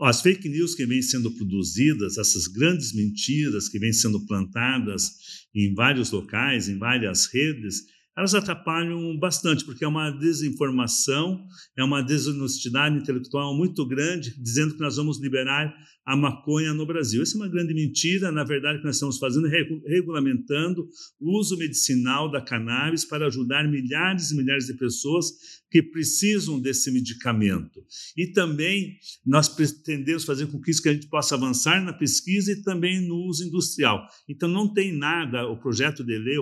As 0.00 0.20
fake 0.20 0.48
news 0.48 0.76
que 0.76 0.86
vêm 0.86 1.02
sendo 1.02 1.30
produzidas, 1.32 2.18
essas 2.18 2.46
grandes 2.46 2.92
mentiras 2.92 3.68
que 3.68 3.78
vêm 3.80 3.92
sendo 3.92 4.24
plantadas 4.26 5.10
em 5.52 5.74
vários 5.74 6.12
locais, 6.12 6.68
em 6.68 6.78
várias 6.78 7.26
redes, 7.26 7.82
elas 8.18 8.34
atrapalham 8.34 9.16
bastante, 9.16 9.64
porque 9.64 9.84
é 9.84 9.88
uma 9.88 10.10
desinformação, 10.10 11.46
é 11.76 11.84
uma 11.84 12.02
desonestidade 12.02 12.98
intelectual 12.98 13.56
muito 13.56 13.86
grande, 13.86 14.34
dizendo 14.42 14.74
que 14.74 14.80
nós 14.80 14.96
vamos 14.96 15.20
liberar 15.20 15.72
a 16.04 16.16
maconha 16.16 16.74
no 16.74 16.84
Brasil. 16.84 17.22
Isso 17.22 17.36
é 17.36 17.40
uma 17.42 17.48
grande 17.48 17.72
mentira. 17.72 18.32
Na 18.32 18.42
verdade, 18.42 18.78
que 18.78 18.84
nós 18.84 18.96
estamos 18.96 19.18
fazendo 19.18 19.46
é 19.46 19.62
regulamentando 19.86 20.88
o 21.20 21.38
uso 21.38 21.56
medicinal 21.56 22.28
da 22.28 22.40
cannabis 22.40 23.04
para 23.04 23.26
ajudar 23.26 23.68
milhares 23.68 24.32
e 24.32 24.36
milhares 24.36 24.66
de 24.66 24.74
pessoas 24.74 25.30
que 25.70 25.80
precisam 25.80 26.58
desse 26.58 26.90
medicamento. 26.90 27.84
E 28.16 28.32
também 28.32 28.96
nós 29.24 29.48
pretendemos 29.48 30.24
fazer 30.24 30.46
com 30.46 30.60
que 30.60 30.72
isso 30.72 30.82
que 30.82 30.88
a 30.88 30.94
gente 30.94 31.08
possa 31.08 31.36
avançar 31.36 31.84
na 31.84 31.92
pesquisa 31.92 32.50
e 32.50 32.62
também 32.62 33.06
no 33.06 33.14
uso 33.28 33.46
industrial. 33.46 34.04
Então 34.28 34.48
não 34.48 34.72
tem 34.72 34.96
nada, 34.96 35.46
o 35.46 35.60
projeto 35.60 36.02
de 36.02 36.18
lei, 36.18 36.36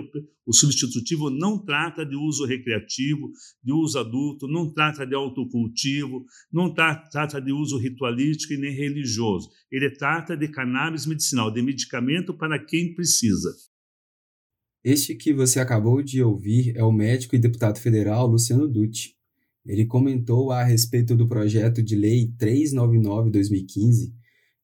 o 0.47 0.53
substitutivo 0.53 1.29
não 1.29 1.59
trata 1.59 2.05
de 2.05 2.15
uso 2.15 2.45
recreativo, 2.45 3.29
de 3.61 3.73
uso 3.73 3.99
adulto, 3.99 4.47
não 4.47 4.71
trata 4.71 5.05
de 5.05 5.13
autocultivo, 5.13 6.25
não 6.49 6.73
trata 6.73 7.41
de 7.41 7.51
uso 7.51 7.77
ritualístico 7.77 8.53
e 8.53 8.57
nem 8.57 8.73
religioso. 8.73 9.49
Ele 9.69 9.89
trata 9.89 10.37
de 10.37 10.47
cannabis 10.47 11.05
medicinal, 11.05 11.51
de 11.51 11.61
medicamento 11.61 12.33
para 12.33 12.57
quem 12.57 12.95
precisa. 12.95 13.53
Este 14.81 15.15
que 15.15 15.33
você 15.33 15.59
acabou 15.59 16.01
de 16.01 16.23
ouvir 16.23 16.77
é 16.77 16.83
o 16.83 16.93
médico 16.93 17.35
e 17.35 17.39
deputado 17.39 17.77
federal 17.77 18.25
Luciano 18.25 18.69
Dutti. 18.69 19.17
Ele 19.65 19.85
comentou 19.85 20.49
a 20.49 20.63
respeito 20.63 21.13
do 21.13 21.27
projeto 21.27 21.83
de 21.83 21.93
lei 21.93 22.31
399/2015, 22.39 24.13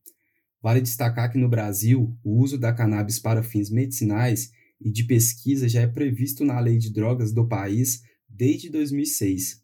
Vale 0.63 0.83
destacar 0.83 1.33
que 1.33 1.39
no 1.39 1.49
Brasil, 1.49 2.15
o 2.23 2.39
uso 2.39 2.59
da 2.59 2.71
cannabis 2.71 3.19
para 3.19 3.43
fins 3.43 3.71
medicinais 3.71 4.51
e 4.81 4.91
de 4.91 5.05
pesquisa 5.05 5.69
já 5.69 5.83
é 5.83 5.87
previsto 5.87 6.45
na 6.45 6.59
lei 6.61 6.79
de 6.79 6.93
drogas 6.93 7.33
do 7.33 7.47
país 7.47 8.03
desde 8.29 8.71
2006. 8.71 9.61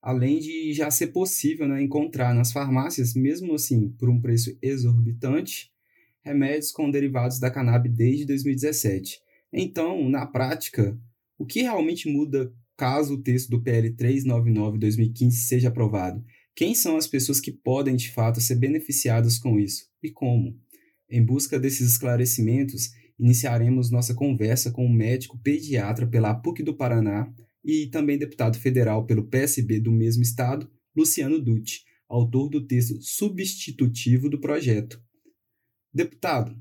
Além 0.00 0.40
de 0.40 0.72
já 0.72 0.90
ser 0.90 1.08
possível 1.08 1.68
né, 1.68 1.80
encontrar 1.80 2.34
nas 2.34 2.52
farmácias, 2.52 3.14
mesmo 3.14 3.54
assim 3.54 3.90
por 3.90 4.10
um 4.10 4.20
preço 4.20 4.56
exorbitante, 4.60 5.70
remédios 6.24 6.72
com 6.72 6.90
derivados 6.90 7.38
da 7.38 7.50
cannabis 7.50 7.92
desde 7.92 8.26
2017. 8.26 9.20
Então, 9.52 10.08
na 10.08 10.26
prática, 10.26 10.98
o 11.38 11.46
que 11.46 11.62
realmente 11.62 12.08
muda 12.08 12.52
caso 12.76 13.14
o 13.14 13.22
texto 13.22 13.50
do 13.50 13.62
PL 13.62 13.94
399-2015 13.94 15.30
seja 15.30 15.68
aprovado? 15.68 16.24
Quem 16.54 16.74
são 16.74 16.96
as 16.96 17.06
pessoas 17.06 17.40
que 17.40 17.52
podem 17.52 17.96
de 17.96 18.10
fato 18.10 18.40
ser 18.40 18.56
beneficiadas 18.56 19.38
com 19.38 19.58
isso 19.58 19.86
e 20.02 20.10
como? 20.10 20.58
Em 21.08 21.24
busca 21.24 21.58
desses 21.60 21.92
esclarecimentos, 21.92 22.90
iniciaremos 23.18 23.90
nossa 23.90 24.14
conversa 24.14 24.70
com 24.70 24.84
o 24.84 24.92
médico 24.92 25.38
pediatra 25.38 26.06
pela 26.06 26.34
PUC 26.34 26.62
do 26.62 26.76
Paraná 26.76 27.32
e 27.64 27.86
também 27.86 28.18
deputado 28.18 28.58
federal 28.58 29.06
pelo 29.06 29.26
PSB 29.28 29.80
do 29.80 29.92
mesmo 29.92 30.22
estado, 30.22 30.70
Luciano 30.96 31.40
Dutti, 31.40 31.84
autor 32.08 32.48
do 32.48 32.66
texto 32.66 33.00
substitutivo 33.00 34.28
do 34.28 34.40
projeto. 34.40 35.00
Deputado, 35.94 36.56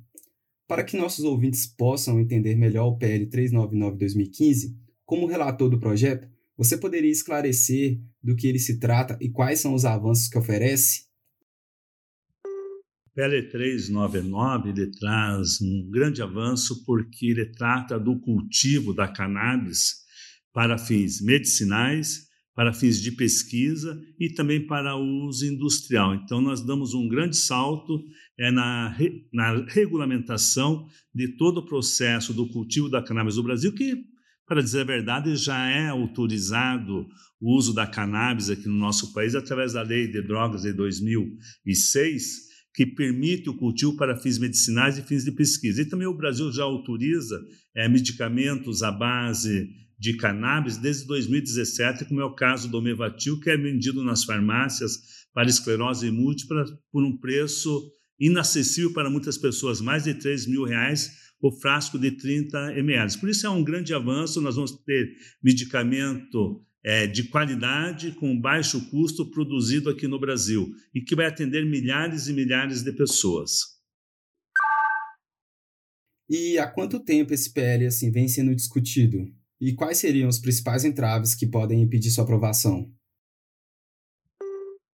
para 0.67 0.83
que 0.83 0.95
nossos 0.95 1.25
ouvintes 1.25 1.65
possam 1.67 2.19
entender 2.19 2.55
melhor 2.55 2.87
o 2.87 2.97
PL 2.97 3.25
399-2015, 3.27 4.73
como 5.05 5.27
relator 5.27 5.69
do 5.69 5.79
projeto, 5.79 6.29
você 6.57 6.77
poderia 6.77 7.11
esclarecer 7.11 7.99
do 8.23 8.35
que 8.35 8.47
ele 8.47 8.59
se 8.59 8.79
trata 8.79 9.17
e 9.19 9.29
quais 9.29 9.59
são 9.59 9.73
os 9.73 9.83
avanços 9.83 10.29
que 10.29 10.37
oferece? 10.37 11.10
PL 13.13 13.49
399 13.49 14.69
ele 14.69 14.91
traz 14.91 15.61
um 15.61 15.89
grande 15.89 16.21
avanço 16.21 16.85
porque 16.85 17.27
ele 17.27 17.45
trata 17.45 17.99
do 17.99 18.17
cultivo 18.19 18.93
da 18.93 19.07
cannabis 19.07 20.01
para 20.53 20.77
fins 20.77 21.21
medicinais, 21.21 22.29
para 22.55 22.73
fins 22.73 23.01
de 23.01 23.11
pesquisa 23.11 23.99
e 24.19 24.29
também 24.33 24.65
para 24.65 24.95
uso 24.95 25.45
industrial. 25.45 26.15
Então, 26.15 26.41
nós 26.41 26.65
damos 26.65 26.93
um 26.93 27.07
grande 27.07 27.35
salto 27.35 28.01
é, 28.39 28.51
na, 28.51 28.95
na 29.33 29.65
regulamentação 29.67 30.87
de 31.13 31.35
todo 31.35 31.59
o 31.59 31.65
processo 31.65 32.33
do 32.33 32.47
cultivo 32.49 32.89
da 32.89 33.01
cannabis 33.01 33.35
no 33.35 33.43
Brasil, 33.43 33.73
que, 33.73 34.03
para 34.45 34.61
dizer 34.61 34.81
a 34.81 34.85
verdade, 34.85 35.35
já 35.35 35.69
é 35.69 35.87
autorizado 35.87 37.07
o 37.39 37.57
uso 37.57 37.73
da 37.73 37.87
cannabis 37.87 38.49
aqui 38.49 38.67
no 38.67 38.77
nosso 38.77 39.13
país 39.13 39.33
através 39.35 39.73
da 39.73 39.81
Lei 39.81 40.07
de 40.07 40.21
Drogas 40.21 40.61
de 40.61 40.73
2006 40.73 42.50
que 42.73 42.85
permite 42.85 43.49
o 43.49 43.57
cultivo 43.57 43.95
para 43.97 44.17
fins 44.17 44.37
medicinais 44.37 44.97
e 44.97 45.03
fins 45.03 45.23
de 45.23 45.31
pesquisa. 45.31 45.81
E 45.81 45.85
também 45.85 46.07
o 46.07 46.15
Brasil 46.15 46.51
já 46.51 46.63
autoriza 46.63 47.39
é, 47.75 47.87
medicamentos 47.87 48.81
à 48.81 48.91
base 48.91 49.69
de 49.99 50.15
cannabis 50.17 50.77
desde 50.77 51.05
2017, 51.05 52.05
como 52.05 52.21
é 52.21 52.25
o 52.25 52.33
caso 52.33 52.69
do 52.69 52.81
Mevatil, 52.81 53.39
que 53.39 53.49
é 53.49 53.57
vendido 53.57 54.03
nas 54.03 54.23
farmácias 54.23 54.97
para 55.33 55.49
esclerose 55.49 56.09
múltipla 56.09 56.65
por 56.91 57.03
um 57.03 57.17
preço 57.17 57.91
inacessível 58.19 58.93
para 58.93 59.09
muitas 59.09 59.37
pessoas, 59.37 59.81
mais 59.81 60.03
de 60.05 60.13
3 60.13 60.47
mil 60.47 60.63
reais 60.63 61.21
o 61.41 61.51
frasco 61.51 61.97
de 61.97 62.11
30 62.11 62.77
ml. 62.77 63.17
Por 63.19 63.29
isso 63.29 63.47
é 63.47 63.49
um 63.49 63.63
grande 63.63 63.93
avanço, 63.93 64.41
nós 64.41 64.55
vamos 64.55 64.71
ter 64.83 65.11
medicamento 65.43 66.63
é, 66.83 67.05
de 67.07 67.29
qualidade, 67.29 68.11
com 68.13 68.39
baixo 68.39 68.89
custo, 68.89 69.29
produzido 69.29 69.89
aqui 69.89 70.07
no 70.07 70.19
Brasil 70.19 70.73
e 70.93 71.01
que 71.01 71.15
vai 71.15 71.27
atender 71.27 71.65
milhares 71.65 72.27
e 72.27 72.33
milhares 72.33 72.83
de 72.83 72.91
pessoas. 72.91 73.79
E 76.29 76.57
há 76.57 76.67
quanto 76.67 77.03
tempo 77.03 77.33
esse 77.33 77.51
PL 77.53 77.85
assim 77.85 78.09
vem 78.09 78.27
sendo 78.27 78.55
discutido? 78.55 79.17
E 79.59 79.73
quais 79.73 79.97
seriam 79.97 80.29
os 80.29 80.39
principais 80.39 80.85
entraves 80.85 81.35
que 81.35 81.45
podem 81.45 81.81
impedir 81.81 82.09
sua 82.09 82.23
aprovação? 82.23 82.91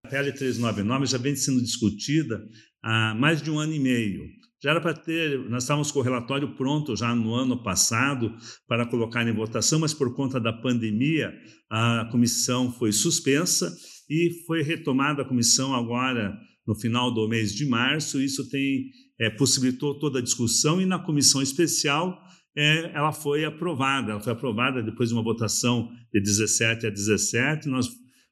A 0.04 0.10
PL 0.10 0.32
399 0.34 1.06
já 1.06 1.18
vem 1.18 1.36
sendo 1.36 1.62
discutida 1.62 2.44
há 2.82 3.14
mais 3.16 3.42
de 3.42 3.52
um 3.52 3.60
ano 3.60 3.74
e 3.74 3.80
meio. 3.80 4.28
Já 4.62 4.72
era 4.72 4.82
para 4.82 4.94
ter, 4.94 5.38
nós 5.50 5.64
estávamos 5.64 5.92
com 5.92 6.00
o 6.00 6.04
relatório 6.04 6.56
pronto 6.56 6.96
já 6.96 7.14
no 7.14 7.36
ano 7.36 7.62
passado 7.62 8.36
para 8.68 8.88
colocar 8.88 9.28
em 9.28 9.34
votação, 9.34 9.80
mas 9.80 9.94
por 9.94 10.16
conta 10.16 10.40
da 10.40 10.52
pandemia, 10.52 11.32
a 11.70 12.10
comissão 12.12 12.72
foi 12.72 12.92
suspensa 12.92 13.72
e 14.10 14.44
foi 14.48 14.64
retomada 14.64 15.22
a 15.22 15.26
comissão 15.26 15.76
agora 15.76 16.36
no 16.66 16.74
final 16.76 17.14
do 17.14 17.28
mês 17.28 17.54
de 17.54 17.68
março. 17.68 18.20
Isso 18.20 18.50
tem 18.50 18.90
é, 19.20 19.30
possibilitou 19.30 19.98
toda 20.00 20.20
a 20.20 20.24
discussão 20.24 20.82
e 20.82 20.86
na 20.86 21.00
comissão 21.00 21.42
especial 21.42 22.20
é, 22.56 22.92
ela 22.96 23.12
foi 23.12 23.46
aprovada. 23.46 24.12
Ela 24.12 24.22
foi 24.22 24.34
aprovada 24.34 24.82
depois 24.82 25.10
de 25.10 25.16
uma 25.16 25.24
votação 25.24 25.90
de 26.12 26.20
17 26.20 26.88
a 26.88 26.90
17. 26.90 27.68
Nós 27.68 27.88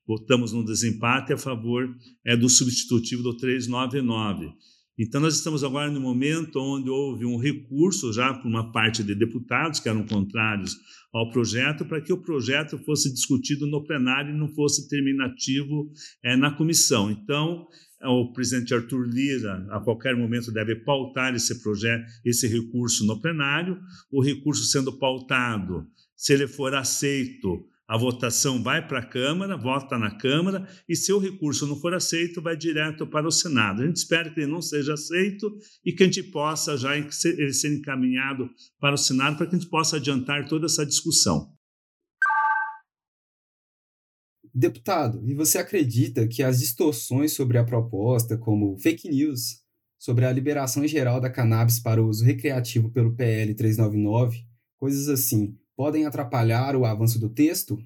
votamos 0.08 0.54
no 0.54 0.64
desempate 0.64 1.34
a 1.34 1.38
favor 1.38 1.88
é, 2.26 2.36
do 2.36 2.50
substitutivo 2.50 3.24
do 3.24 3.38
399. 3.38 4.52
Então, 4.98 5.20
nós 5.20 5.36
estamos 5.36 5.62
agora 5.62 5.92
no 5.92 6.00
momento 6.00 6.58
onde 6.58 6.90
houve 6.90 7.26
um 7.26 7.38
recurso 7.38 8.14
já 8.14 8.34
por 8.34 8.48
uma 8.48 8.72
parte 8.72 9.04
de 9.04 9.14
deputados 9.14 9.80
que 9.82 9.90
eram 9.90 10.06
contrários 10.06 10.78
ao 11.14 11.30
projeto, 11.32 11.84
para 11.86 12.02
que 12.02 12.14
o 12.14 12.22
projeto 12.22 12.78
fosse 12.80 13.14
discutido 13.14 13.68
no 13.68 13.84
plenário 13.84 14.34
e 14.34 14.38
não 14.38 14.48
fosse 14.54 14.88
terminativo 14.88 15.92
é, 16.24 16.38
na 16.38 16.52
comissão. 16.52 17.12
Então, 17.12 17.68
o 18.04 18.32
presidente 18.32 18.74
Arthur 18.74 19.08
Lira, 19.08 19.68
a 19.70 19.80
qualquer 19.82 20.16
momento, 20.16 20.52
deve 20.52 20.76
pautar 20.76 21.36
esse 21.36 21.62
projeto, 21.62 22.06
esse 22.24 22.48
recurso 22.48 23.06
no 23.06 23.22
plenário. 23.22 23.78
O 24.12 24.22
recurso 24.22 24.64
sendo 24.64 24.98
pautado, 24.98 25.86
se 26.16 26.34
ele 26.34 26.48
for 26.48 26.74
aceito, 26.74 27.66
a 27.88 27.98
votação 27.98 28.64
vai 28.64 28.86
para 28.86 29.00
a 29.00 29.06
Câmara, 29.06 29.56
vota 29.56 29.98
na 29.98 30.18
Câmara, 30.18 30.68
e 30.90 30.96
se 30.96 31.14
o 31.14 31.20
recurso 31.20 31.68
não 31.68 31.80
for 31.80 31.94
aceito, 31.94 32.42
vai 32.42 32.58
direto 32.58 33.06
para 33.06 33.28
o 33.28 33.32
Senado. 33.32 33.84
A 33.84 33.86
gente 33.86 33.98
espera 33.98 34.30
que 34.34 34.40
ele 34.40 34.52
não 34.52 34.62
seja 34.62 34.94
aceito 34.94 35.56
e 35.86 35.94
que 35.94 36.04
a 36.04 36.06
gente 36.08 36.24
possa 36.24 36.78
já 36.78 36.98
ele 36.98 37.12
ser 37.12 37.74
encaminhado 37.74 38.50
para 38.80 38.96
o 38.96 38.98
Senado, 38.98 39.38
para 39.38 39.46
que 39.46 39.56
a 39.56 39.60
gente 39.60 39.70
possa 39.70 39.98
adiantar 39.98 40.48
toda 40.48 40.66
essa 40.66 40.86
discussão. 40.86 41.54
Deputado, 44.58 45.22
e 45.30 45.34
você 45.34 45.58
acredita 45.58 46.28
que 46.28 46.42
as 46.42 46.60
distorções 46.60 47.34
sobre 47.34 47.58
a 47.58 47.64
proposta, 47.64 48.38
como 48.38 48.80
fake 48.80 49.10
news 49.10 49.66
sobre 50.00 50.26
a 50.26 50.32
liberação 50.32 50.88
geral 50.88 51.20
da 51.20 51.30
cannabis 51.30 51.80
para 51.80 52.02
uso 52.02 52.24
recreativo 52.24 52.90
pelo 52.90 53.16
PL 53.16 53.54
399, 53.54 54.46
coisas 54.78 55.10
assim, 55.10 55.58
podem 55.76 56.06
atrapalhar 56.06 56.76
o 56.76 56.86
avanço 56.86 57.20
do 57.20 57.30
texto? 57.30 57.78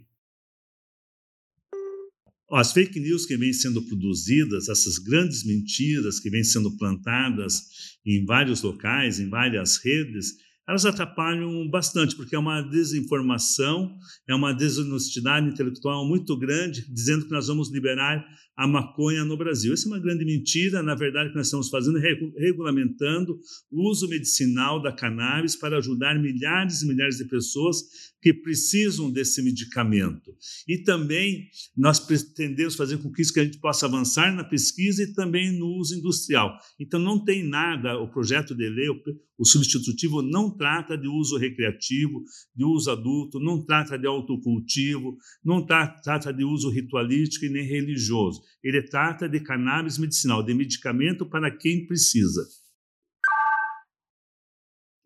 As 2.52 2.72
fake 2.72 3.00
news 3.00 3.26
que 3.26 3.38
vêm 3.38 3.54
sendo 3.54 3.82
produzidas, 3.84 4.70
essas 4.70 4.98
grandes 4.98 5.46
mentiras 5.46 6.20
que 6.20 6.30
vêm 6.30 6.44
sendo 6.44 6.76
plantadas 6.78 7.98
em 8.04 8.26
vários 8.26 8.64
locais, 8.64 9.20
em 9.20 9.30
várias 9.30 9.78
redes, 9.78 10.34
elas 10.68 10.86
atrapalham 10.86 11.68
bastante, 11.68 12.16
porque 12.16 12.36
é 12.36 12.40
uma 12.40 12.62
desinformação, 12.62 13.98
é 14.28 14.36
uma 14.36 14.54
desonestidade 14.54 15.48
intelectual 15.48 16.08
muito 16.08 16.38
grande, 16.38 16.86
dizendo 16.92 17.26
que 17.26 17.32
nós 17.32 17.48
vamos 17.48 17.72
liberar 17.72 18.24
a 18.60 18.68
maconha 18.68 19.24
no 19.24 19.38
Brasil. 19.38 19.74
Isso 19.74 19.88
é 19.88 19.92
uma 19.94 20.02
grande 20.02 20.26
mentira. 20.26 20.84
Na 20.84 20.94
verdade, 20.94 21.30
o 21.30 21.32
que 21.32 21.38
nós 21.38 21.48
estamos 21.48 21.70
fazendo 21.70 21.98
é 21.98 22.14
regulamentando 22.38 23.40
o 23.72 23.90
uso 23.90 24.06
medicinal 24.10 24.82
da 24.82 24.92
cannabis 24.92 25.56
para 25.56 25.78
ajudar 25.78 26.20
milhares 26.20 26.82
e 26.82 26.88
milhares 26.88 27.16
de 27.16 27.24
pessoas 27.24 27.78
que 28.22 28.34
precisam 28.34 29.10
desse 29.10 29.42
medicamento. 29.42 30.36
E 30.68 30.80
também 30.80 31.48
nós 31.76 32.02
pretendemos 32.02 32.76
fazer 32.76 32.98
com 32.98 33.10
que 33.10 33.22
isso 33.22 33.34
que 33.34 33.40
a 33.40 33.46
gente 33.46 33.60
possa 33.60 33.86
avançar 33.86 34.36
na 34.36 34.44
pesquisa 34.44 35.04
e 35.04 35.14
também 35.14 35.58
no 35.58 35.68
uso 35.78 35.98
industrial. 35.98 36.58
Então 36.78 37.00
não 37.00 37.24
tem 37.24 37.48
nada, 37.48 37.98
o 37.98 38.12
projeto 38.12 38.54
de 38.54 38.68
lei, 38.68 38.90
o 39.38 39.46
substitutivo 39.46 40.22
não 40.22 40.54
trata 40.54 40.98
de 40.98 41.08
uso 41.08 41.38
recreativo, 41.38 42.22
de 42.54 42.66
uso 42.66 42.92
adulto, 42.92 43.40
não 43.40 43.64
trata 43.64 43.98
de 43.98 44.06
autocultivo, 44.06 45.18
não 45.42 45.66
trata 45.66 46.34
de 46.34 46.44
uso 46.44 46.70
ritualístico 46.70 47.46
e 47.46 47.50
nem 47.50 47.66
religioso. 47.66 48.42
Ele 48.64 48.82
trata 48.82 49.28
de 49.28 49.40
cannabis 49.40 49.98
medicinal, 49.98 50.44
de 50.44 50.54
medicamento 50.54 51.26
para 51.26 51.50
quem 51.56 51.86
precisa. 51.86 52.46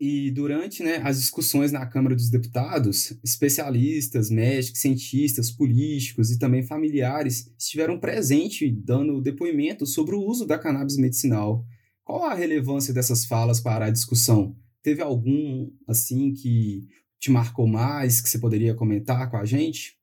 E 0.05 0.31
durante 0.31 0.83
né, 0.83 0.97
as 0.97 1.17
discussões 1.17 1.71
na 1.71 1.85
Câmara 1.85 2.13
dos 2.13 2.29
Deputados, 2.29 3.17
especialistas, 3.23 4.29
médicos, 4.29 4.81
cientistas, 4.81 5.49
políticos 5.49 6.29
e 6.29 6.37
também 6.37 6.61
familiares 6.61 7.53
estiveram 7.57 7.97
presentes 7.97 8.69
dando 8.83 9.21
depoimento 9.21 9.85
sobre 9.85 10.13
o 10.13 10.21
uso 10.21 10.45
da 10.45 10.59
cannabis 10.59 10.97
medicinal. 10.97 11.65
Qual 12.03 12.25
a 12.25 12.33
relevância 12.33 12.93
dessas 12.93 13.23
falas 13.23 13.61
para 13.61 13.85
a 13.85 13.91
discussão? 13.91 14.57
Teve 14.81 15.01
algum 15.01 15.71
assim 15.87 16.33
que 16.33 16.85
te 17.17 17.31
marcou 17.31 17.65
mais, 17.65 18.19
que 18.19 18.27
você 18.27 18.37
poderia 18.37 18.75
comentar 18.75 19.31
com 19.31 19.37
a 19.37 19.45
gente? 19.45 19.97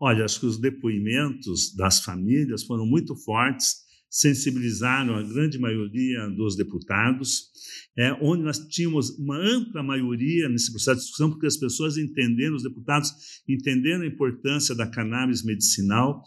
Olha, 0.00 0.24
acho 0.24 0.40
que 0.40 0.46
os 0.46 0.58
depoimentos 0.58 1.74
das 1.74 2.00
famílias 2.00 2.62
foram 2.64 2.86
muito 2.86 3.16
fortes 3.16 3.88
sensibilizaram 4.10 5.16
a 5.16 5.22
grande 5.22 5.58
maioria 5.58 6.28
dos 6.28 6.56
deputados, 6.56 7.50
é, 7.96 8.12
onde 8.22 8.42
nós 8.42 8.58
tínhamos 8.58 9.10
uma 9.18 9.36
ampla 9.36 9.82
maioria 9.82 10.48
nesse 10.48 10.70
processo 10.70 11.00
de 11.00 11.02
discussão, 11.02 11.30
porque 11.30 11.46
as 11.46 11.56
pessoas 11.56 11.98
entenderam, 11.98 12.56
os 12.56 12.62
deputados 12.62 13.12
entenderam 13.46 14.02
a 14.02 14.06
importância 14.06 14.74
da 14.74 14.86
cannabis 14.86 15.44
medicinal 15.44 16.22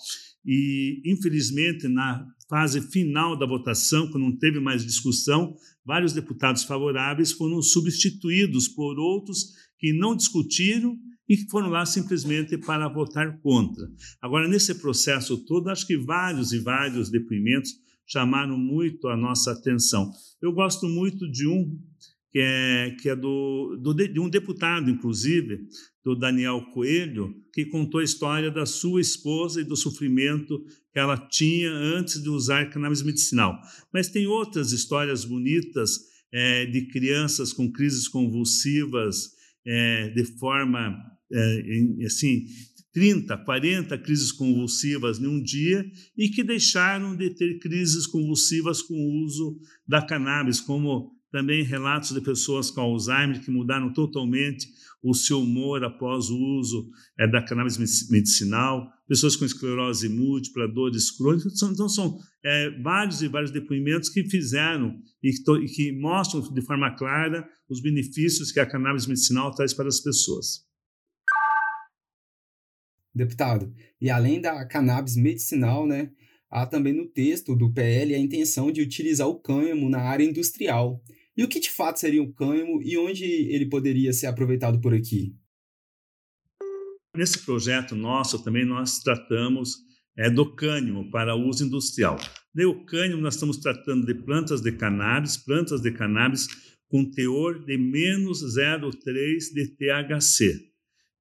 e, 0.45 1.01
infelizmente, 1.06 1.88
na 1.88 2.25
fase 2.50 2.81
final 2.81 3.38
da 3.38 3.47
votação, 3.47 4.07
quando 4.12 4.25
não 4.25 4.38
teve 4.38 4.59
mais 4.59 4.85
discussão, 4.85 5.56
vários 5.85 6.13
deputados 6.13 6.63
favoráveis 6.63 7.31
foram 7.31 7.62
substituídos 7.62 8.67
por 8.67 9.00
outros 9.00 9.53
que 9.79 9.91
não 9.91 10.15
discutiram 10.15 10.95
e 11.27 11.38
que 11.38 11.50
foram 11.50 11.69
lá 11.69 11.85
simplesmente 11.85 12.57
para 12.57 12.88
votar 12.88 13.39
contra. 13.41 13.88
Agora, 14.21 14.47
nesse 14.47 14.75
processo 14.75 15.38
todo, 15.45 15.69
acho 15.69 15.88
que 15.88 15.97
vários 15.97 16.51
e 16.51 16.59
vários 16.59 17.09
depoimentos 17.09 17.71
chamaram 18.05 18.57
muito 18.57 19.07
a 19.07 19.15
nossa 19.15 19.51
atenção. 19.51 20.12
Eu 20.41 20.51
gosto 20.51 20.88
muito 20.88 21.29
de 21.31 21.48
um 21.48 21.77
que 22.31 22.39
é, 22.39 22.96
que 23.01 23.10
é 23.10 23.15
do, 23.15 23.77
do, 23.81 23.93
de 23.93 24.19
um 24.19 24.29
deputado, 24.29 24.89
inclusive, 24.89 25.67
do 26.03 26.15
Daniel 26.15 26.62
Coelho, 26.74 27.36
que 27.53 27.65
contou 27.65 28.00
a 28.00 28.03
história 28.03 28.50
da 28.50 28.65
sua 28.65 29.01
esposa 29.01 29.60
e 29.62 29.65
do 29.65 29.75
sofrimento 29.75 30.63
que 30.93 31.00
ela 31.00 31.17
tinha 31.17 31.69
antes 31.69 32.22
de 32.22 32.29
usar 32.29 32.69
cannabis 32.69 33.03
medicinal. 33.03 33.60
Mas 33.93 34.07
tem 34.07 34.27
outras 34.27 34.72
histórias 34.72 35.25
bonitas 35.25 36.00
é, 36.31 36.65
de 36.65 36.88
crianças 36.88 37.51
com 37.51 37.72
crises 37.72 38.07
convulsivas 38.07 39.31
é, 39.65 40.10
de 40.10 40.25
forma 40.38 40.96
é, 41.32 42.06
assim, 42.06 42.46
30, 42.94 43.38
40 43.38 43.98
crises 44.00 44.32
convulsivas 44.32 45.20
em 45.20 45.27
um 45.27 45.41
dia 45.41 45.86
e 46.18 46.30
que 46.30 46.44
deixaram 46.44 47.15
de 47.15 47.30
ter 47.30 47.60
crises 47.60 48.06
convulsivas 48.06 48.82
com 48.82 48.94
o 48.94 49.24
uso 49.24 49.58
da 49.88 50.06
cannabis, 50.06 50.60
como 50.60 51.11
também 51.31 51.63
relatos 51.63 52.13
de 52.13 52.21
pessoas 52.21 52.69
com 52.69 52.81
Alzheimer 52.81 53.41
que 53.43 53.50
mudaram 53.50 53.93
totalmente 53.93 54.67
o 55.03 55.13
seu 55.13 55.39
humor 55.39 55.83
após 55.83 56.29
o 56.29 56.38
uso 56.38 56.89
é, 57.19 57.27
da 57.27 57.41
cannabis 57.41 57.77
medicinal, 58.09 58.91
pessoas 59.07 59.35
com 59.35 59.45
esclerose 59.45 60.07
múltipla, 60.09 60.67
dores 60.67 61.09
crônicas. 61.09 61.61
Então, 61.63 61.89
são 61.89 62.19
é, 62.43 62.69
vários 62.81 63.21
e 63.21 63.27
vários 63.27 63.51
depoimentos 63.51 64.09
que 64.09 64.23
fizeram 64.29 64.95
e 65.23 65.31
que, 65.31 65.51
e 65.63 65.65
que 65.65 65.91
mostram 65.91 66.41
de 66.53 66.61
forma 66.61 66.95
clara 66.95 67.47
os 67.67 67.81
benefícios 67.81 68.51
que 68.51 68.59
a 68.59 68.65
cannabis 68.65 69.07
medicinal 69.07 69.53
traz 69.55 69.73
para 69.73 69.88
as 69.88 70.00
pessoas. 70.00 70.65
Deputado, 73.13 73.73
e 74.00 74.09
além 74.09 74.39
da 74.39 74.65
cannabis 74.65 75.17
medicinal, 75.17 75.85
né, 75.85 76.11
há 76.50 76.65
também 76.65 76.93
no 76.93 77.05
texto 77.05 77.55
do 77.55 77.71
PL 77.71 78.15
a 78.15 78.19
intenção 78.19 78.71
de 78.71 78.81
utilizar 78.81 79.27
o 79.27 79.39
cânhamo 79.39 79.89
na 79.89 80.01
área 80.01 80.23
industrial. 80.23 81.03
E 81.35 81.43
o 81.43 81.47
que 81.47 81.59
de 81.59 81.71
fato 81.71 82.00
seria 82.00 82.21
o 82.21 82.33
cânhamo 82.33 82.81
e 82.81 82.97
onde 82.97 83.23
ele 83.23 83.67
poderia 83.67 84.11
ser 84.11 84.27
aproveitado 84.27 84.79
por 84.81 84.93
aqui? 84.93 85.35
Nesse 87.15 87.39
projeto 87.39 87.95
nosso 87.95 88.43
também 88.43 88.65
nós 88.65 89.00
tratamos 89.00 89.77
é, 90.17 90.29
do 90.29 90.55
cânhamo 90.55 91.09
para 91.09 91.35
uso 91.35 91.65
industrial. 91.65 92.17
o 92.55 92.85
cânhamo 92.85 93.21
nós 93.21 93.35
estamos 93.35 93.57
tratando 93.57 94.05
de 94.05 94.15
plantas 94.15 94.61
de 94.61 94.71
cannabis, 94.71 95.38
plantas 95.38 95.81
de 95.81 95.91
cannabis 95.91 96.47
com 96.88 97.09
teor 97.09 97.63
de 97.63 97.77
menos 97.77 98.43
0,3 98.43 99.53
de 99.53 99.67
THC. 99.67 100.71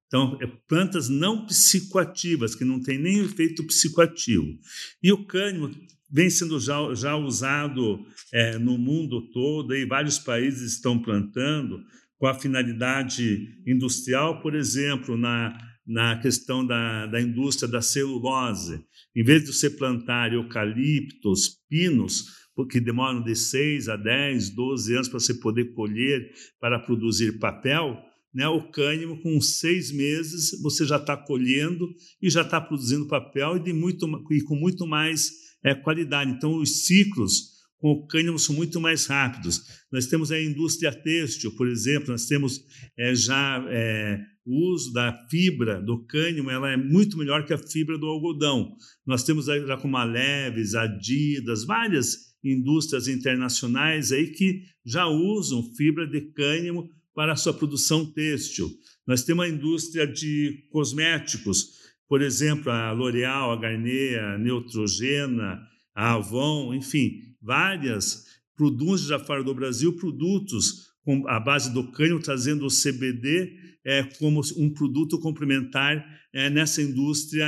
Então, 0.07 0.37
é 0.41 0.47
plantas 0.67 1.07
não 1.07 1.45
psicoativas, 1.45 2.53
que 2.53 2.65
não 2.65 2.81
têm 2.81 2.99
nem 2.99 3.19
efeito 3.19 3.65
psicoativo. 3.65 4.59
E 5.01 5.09
o 5.13 5.25
cânimo 5.25 5.71
vem 6.11 6.29
sendo 6.29 6.59
já, 6.59 6.93
já 6.93 7.15
usado 7.15 8.05
é, 8.33 8.57
no 8.57 8.77
mundo 8.77 9.31
todo, 9.31 9.75
e 9.75 9.85
vários 9.85 10.19
países 10.19 10.73
estão 10.73 11.01
plantando 11.01 11.79
com 12.17 12.27
a 12.27 12.33
finalidade 12.33 13.47
industrial, 13.65 14.41
por 14.41 14.53
exemplo, 14.53 15.17
na, 15.17 15.57
na 15.87 16.19
questão 16.19 16.65
da, 16.65 17.07
da 17.07 17.21
indústria 17.21 17.67
da 17.67 17.81
celulose. 17.81 18.83
Em 19.15 19.23
vez 19.23 19.43
de 19.43 19.53
você 19.53 19.69
plantar 19.69 20.33
eucaliptos, 20.33 21.59
pinos, 21.69 22.41
que 22.69 22.79
demoram 22.79 23.23
de 23.23 23.35
6 23.35 23.89
a 23.89 23.95
10, 23.95 24.51
12 24.51 24.93
anos 24.93 25.09
para 25.09 25.19
você 25.19 25.33
poder 25.33 25.73
colher 25.73 26.31
para 26.59 26.77
produzir 26.77 27.39
papel, 27.39 27.97
né, 28.33 28.47
o 28.47 28.69
cânimo, 28.71 29.21
com 29.21 29.41
seis 29.41 29.91
meses, 29.91 30.61
você 30.61 30.85
já 30.85 30.97
está 30.97 31.17
colhendo 31.17 31.89
e 32.21 32.29
já 32.29 32.41
está 32.41 32.61
produzindo 32.61 33.07
papel 33.07 33.57
e, 33.57 33.59
de 33.59 33.73
muito, 33.73 34.07
e 34.31 34.41
com 34.41 34.55
muito 34.55 34.87
mais 34.87 35.29
é, 35.63 35.73
qualidade. 35.75 36.31
Então, 36.31 36.55
os 36.57 36.85
ciclos 36.85 37.51
com 37.77 37.91
o 37.91 38.07
cânhamo 38.07 38.37
são 38.37 38.55
muito 38.55 38.79
mais 38.79 39.07
rápidos. 39.07 39.61
Nós 39.91 40.05
temos 40.05 40.31
a 40.31 40.39
indústria 40.39 40.91
têxtil, 40.93 41.55
por 41.55 41.67
exemplo, 41.67 42.11
nós 42.11 42.27
temos 42.27 42.61
é, 42.97 43.15
já 43.15 43.65
é, 43.69 44.19
o 44.45 44.73
uso 44.73 44.93
da 44.93 45.27
fibra 45.29 45.81
do 45.81 46.05
cânhamo, 46.05 46.49
ela 46.49 46.71
é 46.71 46.77
muito 46.77 47.17
melhor 47.17 47.45
que 47.45 47.53
a 47.53 47.57
fibra 47.57 47.97
do 47.97 48.05
algodão. 48.05 48.75
Nós 49.05 49.23
temos 49.23 49.49
a 49.49 50.03
Leves, 50.03 50.75
Adidas, 50.75 51.65
várias 51.65 52.31
indústrias 52.43 53.07
internacionais 53.07 54.11
aí 54.11 54.27
que 54.27 54.61
já 54.85 55.07
usam 55.07 55.63
fibra 55.75 56.07
de 56.07 56.21
cânhamo 56.33 56.89
para 57.13 57.33
a 57.33 57.35
sua 57.35 57.53
produção 57.53 58.05
têxtil. 58.05 58.69
Nós 59.05 59.23
temos 59.23 59.45
a 59.45 59.49
indústria 59.49 60.07
de 60.07 60.67
cosméticos, 60.71 61.80
por 62.11 62.21
exemplo, 62.21 62.69
a 62.69 62.91
L'Oréal, 62.91 63.53
a 63.53 63.55
Garnier, 63.55 64.21
a 64.21 64.37
Neutrogena, 64.37 65.61
a 65.95 66.15
Avon, 66.15 66.73
enfim, 66.73 67.21
várias 67.41 68.25
produtos 68.53 69.07
já 69.07 69.17
fora 69.17 69.41
do 69.41 69.55
Brasil, 69.55 69.95
produtos 69.95 70.89
com 71.05 71.25
a 71.29 71.39
base 71.39 71.73
do 71.73 71.89
cânhamo, 71.89 72.19
trazendo 72.19 72.65
o 72.65 72.69
CBD 72.69 73.53
é, 73.85 74.03
como 74.19 74.41
um 74.57 74.73
produto 74.73 75.21
complementar 75.21 76.05
é, 76.33 76.49
nessa 76.49 76.81
indústria 76.81 77.47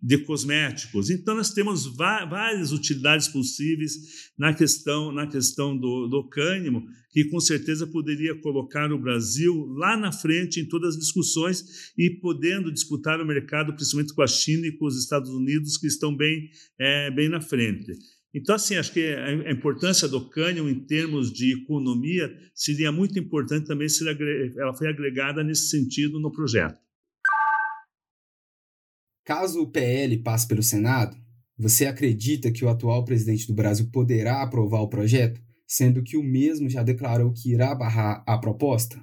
de 0.00 0.18
cosméticos. 0.18 1.10
Então 1.10 1.34
nós 1.34 1.52
temos 1.52 1.86
várias 1.86 2.72
utilidades 2.72 3.28
possíveis 3.28 4.30
na 4.38 4.52
questão 4.52 5.10
na 5.10 5.26
questão 5.26 5.76
do, 5.76 6.06
do 6.06 6.28
cânimo, 6.28 6.84
que 7.10 7.24
com 7.24 7.40
certeza 7.40 7.86
poderia 7.86 8.34
colocar 8.40 8.92
o 8.92 8.98
Brasil 8.98 9.66
lá 9.76 9.96
na 9.96 10.12
frente 10.12 10.60
em 10.60 10.68
todas 10.68 10.94
as 10.94 11.00
discussões 11.00 11.92
e 11.96 12.10
podendo 12.10 12.72
disputar 12.72 13.20
o 13.20 13.26
mercado, 13.26 13.74
principalmente 13.74 14.12
com 14.12 14.22
a 14.22 14.26
China 14.26 14.66
e 14.66 14.72
com 14.72 14.86
os 14.86 14.98
Estados 14.98 15.30
Unidos, 15.30 15.76
que 15.76 15.86
estão 15.86 16.14
bem, 16.14 16.50
é, 16.78 17.10
bem 17.10 17.28
na 17.28 17.40
frente. 17.40 17.92
Então, 18.34 18.56
assim, 18.56 18.74
acho 18.74 18.92
que 18.92 19.00
a 19.00 19.52
importância 19.52 20.08
do 20.08 20.28
cânhamo 20.28 20.68
em 20.68 20.80
termos 20.80 21.32
de 21.32 21.52
economia 21.52 22.36
seria 22.52 22.90
muito 22.90 23.16
importante 23.16 23.68
também 23.68 23.88
se 23.88 24.04
ela 24.58 24.74
foi 24.74 24.88
agregada 24.88 25.44
nesse 25.44 25.68
sentido 25.68 26.18
no 26.18 26.32
projeto. 26.32 26.76
Caso 29.24 29.62
o 29.62 29.70
PL 29.70 30.18
passe 30.18 30.46
pelo 30.46 30.62
Senado, 30.62 31.16
você 31.56 31.86
acredita 31.86 32.52
que 32.52 32.64
o 32.64 32.68
atual 32.68 33.04
presidente 33.04 33.46
do 33.46 33.54
Brasil 33.54 33.88
poderá 33.90 34.42
aprovar 34.42 34.80
o 34.80 34.88
projeto, 34.88 35.40
sendo 35.66 36.02
que 36.02 36.16
o 36.16 36.22
mesmo 36.22 36.68
já 36.68 36.82
declarou 36.82 37.32
que 37.32 37.52
irá 37.52 37.74
barrar 37.74 38.22
a 38.26 38.36
proposta? 38.36 39.02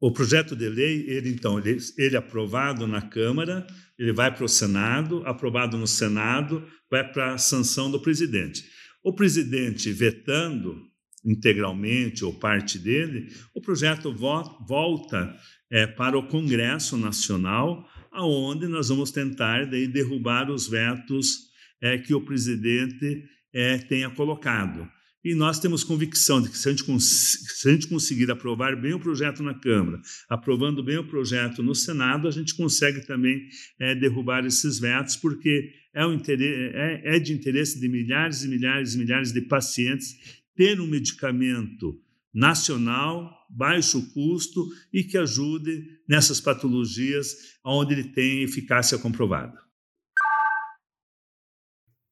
O 0.00 0.10
projeto 0.10 0.56
de 0.56 0.68
lei, 0.68 1.04
ele 1.08 1.28
então, 1.30 1.58
ele, 1.58 1.76
ele 1.98 2.16
aprovado 2.16 2.86
na 2.86 3.02
Câmara, 3.02 3.66
ele 3.98 4.12
vai 4.12 4.34
para 4.34 4.44
o 4.44 4.48
Senado, 4.48 5.22
aprovado 5.26 5.76
no 5.76 5.86
Senado, 5.86 6.66
vai 6.90 7.08
para 7.12 7.34
a 7.34 7.38
sanção 7.38 7.90
do 7.90 8.00
presidente. 8.00 8.64
O 9.04 9.14
presidente 9.14 9.92
vetando 9.92 10.90
integralmente 11.24 12.24
ou 12.24 12.32
parte 12.32 12.78
dele, 12.78 13.28
o 13.54 13.60
projeto 13.60 14.12
volta 14.12 15.36
é, 15.70 15.86
para 15.86 16.18
o 16.18 16.26
Congresso 16.26 16.96
Nacional, 16.96 17.86
aonde 18.12 18.68
nós 18.68 18.88
vamos 18.88 19.10
tentar 19.10 19.66
daí 19.66 19.88
derrubar 19.88 20.50
os 20.50 20.68
vetos 20.68 21.50
é, 21.80 21.98
que 21.98 22.14
o 22.14 22.20
presidente 22.20 23.24
é, 23.52 23.78
tenha 23.78 24.10
colocado. 24.10 24.88
E 25.24 25.34
nós 25.36 25.60
temos 25.60 25.84
convicção 25.84 26.42
de 26.42 26.48
que 26.48 26.58
se 26.58 26.68
a, 26.68 26.72
gente, 26.72 27.00
se 27.00 27.68
a 27.68 27.72
gente 27.72 27.86
conseguir 27.86 28.28
aprovar 28.30 28.74
bem 28.74 28.92
o 28.92 28.98
projeto 28.98 29.40
na 29.42 29.54
Câmara, 29.54 30.00
aprovando 30.28 30.82
bem 30.82 30.98
o 30.98 31.06
projeto 31.06 31.62
no 31.62 31.76
Senado, 31.76 32.26
a 32.26 32.30
gente 32.30 32.56
consegue 32.56 33.06
também 33.06 33.40
é, 33.78 33.94
derrubar 33.94 34.44
esses 34.44 34.80
vetos, 34.80 35.16
porque 35.16 35.70
é, 35.94 36.02
é, 36.02 37.16
é 37.16 37.18
de 37.20 37.32
interesse 37.32 37.78
de 37.78 37.88
milhares 37.88 38.42
e 38.42 38.48
milhares 38.48 38.94
e 38.94 38.98
milhares 38.98 39.32
de 39.32 39.42
pacientes 39.42 40.16
ter 40.56 40.80
um 40.80 40.86
medicamento 40.88 41.96
nacional, 42.32 43.30
baixo 43.50 44.12
custo 44.12 44.66
e 44.92 45.04
que 45.04 45.18
ajude 45.18 45.84
nessas 46.08 46.40
patologias 46.40 47.58
onde 47.64 47.94
ele 47.94 48.04
tem 48.04 48.42
eficácia 48.42 48.98
comprovada. 48.98 49.60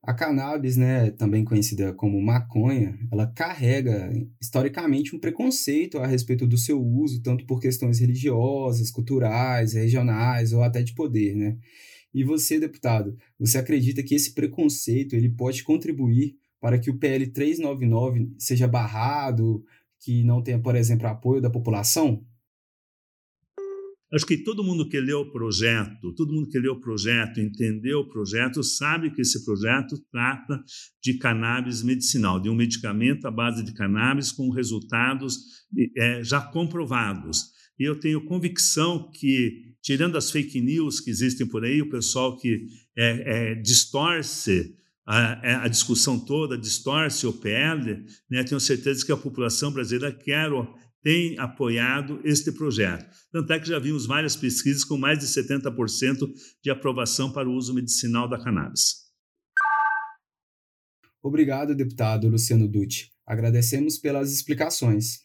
A 0.03 0.15
cannabis, 0.15 0.79
né, 0.79 1.11
também 1.11 1.45
conhecida 1.45 1.93
como 1.93 2.21
maconha, 2.23 2.99
ela 3.13 3.27
carrega 3.27 4.11
historicamente 4.41 5.15
um 5.15 5.19
preconceito 5.19 5.99
a 5.99 6.07
respeito 6.07 6.47
do 6.47 6.57
seu 6.57 6.83
uso, 6.83 7.23
tanto 7.23 7.45
por 7.45 7.61
questões 7.61 8.01
religiosas, 8.01 8.91
culturais, 8.91 9.75
regionais 9.75 10.55
ou 10.55 10.63
até 10.63 10.83
de 10.83 10.95
poder, 10.95 11.37
né? 11.37 11.59
E 12.15 12.25
você, 12.25 12.59
deputado, 12.59 13.17
você 13.39 13.59
acredita 13.59 14.03
que 14.03 14.15
esse 14.15 14.33
preconceito 14.35 15.15
ele 15.15 15.29
pode 15.29 15.63
contribuir 15.63 16.35
para 16.61 16.79
que 16.79 16.91
o 16.91 16.99
PL 16.99 17.27
399 17.27 18.35
seja 18.39 18.67
barrado, 18.67 19.63
que 20.01 20.25
não 20.25 20.43
tenha, 20.43 20.59
por 20.59 20.75
exemplo, 20.75 21.07
apoio 21.07 21.41
da 21.41 21.51
população? 21.51 22.25
Acho 24.13 24.27
que 24.27 24.39
todo 24.39 24.65
mundo 24.65 24.89
que 24.89 24.99
leu 24.99 25.21
o 25.21 25.31
projeto, 25.31 26.13
todo 26.17 26.33
mundo 26.33 26.49
que 26.49 26.59
leu 26.59 26.73
o 26.73 26.81
projeto, 26.81 27.41
entendeu 27.41 28.01
o 28.01 28.09
projeto, 28.09 28.61
sabe 28.61 29.13
que 29.13 29.21
esse 29.21 29.45
projeto 29.45 29.97
trata 30.11 30.61
de 31.01 31.17
cannabis 31.17 31.85
medicinal, 31.85 32.41
de 32.41 32.51
um 32.51 32.55
medicamento 32.55 33.27
à 33.27 33.31
base 33.31 33.63
de 33.65 33.73
cannabis 33.73 34.33
com 34.33 34.51
resultados 34.51 35.39
é, 35.97 36.25
já 36.25 36.41
comprovados. 36.41 37.53
E 37.79 37.85
eu 37.85 38.01
tenho 38.01 38.25
convicção 38.25 39.09
que, 39.13 39.77
tirando 39.81 40.19
as 40.19 40.29
fake 40.29 40.61
news 40.61 40.99
que 40.99 41.11
existem 41.11 41.47
por 41.47 41.65
aí, 41.65 41.81
o 41.81 41.89
pessoal 41.89 42.37
que 42.37 42.67
é, 42.99 43.53
é, 43.53 43.55
distorce 43.55 44.75
a, 45.11 45.41
é, 45.43 45.55
a, 45.57 45.67
discussão 45.67 46.21
toda, 46.21 46.57
distorce 46.57 47.27
o 47.27 47.33
PL, 47.33 48.07
né, 48.31 48.45
tenho 48.45 48.61
certeza 48.61 49.05
que 49.05 49.11
a 49.11 49.17
população 49.17 49.73
brasileira 49.73 50.17
quer 50.17 50.49
tem 51.03 51.37
apoiado 51.37 52.21
este 52.23 52.53
projeto. 52.53 53.05
Tanto 53.33 53.53
é 53.53 53.59
que 53.59 53.67
já 53.67 53.81
vimos 53.81 54.07
várias 54.07 54.37
pesquisas 54.37 54.85
com 54.85 54.97
mais 54.97 55.19
de 55.19 55.27
70% 55.27 56.31
de 56.63 56.71
aprovação 56.71 57.33
para 57.33 57.49
o 57.49 57.55
uso 57.55 57.75
medicinal 57.75 58.29
da 58.29 58.39
cannabis. 58.39 59.11
Obrigado, 61.21 61.75
deputado 61.75 62.29
Luciano 62.29 62.69
Dutti. 62.69 63.11
Agradecemos 63.27 63.99
pelas 63.99 64.33
explicações. 64.33 65.21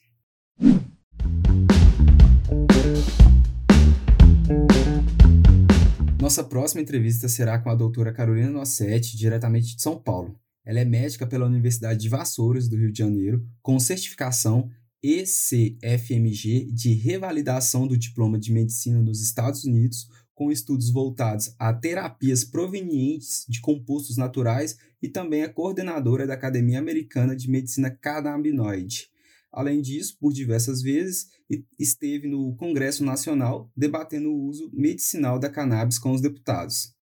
Nossa 6.26 6.42
próxima 6.42 6.80
entrevista 6.80 7.28
será 7.28 7.56
com 7.56 7.70
a 7.70 7.74
doutora 7.76 8.12
Carolina 8.12 8.50
Nossetti, 8.50 9.16
diretamente 9.16 9.76
de 9.76 9.80
São 9.80 9.96
Paulo. 9.96 10.36
Ela 10.64 10.80
é 10.80 10.84
médica 10.84 11.24
pela 11.24 11.46
Universidade 11.46 12.00
de 12.00 12.08
Vassouras, 12.08 12.68
do 12.68 12.76
Rio 12.76 12.90
de 12.90 12.98
Janeiro, 12.98 13.46
com 13.62 13.78
certificação 13.78 14.68
ECFMG 15.00 16.72
de 16.72 16.94
revalidação 16.94 17.86
do 17.86 17.96
diploma 17.96 18.40
de 18.40 18.52
medicina 18.52 19.00
nos 19.00 19.22
Estados 19.22 19.62
Unidos, 19.62 20.08
com 20.34 20.50
estudos 20.50 20.90
voltados 20.90 21.54
a 21.60 21.72
terapias 21.72 22.42
provenientes 22.42 23.46
de 23.48 23.60
compostos 23.60 24.16
naturais 24.16 24.76
e 25.00 25.06
também 25.06 25.42
é 25.42 25.48
coordenadora 25.48 26.26
da 26.26 26.34
Academia 26.34 26.80
Americana 26.80 27.36
de 27.36 27.48
Medicina 27.48 27.88
Canabinoide. 27.88 29.08
Além 29.56 29.80
disso, 29.80 30.18
por 30.20 30.34
diversas 30.34 30.82
vezes, 30.82 31.30
esteve 31.78 32.28
no 32.28 32.54
Congresso 32.56 33.02
Nacional 33.02 33.72
debatendo 33.74 34.28
o 34.30 34.44
uso 34.44 34.70
medicinal 34.70 35.38
da 35.38 35.48
cannabis 35.48 35.98
com 35.98 36.12
os 36.12 36.20
deputados. 36.20 36.94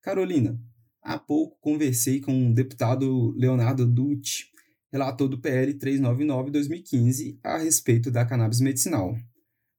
Carolina, 0.00 0.56
há 1.02 1.18
pouco 1.18 1.58
conversei 1.60 2.20
com 2.20 2.48
o 2.48 2.54
deputado 2.54 3.32
Leonardo 3.36 3.84
Dutti, 3.84 4.52
relator 4.92 5.28
do 5.28 5.40
PL 5.40 5.74
399-2015 5.74 7.40
a 7.42 7.58
respeito 7.58 8.08
da 8.08 8.24
cannabis 8.24 8.60
medicinal. 8.60 9.18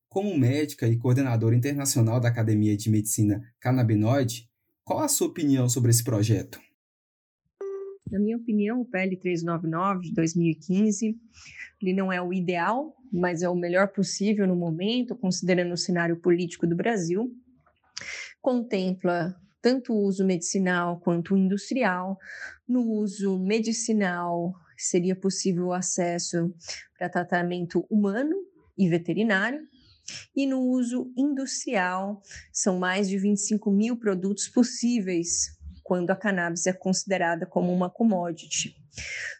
Como 0.09 0.37
médica 0.37 0.89
e 0.89 0.97
coordenadora 0.97 1.55
internacional 1.55 2.19
da 2.19 2.27
Academia 2.27 2.75
de 2.75 2.89
Medicina 2.89 3.41
Cannabinoide, 3.57 4.49
qual 4.83 4.99
a 4.99 5.07
sua 5.07 5.27
opinião 5.27 5.69
sobre 5.69 5.91
esse 5.91 6.03
projeto? 6.03 6.59
Na 8.11 8.19
minha 8.19 8.37
opinião, 8.37 8.81
o 8.81 8.85
PL 8.85 9.17
399 9.17 10.01
de 10.01 10.13
2015 10.13 11.19
ele 11.81 11.93
não 11.93 12.11
é 12.11 12.21
o 12.21 12.33
ideal, 12.33 12.95
mas 13.11 13.43
é 13.43 13.49
o 13.49 13.55
melhor 13.55 13.89
possível 13.89 14.47
no 14.47 14.55
momento, 14.55 15.15
considerando 15.15 15.73
o 15.73 15.77
cenário 15.77 16.17
político 16.17 16.65
do 16.65 16.75
Brasil. 16.75 17.31
Contempla 18.41 19.35
tanto 19.61 19.93
o 19.93 20.03
uso 20.03 20.25
medicinal 20.25 20.99
quanto 20.99 21.37
industrial. 21.37 22.17
No 22.67 22.81
uso 22.81 23.37
medicinal, 23.39 24.53
seria 24.77 25.15
possível 25.15 25.67
o 25.67 25.73
acesso 25.73 26.53
para 26.97 27.09
tratamento 27.09 27.85
humano 27.89 28.35
e 28.77 28.87
veterinário. 28.87 29.61
E 30.35 30.45
no 30.45 30.61
uso 30.61 31.11
industrial, 31.17 32.21
são 32.53 32.77
mais 32.77 33.09
de 33.09 33.17
25 33.17 33.71
mil 33.71 33.97
produtos 33.97 34.47
possíveis 34.47 35.55
quando 35.85 36.09
a 36.09 36.15
cannabis 36.15 36.65
é 36.65 36.73
considerada 36.73 37.45
como 37.45 37.71
uma 37.71 37.91
commodity. 37.91 38.75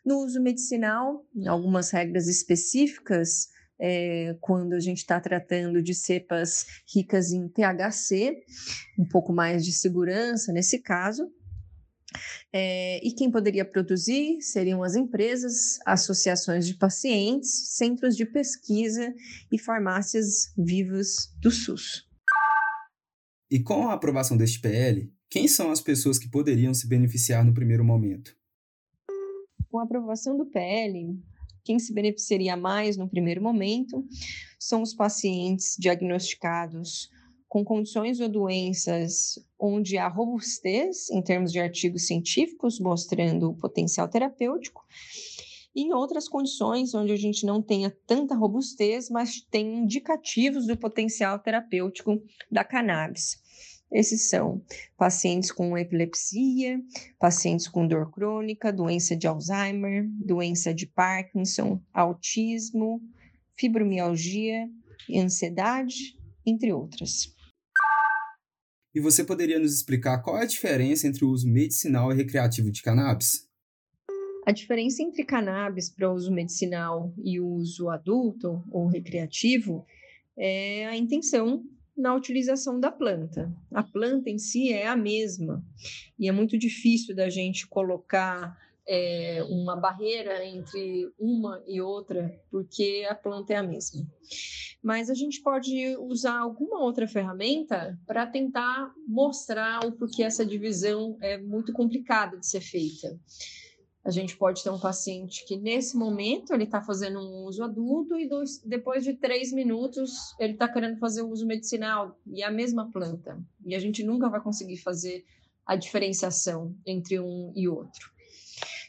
No 0.06 0.20
uso 0.20 0.40
medicinal, 0.40 1.26
algumas 1.48 1.90
regras 1.90 2.28
específicas 2.28 3.48
é, 3.80 4.38
quando 4.40 4.74
a 4.74 4.80
gente 4.80 5.00
está 5.00 5.20
tratando 5.20 5.82
de 5.82 5.96
cepas 5.96 6.68
ricas 6.94 7.32
em 7.32 7.50
THC, 7.50 8.44
um 8.96 9.08
pouco 9.08 9.34
mais 9.34 9.66
de 9.66 9.74
segurança 9.74 10.54
nesse 10.54 10.78
caso. 10.84 11.28
É, 12.54 13.04
e 13.04 13.12
quem 13.12 13.32
poderia 13.32 13.66
produzir 13.66 14.40
seriam 14.40 14.84
as 14.84 14.96
empresas, 14.96 15.80
associações 15.84 16.68
de 16.68 16.76
pacientes, 16.76 17.76
centros 17.76 18.16
de 18.16 18.24
pesquisa 18.24 19.12
e 19.52 19.58
farmácias 19.58 20.54
vivas 20.56 21.34
do 21.42 21.50
SUS. 21.50 22.06
E 23.50 23.60
com 23.64 23.90
a 23.90 23.94
aprovação 23.94 24.38
deste 24.38 24.60
PL, 24.60 25.12
quem 25.30 25.48
são 25.48 25.72
as 25.72 25.82
pessoas 25.82 26.18
que 26.18 26.30
poderiam 26.30 26.74
se 26.74 26.88
beneficiar 26.88 27.44
no 27.44 27.54
primeiro 27.54 27.84
momento? 27.84 28.36
Com 29.70 29.80
a 29.80 29.84
aprovação 29.84 30.38
do 30.38 30.46
PL, 30.46 31.18
quem 31.64 31.80
se 31.80 31.94
beneficiaria 31.94 32.56
mais 32.56 32.96
no 32.96 33.10
primeiro 33.10 33.42
momento 33.42 34.06
são 34.60 34.82
os 34.82 34.94
pacientes 34.94 35.76
diagnosticados 35.78 37.10
com 37.48 37.64
condições 37.64 38.20
ou 38.20 38.30
doenças 38.30 39.40
onde 39.60 39.98
há 39.98 40.08
robustez 40.08 41.10
em 41.10 41.22
termos 41.22 41.52
de 41.52 41.60
artigos 41.60 42.06
científicos 42.06 42.80
mostrando 42.80 43.50
o 43.50 43.56
potencial 43.56 44.08
terapêutico, 44.08 44.86
e 45.76 45.82
em 45.84 45.94
outras 45.94 46.30
condições 46.30 46.94
onde 46.94 47.12
a 47.12 47.18
gente 47.18 47.46
não 47.46 47.62
tenha 47.62 47.96
tanta 48.08 48.36
robustez, 48.36 49.10
mas 49.10 49.42
tem 49.42 49.80
indicativos 49.80 50.66
do 50.68 50.78
potencial 50.78 51.38
terapêutico 51.40 52.22
da 52.50 52.64
cannabis. 52.64 53.38
Esses 53.96 54.30
são 54.30 54.62
pacientes 54.98 55.54
com 55.54 55.78
epilepsia, 55.78 56.84
pacientes 57.18 57.66
com 57.66 57.88
dor 57.88 58.12
crônica, 58.12 58.74
doença 58.74 59.16
de 59.16 59.26
Alzheimer, 59.26 60.06
doença 60.20 60.74
de 60.74 60.86
Parkinson, 60.86 61.82
autismo, 61.94 63.02
fibromialgia, 63.58 64.70
ansiedade, 65.16 66.20
entre 66.46 66.74
outras. 66.74 67.34
E 68.94 69.00
você 69.00 69.24
poderia 69.24 69.60
nos 69.60 69.74
explicar 69.74 70.22
qual 70.22 70.38
é 70.38 70.42
a 70.42 70.46
diferença 70.46 71.08
entre 71.08 71.24
o 71.24 71.30
uso 71.30 71.50
medicinal 71.50 72.12
e 72.12 72.16
recreativo 72.16 72.70
de 72.70 72.82
cannabis? 72.82 73.48
A 74.46 74.52
diferença 74.52 75.02
entre 75.02 75.24
cannabis 75.24 75.90
para 75.90 76.12
uso 76.12 76.34
medicinal 76.34 77.14
e 77.24 77.40
uso 77.40 77.90
adulto 77.90 78.62
ou 78.70 78.88
recreativo 78.88 79.86
é 80.38 80.86
a 80.86 80.98
intenção 80.98 81.64
na 81.96 82.14
utilização 82.14 82.80
da 82.80 82.92
planta. 82.92 83.52
A 83.72 83.84
planta 83.84 84.30
em 84.30 84.38
si 84.38 84.72
é 84.74 84.88
a 84.88 84.96
mesma 84.96 85.64
e 86.20 86.28
é 86.28 86.32
muito 86.32 86.58
difícil 86.58 87.16
da 87.16 87.30
gente 87.30 87.68
colocar 87.68 88.58
é, 88.88 89.44
uma 89.50 89.76
barreira 89.76 90.46
entre 90.46 91.12
uma 91.18 91.64
e 91.66 91.82
outra, 91.82 92.40
porque 92.52 93.06
a 93.10 93.16
planta 93.16 93.54
é 93.54 93.58
a 93.58 93.64
mesma. 93.64 94.06
Mas 94.84 95.10
a 95.10 95.16
gente 95.16 95.42
pode 95.42 95.98
usar 95.98 96.38
alguma 96.38 96.80
outra 96.80 97.08
ferramenta 97.08 98.00
para 98.06 98.28
tentar 98.28 98.94
mostrar 99.08 99.84
o 99.84 99.92
porquê 99.92 100.24
essa 100.24 100.46
divisão 100.46 101.18
é 101.22 101.38
muito 101.38 101.74
complicada 101.74 102.38
de 102.38 102.46
ser 102.46 102.62
feita. 102.62 103.20
A 104.06 104.12
gente 104.12 104.38
pode 104.38 104.64
ter 104.64 104.70
um 104.70 104.80
paciente 104.80 105.44
que, 105.46 105.58
nesse 105.58 105.98
momento, 105.98 106.54
ele 106.54 106.66
está 106.66 106.80
fazendo 106.80 107.20
um 107.20 107.46
uso 107.46 107.64
adulto 107.64 108.20
e 108.20 108.30
dois, 108.30 108.62
depois 108.64 109.04
de 109.04 109.14
três 109.14 109.52
minutos 109.52 110.36
ele 110.40 110.54
está 110.54 110.70
querendo 110.70 111.00
fazer 111.00 111.24
o 111.24 111.30
uso 111.30 111.44
medicinal 111.44 112.16
e 112.28 112.44
a 112.44 112.52
mesma 112.52 112.92
planta. 112.92 113.44
E 113.66 113.74
a 113.74 113.80
gente 113.80 114.04
nunca 114.04 114.30
vai 114.30 114.40
conseguir 114.40 114.78
fazer 114.78 115.26
a 115.66 115.76
diferenciação 115.76 116.76
entre 116.86 117.20
um 117.20 117.52
e 117.56 117.68
outro. 117.68 118.12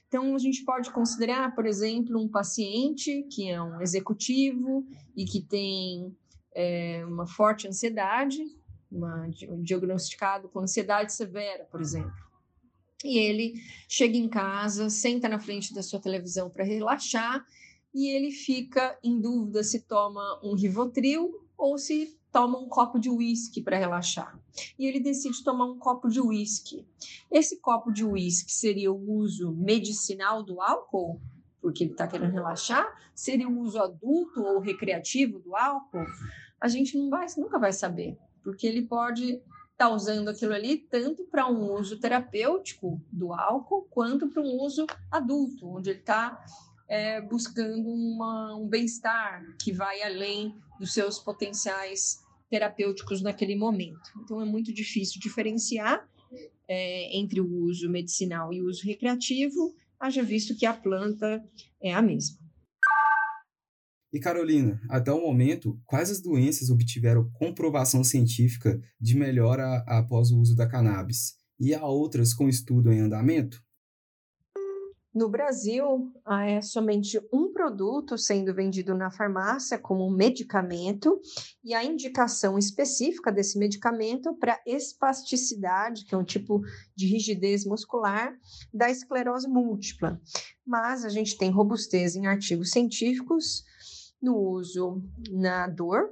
Então, 0.07 0.35
a 0.35 0.39
gente 0.39 0.63
pode 0.67 0.91
considerar, 0.91 1.55
por 1.55 1.65
exemplo, 1.65 2.21
um 2.21 2.29
paciente 2.29 3.23
que 3.33 3.49
é 3.49 3.61
um 3.61 3.81
executivo 3.81 4.87
e 5.17 5.25
que 5.25 5.41
tem 5.41 6.15
é, 6.55 7.03
uma 7.07 7.27
forte 7.27 7.67
ansiedade, 7.67 8.45
uma, 8.93 9.27
diagnosticado 9.63 10.51
com 10.51 10.61
ansiedade 10.61 11.15
severa, 11.15 11.65
por 11.65 11.81
exemplo 11.81 12.26
e 13.05 13.19
ele 13.19 13.55
chega 13.89 14.17
em 14.17 14.29
casa, 14.29 14.89
senta 14.89 15.29
na 15.29 15.39
frente 15.39 15.75
da 15.75 15.83
sua 15.83 16.01
televisão 16.01 16.49
para 16.49 16.65
relaxar 16.65 17.45
e 17.95 18.09
ele 18.09 18.31
fica 18.31 18.99
em 19.03 19.21
dúvida 19.21 19.63
se 19.63 19.83
toma 19.83 20.41
um 20.43 20.55
Rivotril 20.55 21.33
ou 21.57 21.79
se 21.79 22.19
toma 22.31 22.59
um 22.59 22.69
copo 22.69 22.99
de 22.99 23.09
uísque 23.09 23.63
para 23.63 23.79
relaxar. 23.79 24.39
E 24.79 24.87
ele 24.87 25.01
decide 25.01 25.43
tomar 25.43 25.65
um 25.65 25.79
copo 25.79 26.09
de 26.09 26.21
uísque. 26.21 26.87
Esse 27.31 27.59
copo 27.59 27.91
de 27.91 28.05
uísque 28.05 28.53
seria 28.53 28.93
o 28.93 29.11
uso 29.13 29.53
medicinal 29.53 30.43
do 30.43 30.61
álcool, 30.61 31.19
porque 31.63 31.85
ele 31.85 31.93
está 31.93 32.07
querendo 32.07 32.33
relaxar? 32.33 32.87
Seria 33.15 33.49
o 33.49 33.59
uso 33.61 33.79
adulto 33.79 34.43
ou 34.43 34.61
recreativo 34.61 35.39
do 35.39 35.57
álcool? 35.57 36.05
A 36.61 36.69
gente 36.69 36.99
vai, 37.09 37.27
nunca 37.39 37.59
vai 37.59 37.73
saber, 37.73 38.19
porque 38.43 38.67
ele 38.67 38.83
pode 38.83 39.41
está 39.77 39.91
usando 39.91 40.29
aquilo 40.29 40.55
ali 40.55 40.79
tanto 40.79 41.25
para 41.25 41.47
um 41.47 41.75
uso 41.75 42.01
terapêutico 42.01 42.99
do 43.13 43.35
álcool 43.35 43.87
quanto 43.91 44.27
para 44.27 44.43
um 44.43 44.59
uso 44.63 44.87
adulto, 45.11 45.69
onde 45.69 45.91
ele 45.91 45.99
está 45.99 46.43
é, 46.89 47.21
buscando 47.21 47.87
uma, 47.87 48.57
um 48.57 48.67
bem-estar 48.67 49.45
que 49.61 49.73
vai 49.73 50.03
além 50.03 50.57
dos 50.81 50.95
seus 50.95 51.19
potenciais 51.19 52.25
terapêuticos 52.49 53.21
naquele 53.21 53.55
momento. 53.55 54.11
Então 54.25 54.41
é 54.41 54.47
muito 54.47 54.73
difícil 54.73 55.21
diferenciar 55.21 56.09
é, 56.67 57.15
entre 57.15 57.39
o 57.39 57.65
uso 57.65 57.91
medicinal 57.91 58.55
e 58.55 58.63
o 58.63 58.69
uso 58.69 58.83
recreativo, 58.83 59.75
haja 60.01 60.23
visto 60.23 60.57
que 60.57 60.65
a 60.65 60.73
planta 60.73 61.45
é 61.83 61.93
a 61.93 62.01
mesma. 62.01 62.46
E 64.17 64.19
Carolina, 64.19 64.81
até 64.89 65.13
o 65.13 65.21
momento, 65.21 65.79
quais 65.85 66.11
as 66.11 66.23
doenças 66.23 66.71
obtiveram 66.71 67.31
comprovação 67.35 68.03
científica 68.03 68.81
de 68.99 69.15
melhora 69.15 69.85
após 69.87 70.31
o 70.31 70.41
uso 70.41 70.57
da 70.57 70.67
cannabis? 70.67 71.35
E 71.61 71.75
há 71.75 71.85
outras 71.85 72.33
com 72.33 72.49
estudo 72.49 72.91
em 72.91 73.01
andamento? 73.01 73.63
No 75.15 75.29
Brasil, 75.29 76.11
é 76.47 76.63
somente 76.63 77.21
um 77.31 77.53
produto 77.53 78.17
sendo 78.17 78.55
vendido 78.55 78.95
na 78.95 79.11
farmácia 79.11 79.79
como 79.79 80.11
medicamento, 80.11 81.21
e 81.63 81.75
a 81.75 81.85
indicação 81.85 82.59
específica 82.59 83.31
desse 83.31 83.59
medicamento 83.59 84.35
para 84.37 84.59
espasticidade, 84.67 86.07
que 86.07 86.15
é 86.15 86.19
um 86.19 86.25
tipo 86.25 86.63
de 86.97 87.07
rigidez 87.07 87.67
muscular 87.67 88.35
da 88.73 88.91
esclerose 88.91 89.47
múltipla. 89.47 90.19
Mas 90.67 91.05
a 91.05 91.11
gente 91.11 91.37
tem 91.37 91.51
robustez 91.51 92.17
em 92.17 92.27
artigos 92.27 92.71
científicos 92.71 93.63
no 94.27 94.37
uso 94.37 95.01
na 95.31 95.69
dor 95.69 96.11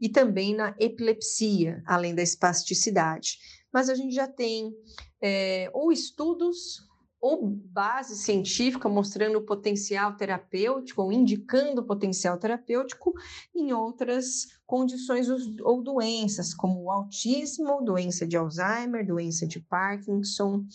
e 0.00 0.08
também 0.08 0.54
na 0.54 0.74
epilepsia, 0.80 1.80
além 1.86 2.14
da 2.14 2.22
espasticidade. 2.22 3.38
Mas 3.72 3.88
a 3.88 3.94
gente 3.94 4.12
já 4.12 4.26
tem 4.26 4.74
é, 5.22 5.70
ou 5.72 5.92
estudos 5.92 6.82
ou 7.20 7.46
base 7.46 8.16
científica 8.16 8.88
mostrando 8.88 9.38
o 9.38 9.46
potencial 9.46 10.16
terapêutico 10.16 11.02
ou 11.02 11.12
indicando 11.12 11.80
o 11.80 11.86
potencial 11.86 12.36
terapêutico 12.36 13.12
em 13.54 13.72
outras 13.72 14.48
condições 14.66 15.28
ou 15.60 15.80
doenças, 15.84 16.52
como 16.52 16.82
o 16.82 16.90
autismo, 16.90 17.84
doença 17.84 18.26
de 18.26 18.36
Alzheimer, 18.36 19.06
doença 19.06 19.46
de 19.46 19.60
Parkinson, 19.60 20.66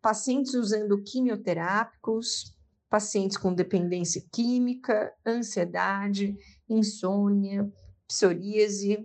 pacientes 0.00 0.54
usando 0.54 1.02
quimioterápicos, 1.02 2.56
pacientes 2.88 3.36
com 3.36 3.54
dependência 3.54 4.24
química, 4.32 5.12
ansiedade, 5.26 6.36
insônia, 6.68 7.70
psoríase, 8.06 8.98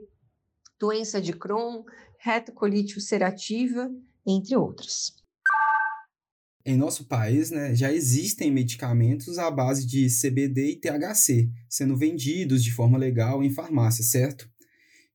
doença 0.80 1.22
de 1.22 1.34
Crohn, 1.34 1.84
retocolite 2.20 2.96
ulcerativa, 2.96 3.92
entre 4.26 4.56
outras. 4.56 5.14
Em 6.66 6.78
nosso 6.78 7.06
país, 7.06 7.52
né, 7.52 7.76
já 7.76 7.92
existem 7.92 8.50
medicamentos 8.50 9.38
à 9.38 9.52
base 9.52 9.86
de 9.86 10.08
CBD 10.08 10.72
e 10.72 10.76
THC 10.80 11.50
sendo 11.68 11.98
vendidos 11.98 12.64
de 12.64 12.72
forma 12.72 12.98
legal 12.98 13.44
em 13.44 13.50
farmácia, 13.50 14.02
certo? 14.02 14.50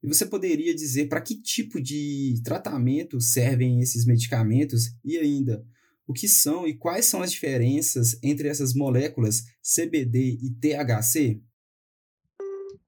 E 0.02 0.06
você 0.06 0.26
poderia 0.26 0.74
dizer 0.74 1.08
para 1.08 1.22
que 1.22 1.40
tipo 1.40 1.80
de 1.80 2.38
tratamento 2.44 3.18
servem 3.18 3.80
esses 3.80 4.04
medicamentos 4.04 4.94
e 5.02 5.16
ainda 5.16 5.64
o 6.08 6.14
que 6.14 6.26
são 6.26 6.66
e 6.66 6.74
quais 6.74 7.04
são 7.04 7.20
as 7.20 7.30
diferenças 7.30 8.18
entre 8.22 8.48
essas 8.48 8.72
moléculas 8.72 9.44
CBD 9.62 10.38
e 10.42 10.50
THC? 10.50 11.42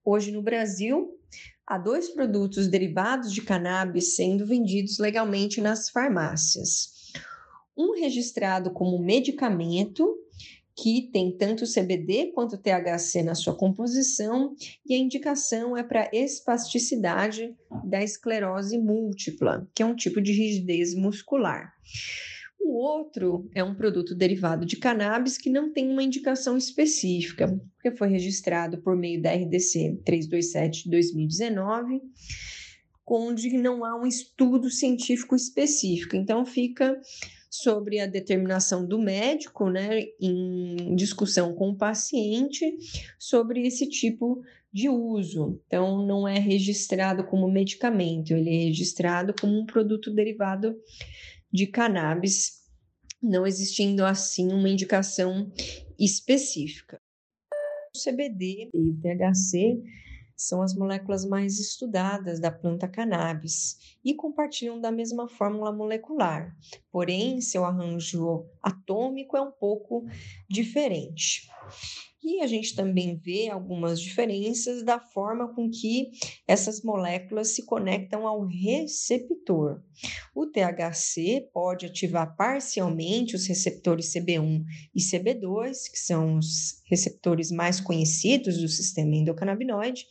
Hoje 0.03 0.31
no 0.31 0.41
Brasil, 0.41 1.19
há 1.67 1.77
dois 1.77 2.09
produtos 2.09 2.67
derivados 2.67 3.31
de 3.31 3.43
cannabis 3.43 4.15
sendo 4.15 4.47
vendidos 4.47 4.97
legalmente 4.97 5.61
nas 5.61 5.87
farmácias. 5.87 7.11
Um 7.77 7.93
registrado 7.93 8.71
como 8.71 8.97
medicamento, 8.97 10.17
que 10.75 11.11
tem 11.13 11.37
tanto 11.37 11.71
CBD 11.71 12.31
quanto 12.33 12.57
THC 12.57 13.21
na 13.21 13.35
sua 13.35 13.55
composição, 13.55 14.55
e 14.83 14.95
a 14.95 14.97
indicação 14.97 15.77
é 15.77 15.83
para 15.83 16.09
espasticidade 16.11 17.55
da 17.85 18.03
esclerose 18.03 18.79
múltipla, 18.79 19.69
que 19.75 19.83
é 19.83 19.85
um 19.85 19.95
tipo 19.95 20.19
de 20.19 20.31
rigidez 20.31 20.95
muscular. 20.95 21.71
O 22.63 22.73
outro 22.73 23.49
é 23.53 23.63
um 23.63 23.75
produto 23.75 24.15
derivado 24.15 24.65
de 24.65 24.77
cannabis 24.77 25.37
que 25.37 25.49
não 25.49 25.73
tem 25.73 25.89
uma 25.89 26.03
indicação 26.03 26.57
específica, 26.57 27.47
porque 27.75 27.95
foi 27.97 28.07
registrado 28.07 28.81
por 28.81 28.95
meio 28.95 29.21
da 29.21 29.33
RDC 29.33 30.01
327 30.05 30.83
de 30.83 30.89
2019, 30.91 32.01
onde 33.05 33.49
não 33.57 33.83
há 33.83 33.99
um 33.99 34.05
estudo 34.05 34.69
científico 34.69 35.35
específico. 35.35 36.15
Então, 36.15 36.45
fica 36.45 36.97
sobre 37.49 37.99
a 37.99 38.05
determinação 38.05 38.85
do 38.85 38.97
médico, 38.97 39.69
né, 39.69 40.05
em 40.19 40.95
discussão 40.95 41.53
com 41.53 41.71
o 41.71 41.77
paciente 41.77 42.77
sobre 43.19 43.67
esse 43.67 43.89
tipo 43.89 44.41
de 44.71 44.87
uso. 44.87 45.59
Então, 45.67 46.05
não 46.05 46.25
é 46.25 46.39
registrado 46.39 47.25
como 47.25 47.51
medicamento, 47.51 48.33
ele 48.33 48.49
é 48.49 48.63
registrado 48.65 49.33
como 49.39 49.59
um 49.59 49.65
produto 49.65 50.09
derivado 50.09 50.73
de 51.51 51.67
cannabis, 51.67 52.61
não 53.21 53.45
existindo 53.45 54.05
assim 54.05 54.51
uma 54.51 54.69
indicação 54.69 55.51
específica. 55.99 56.99
O 57.95 57.99
CBD 57.99 58.69
e 58.73 58.77
o 58.77 58.97
THC 59.01 59.83
são 60.35 60.63
as 60.63 60.73
moléculas 60.73 61.23
mais 61.23 61.59
estudadas 61.59 62.39
da 62.39 62.49
planta 62.49 62.87
cannabis 62.87 63.97
e 64.03 64.15
compartilham 64.15 64.81
da 64.81 64.91
mesma 64.91 65.27
fórmula 65.27 65.71
molecular, 65.71 66.57
porém 66.91 67.41
seu 67.41 67.63
arranjo 67.63 68.47
atômico 68.61 69.37
é 69.37 69.41
um 69.41 69.51
pouco 69.51 70.05
diferente. 70.49 71.47
E 72.23 72.39
a 72.39 72.45
gente 72.45 72.75
também 72.75 73.15
vê 73.15 73.49
algumas 73.49 73.99
diferenças 73.99 74.83
da 74.83 74.99
forma 74.99 75.53
com 75.55 75.69
que 75.71 76.11
essas 76.47 76.83
moléculas 76.83 77.55
se 77.55 77.65
conectam 77.65 78.27
ao 78.27 78.45
receptor. 78.45 79.81
O 80.35 80.45
THC 80.45 81.49
pode 81.51 81.87
ativar 81.87 82.35
parcialmente 82.35 83.35
os 83.35 83.47
receptores 83.47 84.13
CB1 84.13 84.63
e 84.93 85.01
CB2, 85.01 85.91
que 85.91 85.99
são 85.99 86.37
os 86.37 86.83
receptores 86.85 87.49
mais 87.49 87.81
conhecidos 87.81 88.59
do 88.59 88.67
sistema 88.67 89.15
endocannabinoide, 89.15 90.05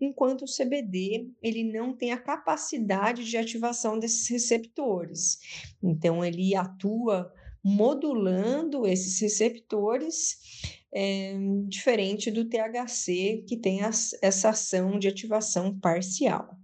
enquanto 0.00 0.42
o 0.42 0.56
CBD 0.56 1.30
ele 1.42 1.64
não 1.64 1.96
tem 1.96 2.12
a 2.12 2.20
capacidade 2.20 3.24
de 3.24 3.36
ativação 3.36 3.98
desses 3.98 4.28
receptores. 4.28 5.38
Então 5.82 6.24
ele 6.24 6.54
atua 6.54 7.32
modulando 7.62 8.86
esses 8.86 9.20
receptores 9.20 10.79
é, 10.92 11.34
diferente 11.68 12.30
do 12.30 12.44
THC, 12.44 13.44
que 13.46 13.56
tem 13.56 13.82
as, 13.82 14.10
essa 14.22 14.50
ação 14.50 14.98
de 14.98 15.08
ativação 15.08 15.78
parcial. 15.78 16.58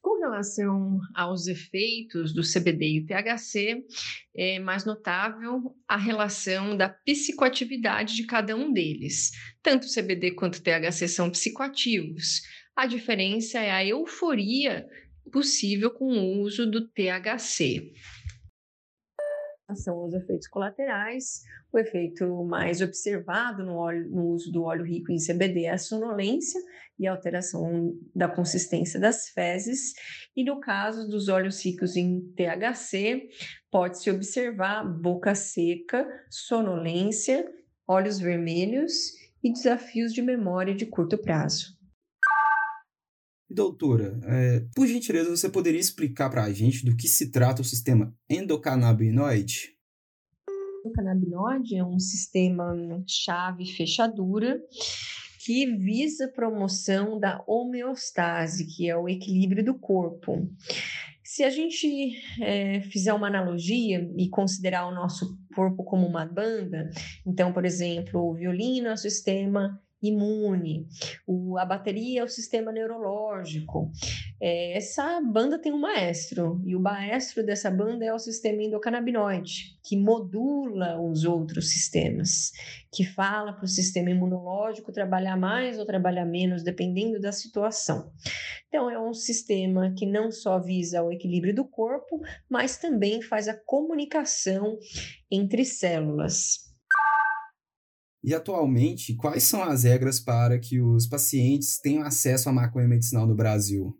Com 0.00 0.20
relação 0.20 1.00
aos 1.14 1.46
efeitos 1.46 2.32
do 2.32 2.42
CBD 2.42 2.86
e 2.86 3.00
o 3.00 3.06
THC, 3.06 3.84
é 4.36 4.58
mais 4.58 4.84
notável 4.84 5.74
a 5.86 5.96
relação 5.96 6.76
da 6.76 6.88
psicoatividade 6.88 8.14
de 8.14 8.24
cada 8.24 8.56
um 8.56 8.72
deles. 8.72 9.32
Tanto 9.62 9.86
o 9.86 9.92
CBD 9.92 10.32
quanto 10.32 10.56
o 10.56 10.62
THC 10.62 11.08
são 11.08 11.30
psicoativos. 11.30 12.42
A 12.74 12.86
diferença 12.86 13.58
é 13.58 13.70
a 13.70 13.84
euforia 13.84 14.86
possível 15.32 15.90
com 15.90 16.06
o 16.06 16.40
uso 16.40 16.70
do 16.70 16.88
THC 16.88 17.92
são 19.74 20.04
os 20.04 20.14
efeitos 20.14 20.46
colaterais. 20.46 21.42
O 21.72 21.78
efeito 21.78 22.44
mais 22.44 22.80
observado 22.80 23.64
no, 23.64 23.76
óleo, 23.76 24.08
no 24.08 24.26
uso 24.28 24.52
do 24.52 24.62
óleo 24.62 24.84
rico 24.84 25.10
em 25.10 25.18
CBD 25.18 25.64
é 25.64 25.72
a 25.72 25.78
sonolência 25.78 26.60
e 26.98 27.06
a 27.06 27.12
alteração 27.12 27.94
da 28.14 28.28
consistência 28.28 29.00
das 29.00 29.28
fezes. 29.30 29.94
E 30.36 30.44
no 30.44 30.60
caso 30.60 31.08
dos 31.08 31.28
óleos 31.28 31.64
ricos 31.64 31.96
em 31.96 32.20
THC, 32.34 33.28
pode-se 33.70 34.10
observar 34.10 34.84
boca 34.84 35.34
seca, 35.34 36.06
sonolência, 36.30 37.50
olhos 37.88 38.18
vermelhos 38.18 38.92
e 39.42 39.52
desafios 39.52 40.12
de 40.12 40.22
memória 40.22 40.74
de 40.74 40.86
curto 40.86 41.18
prazo. 41.18 41.75
Doutora, 43.48 44.18
é, 44.24 44.66
por 44.74 44.86
gentileza, 44.88 45.30
você 45.30 45.48
poderia 45.48 45.80
explicar 45.80 46.28
para 46.28 46.42
a 46.42 46.52
gente 46.52 46.84
do 46.84 46.96
que 46.96 47.06
se 47.06 47.30
trata 47.30 47.62
o 47.62 47.64
sistema 47.64 48.12
endocannabinoide? 48.28 49.76
O 50.48 50.88
endocannabinoide 50.88 51.76
é 51.76 51.84
um 51.84 51.98
sistema 51.98 52.74
chave 53.06 53.66
fechadura 53.66 54.60
que 55.44 55.64
visa 55.76 56.24
a 56.24 56.32
promoção 56.32 57.20
da 57.20 57.40
homeostase, 57.46 58.66
que 58.66 58.90
é 58.90 58.96
o 58.96 59.08
equilíbrio 59.08 59.64
do 59.64 59.78
corpo. 59.78 60.50
Se 61.22 61.44
a 61.44 61.50
gente 61.50 62.16
é, 62.42 62.80
fizer 62.82 63.12
uma 63.12 63.28
analogia 63.28 64.10
e 64.16 64.28
considerar 64.28 64.88
o 64.88 64.94
nosso 64.94 65.38
corpo 65.54 65.84
como 65.84 66.04
uma 66.04 66.26
banda, 66.26 66.90
então, 67.24 67.52
por 67.52 67.64
exemplo, 67.64 68.28
o 68.28 68.34
violino 68.34 68.88
é 68.88 68.92
o 68.92 68.96
sistema 68.96 69.80
imune, 70.08 70.86
o, 71.26 71.58
a 71.58 71.64
bateria 71.64 72.20
é 72.20 72.24
o 72.24 72.28
sistema 72.28 72.72
neurológico. 72.72 73.90
É, 74.40 74.76
essa 74.76 75.20
banda 75.20 75.58
tem 75.58 75.72
um 75.72 75.80
maestro, 75.80 76.60
e 76.64 76.76
o 76.76 76.80
maestro 76.80 77.44
dessa 77.44 77.70
banda 77.70 78.04
é 78.04 78.12
o 78.12 78.18
sistema 78.18 78.62
endocannabinoide, 78.62 79.76
que 79.82 79.96
modula 79.96 81.00
os 81.00 81.24
outros 81.24 81.70
sistemas, 81.70 82.52
que 82.92 83.04
fala 83.04 83.52
para 83.52 83.64
o 83.64 83.68
sistema 83.68 84.10
imunológico 84.10 84.92
trabalhar 84.92 85.36
mais 85.36 85.78
ou 85.78 85.86
trabalhar 85.86 86.26
menos, 86.26 86.62
dependendo 86.62 87.20
da 87.20 87.32
situação. 87.32 88.10
Então, 88.68 88.90
é 88.90 88.98
um 88.98 89.14
sistema 89.14 89.94
que 89.96 90.04
não 90.04 90.30
só 90.30 90.58
visa 90.58 91.02
o 91.02 91.12
equilíbrio 91.12 91.54
do 91.54 91.64
corpo, 91.64 92.20
mas 92.48 92.76
também 92.76 93.22
faz 93.22 93.48
a 93.48 93.56
comunicação 93.56 94.78
entre 95.30 95.64
células. 95.64 96.65
E 98.26 98.34
atualmente, 98.34 99.14
quais 99.14 99.44
são 99.44 99.62
as 99.62 99.84
regras 99.84 100.18
para 100.18 100.58
que 100.58 100.80
os 100.80 101.06
pacientes 101.06 101.78
tenham 101.78 102.02
acesso 102.02 102.48
à 102.48 102.52
maconha 102.52 102.88
medicinal 102.88 103.24
no 103.24 103.36
Brasil? 103.36 103.96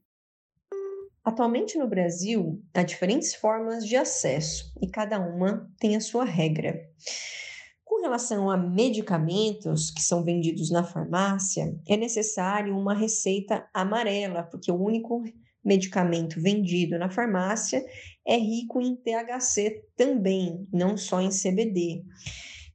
Atualmente 1.25 1.79
no 1.79 1.87
Brasil, 1.87 2.61
há 2.75 2.83
diferentes 2.83 3.37
formas 3.37 3.87
de 3.87 3.95
acesso 3.95 4.73
e 4.83 4.91
cada 4.91 5.21
uma 5.21 5.73
tem 5.79 5.95
a 5.95 6.01
sua 6.01 6.25
regra. 6.25 6.77
Com 7.85 8.03
relação 8.03 8.51
a 8.51 8.57
medicamentos 8.57 9.93
que 9.93 10.03
são 10.03 10.25
vendidos 10.25 10.73
na 10.73 10.83
farmácia, 10.83 11.79
é 11.87 11.97
necessário 11.97 12.77
uma 12.77 12.95
receita 12.95 13.65
amarela, 13.73 14.43
porque 14.43 14.73
o 14.73 14.83
único 14.83 15.23
medicamento 15.65 16.41
vendido 16.41 16.99
na 16.99 17.09
farmácia 17.09 17.81
é 18.27 18.37
rico 18.37 18.81
em 18.81 18.97
THC 18.97 19.85
também, 19.97 20.67
não 20.73 20.97
só 20.97 21.21
em 21.21 21.31
CBD 21.31 22.03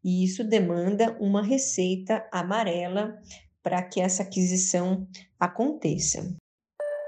e 0.04 0.24
isso 0.24 0.44
demanda 0.44 1.16
uma 1.20 1.44
receita 1.44 2.28
amarela 2.32 3.20
para 3.64 3.82
que 3.84 4.02
essa 4.02 4.24
aquisição 4.24 5.08
aconteça. 5.40 6.36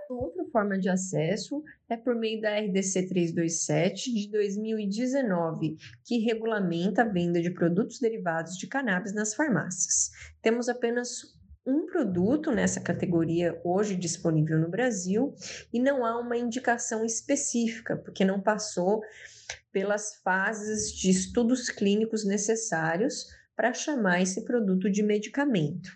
Outra 0.10 0.46
forma 0.52 0.78
de 0.78 0.90
acesso 0.90 1.64
é 1.90 1.98
por 1.98 2.16
meio 2.16 2.40
da 2.40 2.60
RDC 2.60 3.08
327 3.08 4.14
de 4.14 4.30
2019, 4.30 5.78
que 6.06 6.20
regulamenta 6.20 7.02
a 7.02 7.08
venda 7.08 7.42
de 7.42 7.50
produtos 7.50 8.00
derivados 8.00 8.56
de 8.58 8.68
cannabis 8.68 9.14
nas 9.14 9.34
farmácias. 9.34 10.12
Temos 10.42 10.70
apenas 10.70 11.34
um 11.66 11.86
produto 11.86 12.52
nessa 12.52 12.82
categoria 12.82 13.60
hoje 13.64 13.96
disponível 13.96 14.60
no 14.60 14.70
Brasil 14.70 15.34
e 15.72 15.80
não 15.80 16.06
há 16.06 16.20
uma 16.20 16.38
indicação 16.38 17.06
específica, 17.06 17.96
porque 17.96 18.26
não 18.26 18.42
passou 18.42 19.02
pelas 19.72 20.16
fases 20.24 20.92
de 20.92 21.10
estudos 21.10 21.70
clínicos 21.70 22.26
necessários 22.26 23.28
para 23.56 23.74
chamar 23.74 24.22
esse 24.22 24.44
produto 24.44 24.90
de 24.90 25.04
medicamento. 25.04 25.90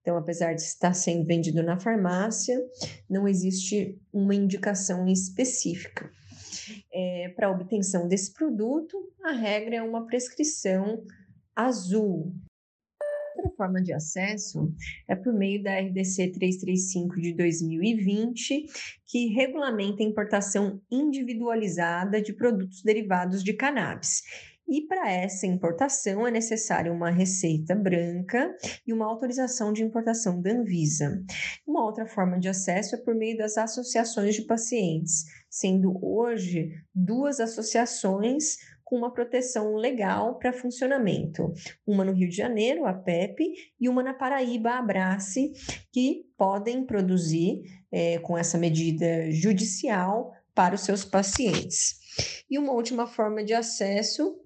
Então, 0.00 0.16
apesar 0.16 0.52
de 0.54 0.62
estar 0.62 0.92
sendo 0.94 1.24
vendido 1.24 1.62
na 1.62 1.78
farmácia, 1.78 2.60
não 3.08 3.28
existe 3.28 4.00
uma 4.12 4.34
indicação 4.34 5.06
específica. 5.06 6.10
É, 6.92 7.32
para 7.36 7.50
obtenção 7.50 8.08
desse 8.08 8.32
produto, 8.32 9.12
a 9.22 9.30
regra 9.32 9.76
é 9.76 9.82
uma 9.82 10.04
prescrição 10.06 11.04
azul, 11.54 12.34
forma 13.62 13.80
de 13.80 13.92
acesso 13.92 14.74
é 15.08 15.14
por 15.14 15.32
meio 15.32 15.62
da 15.62 15.78
RDC 15.78 16.32
335 16.32 17.20
de 17.20 17.32
2020, 17.34 18.66
que 19.06 19.28
regulamenta 19.28 20.02
a 20.02 20.06
importação 20.06 20.80
individualizada 20.90 22.20
de 22.20 22.32
produtos 22.32 22.82
derivados 22.82 23.44
de 23.44 23.52
cannabis. 23.52 24.22
E 24.68 24.80
para 24.86 25.12
essa 25.12 25.46
importação 25.46 26.26
é 26.26 26.30
necessária 26.30 26.92
uma 26.92 27.10
receita 27.10 27.74
branca 27.74 28.56
e 28.86 28.92
uma 28.92 29.06
autorização 29.06 29.72
de 29.72 29.82
importação 29.82 30.40
da 30.40 30.50
Anvisa. 30.50 31.22
Uma 31.66 31.84
outra 31.84 32.06
forma 32.06 32.40
de 32.40 32.48
acesso 32.48 32.96
é 32.96 32.98
por 32.98 33.14
meio 33.14 33.36
das 33.36 33.56
associações 33.58 34.34
de 34.34 34.42
pacientes, 34.42 35.24
sendo 35.50 35.98
hoje 36.02 36.70
duas 36.94 37.38
associações 37.38 38.56
com 38.92 38.98
uma 38.98 39.10
proteção 39.10 39.74
legal 39.76 40.38
para 40.38 40.52
funcionamento. 40.52 41.50
Uma 41.86 42.04
no 42.04 42.12
Rio 42.12 42.28
de 42.28 42.36
Janeiro, 42.36 42.84
a 42.84 42.92
PEP, 42.92 43.50
e 43.80 43.88
uma 43.88 44.02
na 44.02 44.12
Paraíba, 44.12 44.72
a 44.72 44.80
Abrace, 44.80 45.50
que 45.90 46.26
podem 46.36 46.84
produzir 46.84 47.62
é, 47.90 48.18
com 48.18 48.36
essa 48.36 48.58
medida 48.58 49.30
judicial 49.30 50.30
para 50.54 50.74
os 50.74 50.82
seus 50.82 51.06
pacientes. 51.06 52.44
E 52.50 52.58
uma 52.58 52.74
última 52.74 53.06
forma 53.06 53.42
de 53.42 53.54
acesso 53.54 54.38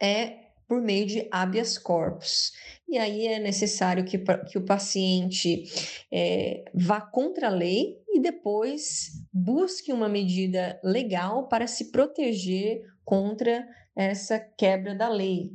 é 0.00 0.38
por 0.66 0.80
meio 0.80 1.04
de 1.04 1.28
habeas 1.30 1.76
corpus. 1.76 2.50
E 2.88 2.96
aí 2.96 3.26
é 3.26 3.38
necessário 3.38 4.06
que, 4.06 4.16
que 4.48 4.56
o 4.56 4.64
paciente 4.64 5.64
é, 6.10 6.64
vá 6.74 6.98
contra 6.98 7.48
a 7.48 7.50
lei 7.50 7.98
e 8.08 8.20
depois 8.20 9.10
busque 9.30 9.92
uma 9.92 10.08
medida 10.08 10.80
legal 10.82 11.46
para 11.46 11.66
se 11.66 11.92
proteger 11.92 12.93
contra 13.04 13.66
essa 13.96 14.38
quebra 14.38 14.94
da 14.94 15.08
lei. 15.08 15.52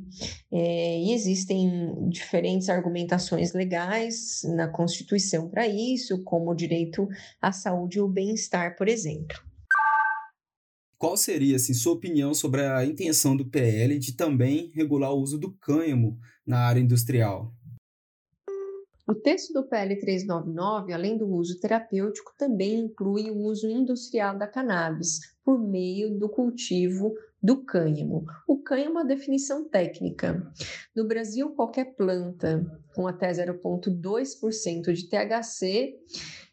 É, 0.50 0.98
e 1.00 1.12
existem 1.12 2.08
diferentes 2.08 2.68
argumentações 2.68 3.52
legais 3.52 4.42
na 4.56 4.68
Constituição 4.68 5.48
para 5.48 5.68
isso, 5.68 6.22
como 6.24 6.50
o 6.50 6.54
direito 6.54 7.06
à 7.40 7.52
saúde 7.52 7.98
e 7.98 8.00
o 8.00 8.08
bem-estar, 8.08 8.76
por 8.76 8.88
exemplo. 8.88 9.36
Qual 10.96 11.16
seria, 11.16 11.56
assim, 11.56 11.72
sua 11.72 11.94
opinião 11.94 12.34
sobre 12.34 12.60
a 12.62 12.84
intenção 12.84 13.34
do 13.34 13.46
PL 13.46 13.98
de 13.98 14.14
também 14.14 14.70
regular 14.74 15.12
o 15.12 15.20
uso 15.20 15.38
do 15.38 15.52
cânhamo 15.52 16.18
na 16.46 16.58
área 16.60 16.80
industrial? 16.80 17.54
O 19.08 19.14
texto 19.14 19.52
do 19.52 19.66
PL 19.66 19.98
399, 19.98 20.92
além 20.92 21.18
do 21.18 21.26
uso 21.26 21.58
terapêutico, 21.58 22.32
também 22.38 22.78
inclui 22.78 23.30
o 23.30 23.38
uso 23.38 23.68
industrial 23.68 24.38
da 24.38 24.46
cannabis 24.46 25.18
por 25.42 25.58
meio 25.58 26.16
do 26.16 26.28
cultivo 26.28 27.14
do 27.42 27.64
cânhamo. 27.64 28.24
O 28.46 28.58
cânhamo 28.58 28.98
é 28.98 29.02
uma 29.02 29.04
definição 29.04 29.68
técnica. 29.68 30.50
No 30.94 31.06
Brasil, 31.06 31.50
qualquer 31.50 31.94
planta 31.94 32.64
com 32.94 33.06
até 33.06 33.30
0,2% 33.30 34.92
de 34.92 35.08
THC 35.08 35.98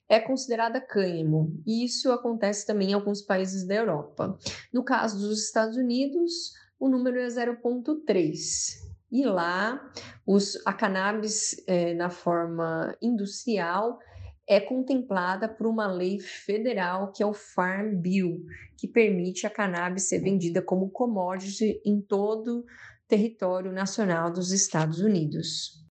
é 0.09 0.19
considerada 0.19 0.79
cânhamo, 0.79 1.53
e 1.65 1.83
isso 1.83 2.11
acontece 2.11 2.65
também 2.65 2.91
em 2.91 2.93
alguns 2.93 3.21
países 3.21 3.67
da 3.67 3.75
Europa. 3.75 4.37
No 4.73 4.83
caso 4.83 5.19
dos 5.19 5.43
Estados 5.43 5.75
Unidos, 5.75 6.53
o 6.79 6.87
número 6.87 7.19
é 7.19 7.27
0,3. 7.27 8.87
E 9.11 9.25
lá, 9.25 9.91
os, 10.25 10.61
a 10.65 10.73
cannabis 10.73 11.55
é, 11.67 11.93
na 11.93 12.09
forma 12.09 12.95
industrial 13.01 13.99
é 14.47 14.61
contemplada 14.61 15.49
por 15.49 15.67
uma 15.67 15.87
lei 15.87 16.19
federal 16.19 17.11
que 17.11 17.21
é 17.21 17.25
o 17.25 17.33
Farm 17.33 17.95
Bill, 17.95 18.45
que 18.77 18.87
permite 18.87 19.45
a 19.45 19.49
cannabis 19.49 20.07
ser 20.07 20.19
vendida 20.19 20.61
como 20.61 20.89
commodity 20.89 21.81
em 21.85 21.99
todo 21.99 22.59
o 22.59 22.65
território 23.07 23.73
nacional 23.73 24.31
dos 24.31 24.51
Estados 24.51 24.99
Unidos. 24.99 25.85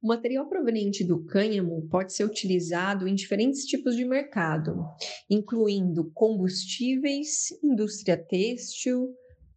O 0.00 0.06
material 0.06 0.48
proveniente 0.48 1.04
do 1.04 1.24
cânhamo 1.24 1.86
pode 1.90 2.12
ser 2.12 2.24
utilizado 2.24 3.08
em 3.08 3.14
diferentes 3.14 3.64
tipos 3.64 3.96
de 3.96 4.04
mercado, 4.04 4.86
incluindo 5.28 6.10
combustíveis, 6.14 7.48
indústria 7.62 8.16
têxtil, 8.16 9.12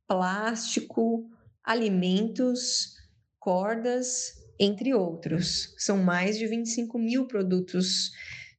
plástico, 0.08 1.30
alimentos, 1.63 2.95
cordas, 3.39 4.40
entre 4.62 4.93
outros. 4.93 5.74
São 5.76 5.97
mais 5.97 6.38
de 6.38 6.45
25 6.45 7.00
mil 7.00 7.26
produtos 7.26 8.12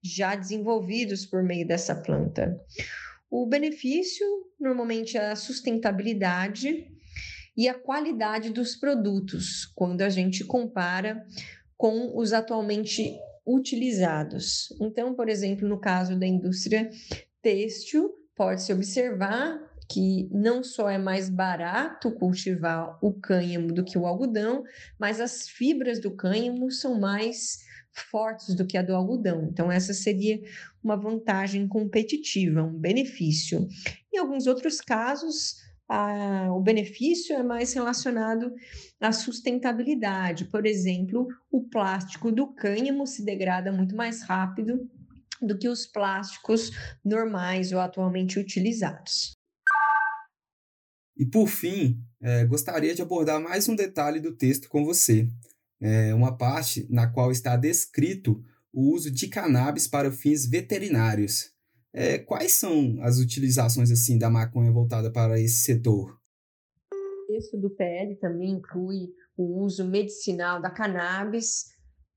já 0.02 0.34
desenvolvidos 0.34 1.24
por 1.24 1.44
meio 1.44 1.64
dessa 1.64 1.94
planta. 1.94 2.60
O 3.30 3.46
benefício 3.46 4.26
normalmente 4.60 5.16
é 5.16 5.30
a 5.30 5.36
sustentabilidade 5.36 6.88
e 7.56 7.68
a 7.68 7.74
qualidade 7.74 8.50
dos 8.50 8.74
produtos, 8.74 9.64
quando 9.76 10.02
a 10.02 10.08
gente 10.08 10.44
compara 10.44 11.24
com 11.76 12.18
os 12.18 12.32
atualmente 12.32 13.16
utilizados. 13.46 14.68
Então, 14.80 15.14
por 15.14 15.28
exemplo, 15.28 15.68
no 15.68 15.78
caso 15.80 16.18
da 16.18 16.26
indústria 16.26 16.90
têxtil, 17.40 18.10
pode-se 18.34 18.72
observar 18.72 19.71
que 19.92 20.28
não 20.32 20.64
só 20.64 20.88
é 20.88 20.96
mais 20.96 21.28
barato 21.28 22.10
cultivar 22.12 22.98
o 23.02 23.12
cânhamo 23.12 23.72
do 23.72 23.84
que 23.84 23.98
o 23.98 24.06
algodão, 24.06 24.64
mas 24.98 25.20
as 25.20 25.48
fibras 25.48 26.00
do 26.00 26.16
cânhamo 26.16 26.70
são 26.70 26.98
mais 26.98 27.58
fortes 28.10 28.54
do 28.54 28.66
que 28.66 28.78
a 28.78 28.82
do 28.82 28.94
algodão. 28.94 29.48
Então, 29.50 29.70
essa 29.70 29.92
seria 29.92 30.40
uma 30.82 30.96
vantagem 30.96 31.68
competitiva, 31.68 32.62
um 32.62 32.72
benefício. 32.72 33.68
Em 34.12 34.18
alguns 34.18 34.46
outros 34.46 34.80
casos, 34.80 35.56
a, 35.86 36.48
o 36.50 36.60
benefício 36.60 37.36
é 37.36 37.42
mais 37.42 37.74
relacionado 37.74 38.50
à 38.98 39.12
sustentabilidade. 39.12 40.46
Por 40.46 40.64
exemplo, 40.64 41.28
o 41.50 41.64
plástico 41.68 42.32
do 42.32 42.46
cânhamo 42.46 43.06
se 43.06 43.22
degrada 43.22 43.70
muito 43.70 43.94
mais 43.94 44.22
rápido 44.22 44.88
do 45.42 45.58
que 45.58 45.68
os 45.68 45.84
plásticos 45.84 46.70
normais 47.04 47.72
ou 47.72 47.80
atualmente 47.80 48.38
utilizados. 48.38 49.41
E 51.16 51.26
por 51.26 51.46
fim, 51.46 52.02
é, 52.20 52.44
gostaria 52.44 52.94
de 52.94 53.02
abordar 53.02 53.40
mais 53.40 53.68
um 53.68 53.76
detalhe 53.76 54.20
do 54.20 54.34
texto 54.34 54.68
com 54.68 54.84
você, 54.84 55.28
é, 55.80 56.14
uma 56.14 56.36
parte 56.36 56.86
na 56.90 57.06
qual 57.06 57.30
está 57.30 57.56
descrito 57.56 58.42
o 58.72 58.94
uso 58.94 59.10
de 59.10 59.28
cannabis 59.28 59.86
para 59.86 60.10
fins 60.10 60.46
veterinários. 60.46 61.52
É, 61.92 62.18
quais 62.18 62.54
são 62.54 62.96
as 63.02 63.18
utilizações 63.18 63.90
assim 63.90 64.16
da 64.16 64.30
maconha 64.30 64.72
voltada 64.72 65.10
para 65.10 65.38
esse 65.38 65.62
setor? 65.62 66.18
O 66.92 67.26
texto 67.26 67.58
do 67.58 67.68
PL 67.70 68.16
também 68.16 68.52
inclui 68.52 69.12
o 69.36 69.62
uso 69.62 69.86
medicinal 69.86 70.60
da 70.60 70.70
cannabis 70.70 71.71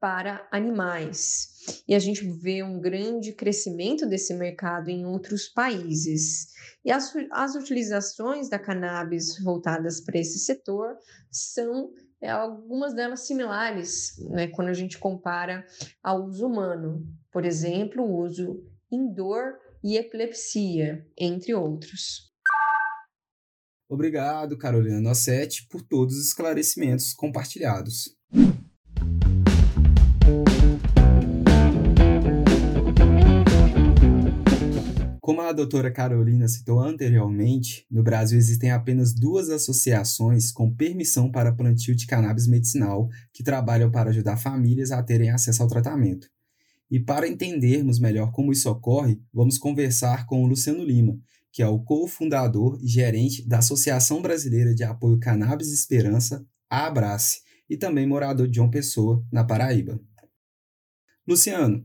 para 0.06 0.48
animais. 0.52 1.82
E 1.88 1.96
a 1.96 1.98
gente 1.98 2.30
vê 2.30 2.62
um 2.62 2.80
grande 2.80 3.34
crescimento 3.34 4.06
desse 4.06 4.36
mercado 4.36 4.90
em 4.90 5.04
outros 5.04 5.48
países. 5.48 6.50
E 6.86 6.92
as, 6.92 7.12
as 7.32 7.56
utilizações 7.56 8.48
da 8.48 8.60
cannabis 8.60 9.44
voltadas 9.44 10.00
para 10.00 10.20
esse 10.20 10.38
setor 10.38 10.96
são 11.32 11.92
é, 12.22 12.30
algumas 12.30 12.94
delas 12.94 13.22
similares 13.22 14.16
né, 14.30 14.48
quando 14.50 14.68
a 14.68 14.74
gente 14.74 15.00
compara 15.00 15.66
ao 16.04 16.28
uso 16.28 16.46
humano. 16.46 17.04
Por 17.32 17.44
exemplo, 17.44 18.04
o 18.04 18.22
uso 18.22 18.64
em 18.92 19.12
dor 19.12 19.58
e 19.84 19.98
epilepsia, 19.98 21.04
entre 21.18 21.56
outros. 21.56 22.32
Obrigado, 23.90 24.56
Carolina 24.56 25.02
Nossetti, 25.02 25.68
por 25.68 25.82
todos 25.82 26.16
os 26.16 26.28
esclarecimentos 26.28 27.12
compartilhados. 27.12 28.15
Como 35.26 35.42
a 35.42 35.52
doutora 35.52 35.90
Carolina 35.90 36.48
citou 36.48 36.80
anteriormente, 36.80 37.84
no 37.90 38.04
Brasil 38.04 38.38
existem 38.38 38.70
apenas 38.70 39.12
duas 39.12 39.50
associações 39.50 40.52
com 40.52 40.72
permissão 40.72 41.32
para 41.32 41.52
plantio 41.52 41.96
de 41.96 42.06
cannabis 42.06 42.46
medicinal 42.46 43.10
que 43.34 43.42
trabalham 43.42 43.90
para 43.90 44.12
ajudar 44.12 44.38
famílias 44.38 44.92
a 44.92 45.02
terem 45.02 45.32
acesso 45.32 45.64
ao 45.64 45.68
tratamento. 45.68 46.30
E 46.92 47.00
para 47.00 47.28
entendermos 47.28 47.98
melhor 47.98 48.32
como 48.32 48.52
isso 48.52 48.70
ocorre, 48.70 49.20
vamos 49.34 49.58
conversar 49.58 50.28
com 50.28 50.44
o 50.44 50.46
Luciano 50.46 50.84
Lima, 50.84 51.18
que 51.52 51.64
é 51.64 51.68
o 51.68 51.80
cofundador 51.80 52.78
e 52.80 52.88
gerente 52.88 53.50
da 53.50 53.58
Associação 53.58 54.22
Brasileira 54.22 54.76
de 54.76 54.84
Apoio 54.84 55.18
Cannabis 55.18 55.74
Esperança, 55.74 56.46
a 56.70 56.86
Abrace, 56.86 57.40
e 57.68 57.76
também 57.76 58.06
morador 58.06 58.48
de 58.48 58.58
João 58.58 58.70
Pessoa, 58.70 59.26
na 59.32 59.44
Paraíba. 59.44 60.00
Luciano, 61.28 61.84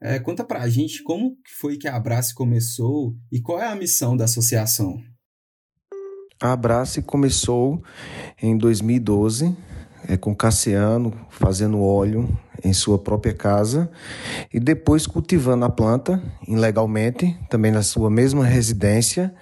é, 0.00 0.18
conta 0.18 0.42
pra 0.42 0.68
gente 0.68 1.02
como 1.02 1.36
foi 1.58 1.76
que 1.76 1.86
a 1.86 1.96
Abrace 1.96 2.34
começou 2.34 3.14
e 3.30 3.40
qual 3.40 3.60
é 3.60 3.66
a 3.66 3.74
missão 3.74 4.16
da 4.16 4.24
associação. 4.24 4.96
A 6.42 6.52
Abrace 6.52 7.02
começou 7.02 7.82
em 8.40 8.56
2012 8.56 9.54
é, 10.08 10.16
com 10.16 10.34
Cassiano 10.34 11.12
fazendo 11.28 11.82
óleo 11.82 12.26
em 12.64 12.72
sua 12.72 12.98
própria 12.98 13.34
casa 13.34 13.90
e 14.52 14.58
depois 14.58 15.06
cultivando 15.06 15.64
a 15.66 15.70
planta 15.70 16.22
ilegalmente, 16.48 17.38
também 17.50 17.70
na 17.70 17.82
sua 17.82 18.10
mesma 18.10 18.44
residência. 18.44 19.34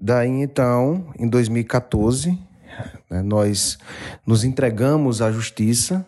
Daí 0.00 0.28
então, 0.28 1.12
em 1.16 1.28
2014, 1.28 2.36
né, 3.08 3.22
nós 3.22 3.78
nos 4.26 4.42
entregamos 4.42 5.22
à 5.22 5.30
justiça 5.30 6.04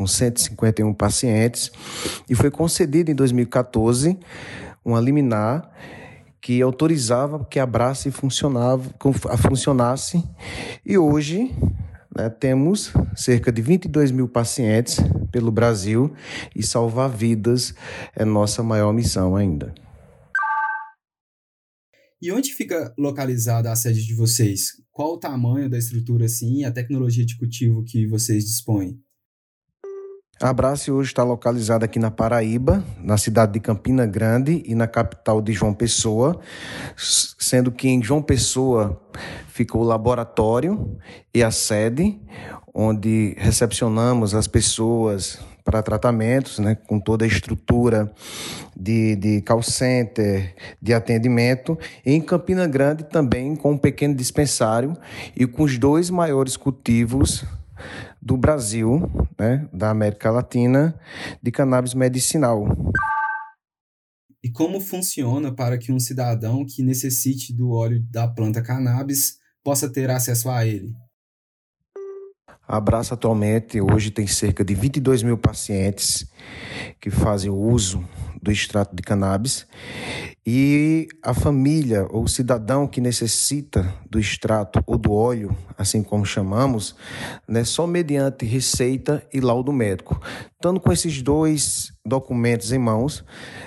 com 0.00 0.06
151 0.06 0.94
pacientes 0.94 1.70
e 2.26 2.34
foi 2.34 2.50
concedido 2.50 3.10
em 3.10 3.14
2014 3.14 4.18
uma 4.82 4.98
liminar 4.98 5.70
que 6.40 6.62
autorizava 6.62 7.44
que 7.44 7.58
a 7.58 7.66
Brace 7.66 8.10
funcionava, 8.10 8.82
funcionasse 9.46 10.24
e 10.86 10.96
hoje 10.96 11.54
né, 12.16 12.30
temos 12.30 12.94
cerca 13.14 13.52
de 13.52 13.60
22 13.60 14.10
mil 14.10 14.26
pacientes 14.26 14.96
pelo 15.30 15.52
Brasil 15.52 16.14
e 16.56 16.62
salvar 16.62 17.10
vidas 17.10 17.74
é 18.16 18.24
nossa 18.24 18.62
maior 18.62 18.94
missão 18.94 19.36
ainda. 19.36 19.74
E 22.22 22.32
onde 22.32 22.54
fica 22.54 22.94
localizada 22.98 23.70
a 23.70 23.76
sede 23.76 24.06
de 24.06 24.14
vocês? 24.14 24.82
Qual 24.90 25.12
o 25.12 25.18
tamanho 25.18 25.68
da 25.68 25.76
estrutura 25.76 26.24
assim 26.24 26.60
e 26.60 26.64
a 26.64 26.72
tecnologia 26.72 27.24
de 27.26 27.36
cultivo 27.36 27.84
que 27.84 28.06
vocês 28.06 28.46
dispõem? 28.46 28.98
A 30.42 30.48
Abrace 30.48 30.90
hoje 30.90 31.10
está 31.10 31.22
localizada 31.22 31.84
aqui 31.84 31.98
na 31.98 32.10
Paraíba, 32.10 32.82
na 32.98 33.18
cidade 33.18 33.52
de 33.52 33.60
Campina 33.60 34.06
Grande 34.06 34.62
e 34.64 34.74
na 34.74 34.86
capital 34.86 35.42
de 35.42 35.52
João 35.52 35.74
Pessoa, 35.74 36.40
sendo 36.96 37.70
que 37.70 37.90
em 37.90 38.02
João 38.02 38.22
Pessoa 38.22 38.98
ficou 39.48 39.82
o 39.82 39.84
laboratório 39.84 40.96
e 41.34 41.42
a 41.42 41.50
sede, 41.50 42.18
onde 42.72 43.34
recepcionamos 43.36 44.34
as 44.34 44.46
pessoas 44.46 45.38
para 45.62 45.82
tratamentos, 45.82 46.58
né, 46.58 46.74
com 46.74 46.98
toda 46.98 47.26
a 47.26 47.28
estrutura 47.28 48.10
de, 48.74 49.16
de 49.16 49.42
call 49.42 49.62
center, 49.62 50.54
de 50.80 50.94
atendimento. 50.94 51.78
E 52.04 52.14
em 52.14 52.20
Campina 52.22 52.66
Grande 52.66 53.04
também 53.04 53.54
com 53.54 53.72
um 53.72 53.78
pequeno 53.78 54.14
dispensário 54.14 54.96
e 55.36 55.46
com 55.46 55.64
os 55.64 55.76
dois 55.76 56.08
maiores 56.08 56.56
cultivos 56.56 57.44
do 58.20 58.36
Brasil, 58.36 59.10
né, 59.38 59.68
da 59.72 59.90
América 59.90 60.30
Latina, 60.30 60.98
de 61.42 61.50
cannabis 61.50 61.94
medicinal. 61.94 62.64
E 64.42 64.50
como 64.50 64.80
funciona 64.80 65.54
para 65.54 65.76
que 65.78 65.92
um 65.92 65.98
cidadão 65.98 66.64
que 66.66 66.82
necessite 66.82 67.54
do 67.54 67.70
óleo 67.70 68.02
da 68.10 68.26
planta 68.26 68.62
cannabis 68.62 69.36
possa 69.62 69.90
ter 69.90 70.10
acesso 70.10 70.48
a 70.48 70.66
ele? 70.66 70.92
A 72.66 72.76
Abraça 72.76 73.14
atualmente 73.14 73.80
hoje 73.80 74.10
tem 74.10 74.26
cerca 74.26 74.64
de 74.64 74.74
22 74.74 75.22
mil 75.22 75.36
pacientes 75.36 76.24
que 77.00 77.10
fazem 77.10 77.50
uso 77.50 78.08
do 78.40 78.50
extrato 78.50 78.94
de 78.94 79.02
cannabis 79.02 79.66
e 80.52 81.06
a 81.22 81.32
família 81.32 82.08
ou 82.10 82.26
cidadão 82.26 82.88
que 82.88 83.00
necessita 83.00 83.94
do 84.10 84.18
extrato 84.18 84.82
ou 84.84 84.98
do 84.98 85.12
óleo, 85.12 85.56
assim 85.78 86.02
como 86.02 86.26
chamamos, 86.26 86.96
né, 87.46 87.62
só 87.62 87.86
mediante 87.86 88.44
receita 88.44 89.24
e 89.32 89.38
laudo 89.38 89.72
médico. 89.72 90.20
Estando 90.54 90.80
com 90.80 90.90
esses 90.90 91.22
dois 91.22 91.92
documentos 92.04 92.72
em 92.72 92.80
mãos, 92.80 93.24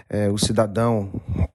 é, 0.10 0.30
o 0.30 0.38
cidadão 0.38 1.10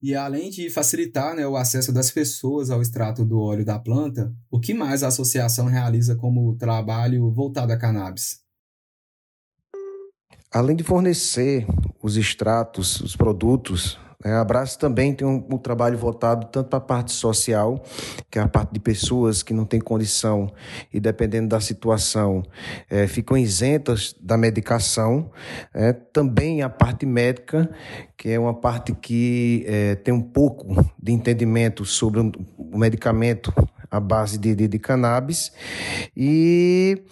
E 0.00 0.14
além 0.14 0.48
de 0.48 0.70
facilitar 0.70 1.34
né, 1.34 1.46
o 1.46 1.56
acesso 1.56 1.92
das 1.92 2.10
pessoas 2.12 2.70
ao 2.70 2.80
extrato 2.80 3.24
do 3.24 3.40
óleo 3.40 3.64
da 3.64 3.78
planta, 3.78 4.32
o 4.48 4.60
que 4.60 4.72
mais 4.72 5.02
a 5.02 5.08
associação 5.08 5.66
realiza 5.66 6.14
como 6.14 6.56
trabalho 6.56 7.28
voltado 7.32 7.72
a 7.72 7.76
cannabis? 7.76 8.40
Além 10.52 10.74
de 10.74 10.84
fornecer 10.84 11.66
os 12.02 12.16
extratos, 12.16 13.00
os 13.00 13.16
produtos, 13.16 13.98
né, 14.24 14.34
a 14.34 14.40
Abraço 14.42 14.78
também 14.78 15.14
tem 15.14 15.26
um, 15.26 15.42
um, 15.50 15.56
trabalho 15.56 15.96
voltado 15.96 16.46
tanto 16.52 16.68
para 16.68 16.78
a 16.78 16.82
parte 16.82 17.12
social, 17.12 17.82
que 18.30 18.38
é 18.38 18.42
a 18.42 18.48
parte 18.48 18.72
de 18.72 18.78
pessoas 18.78 19.42
que 19.42 19.54
não 19.54 19.64
têm 19.64 19.80
condição 19.80 20.52
e, 20.92 21.00
dependendo 21.00 21.48
da 21.48 21.60
situação, 21.60 22.42
é, 22.88 23.06
ficam 23.06 23.36
isentas 23.36 24.14
da 24.20 24.36
medicação. 24.36 25.30
É, 25.72 25.92
também 25.92 26.60
a 26.60 26.68
parte 26.68 27.06
médica, 27.06 27.70
que 28.16 28.28
é 28.28 28.38
uma 28.38 28.52
parte 28.52 28.94
que 28.94 29.64
é, 29.66 29.94
tem 29.94 30.12
um 30.12 30.22
pouco 30.22 30.66
de 31.02 31.12
entendimento 31.12 31.86
sobre 31.86 32.20
o 32.20 32.78
medicamento 32.78 33.52
à 33.90 33.98
base 33.98 34.38
de, 34.38 34.54
de, 34.54 34.68
de 34.68 34.78
cannabis 34.78 35.50
e 36.14 37.02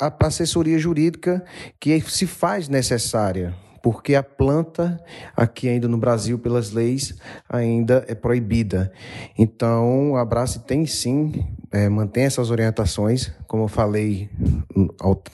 a 0.00 0.14
assessoria 0.26 0.78
jurídica 0.78 1.44
que 1.80 2.00
se 2.00 2.26
faz 2.26 2.68
necessária 2.68 3.54
porque 3.82 4.14
a 4.14 4.22
planta 4.22 5.02
aqui 5.36 5.68
ainda 5.68 5.88
no 5.88 5.98
Brasil 5.98 6.38
pelas 6.38 6.72
leis 6.72 7.16
ainda 7.48 8.04
é 8.08 8.14
proibida. 8.14 8.92
Então, 9.36 10.16
a 10.16 10.22
Abrace 10.22 10.60
tem 10.60 10.86
sim 10.86 11.44
é, 11.70 11.88
mantém 11.88 12.24
essas 12.24 12.50
orientações, 12.50 13.30
como 13.46 13.64
eu 13.64 13.68
falei 13.68 14.30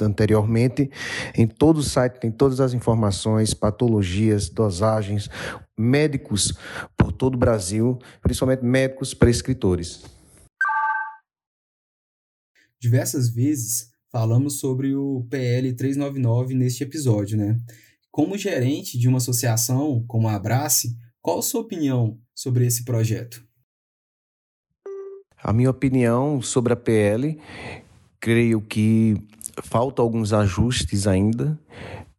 anteriormente, 0.00 0.90
em 1.36 1.46
todo 1.46 1.78
o 1.78 1.82
site 1.82 2.18
tem 2.18 2.30
todas 2.30 2.60
as 2.60 2.74
informações, 2.74 3.54
patologias, 3.54 4.48
dosagens, 4.48 5.28
médicos 5.78 6.54
por 6.96 7.12
todo 7.12 7.34
o 7.34 7.38
Brasil, 7.38 7.98
principalmente 8.20 8.64
médicos 8.64 9.14
prescritores. 9.14 10.02
Diversas 12.80 13.30
vezes 13.30 13.90
falamos 14.10 14.58
sobre 14.58 14.94
o 14.94 15.26
PL 15.30 15.72
399 15.72 16.54
neste 16.54 16.84
episódio, 16.84 17.36
né? 17.36 17.60
Como 18.14 18.38
gerente 18.38 18.96
de 18.96 19.08
uma 19.08 19.18
associação 19.18 20.04
como 20.06 20.28
a 20.28 20.36
Abrace, 20.36 20.96
qual 21.20 21.40
a 21.40 21.42
sua 21.42 21.62
opinião 21.62 22.16
sobre 22.32 22.64
esse 22.64 22.84
projeto? 22.84 23.44
A 25.42 25.52
minha 25.52 25.68
opinião 25.68 26.40
sobre 26.40 26.72
a 26.72 26.76
PL, 26.76 27.36
creio 28.20 28.60
que 28.60 29.16
falta 29.64 30.00
alguns 30.00 30.32
ajustes 30.32 31.08
ainda, 31.08 31.58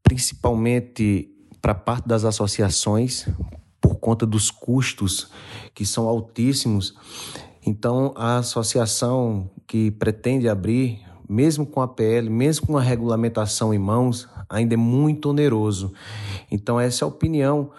principalmente 0.04 1.34
para 1.62 1.74
parte 1.74 2.10
das 2.10 2.26
associações, 2.26 3.30
por 3.80 3.96
conta 3.96 4.26
dos 4.26 4.52
custos 4.52 5.32
que 5.74 5.86
são 5.86 6.10
altíssimos. 6.10 6.94
Então, 7.66 8.14
a 8.18 8.40
associação 8.40 9.50
que 9.66 9.92
pretende 9.92 10.50
abrir, 10.50 11.05
mesmo 11.30 11.66
com 11.66 11.82
a 11.82 11.88
PL, 11.88 12.30
mesmo 12.30 12.68
com 12.68 12.78
a 12.78 12.82
regulamentação 12.82 13.74
em 13.74 13.80
mãos, 13.80 14.28
ainda 14.50 14.74
é 14.74 14.78
muito 14.78 15.30
oneroso. 15.30 15.94
Então, 16.52 16.80
essa 16.80 17.04
é 17.04 17.06
a 17.06 17.08
opinião 17.08 17.72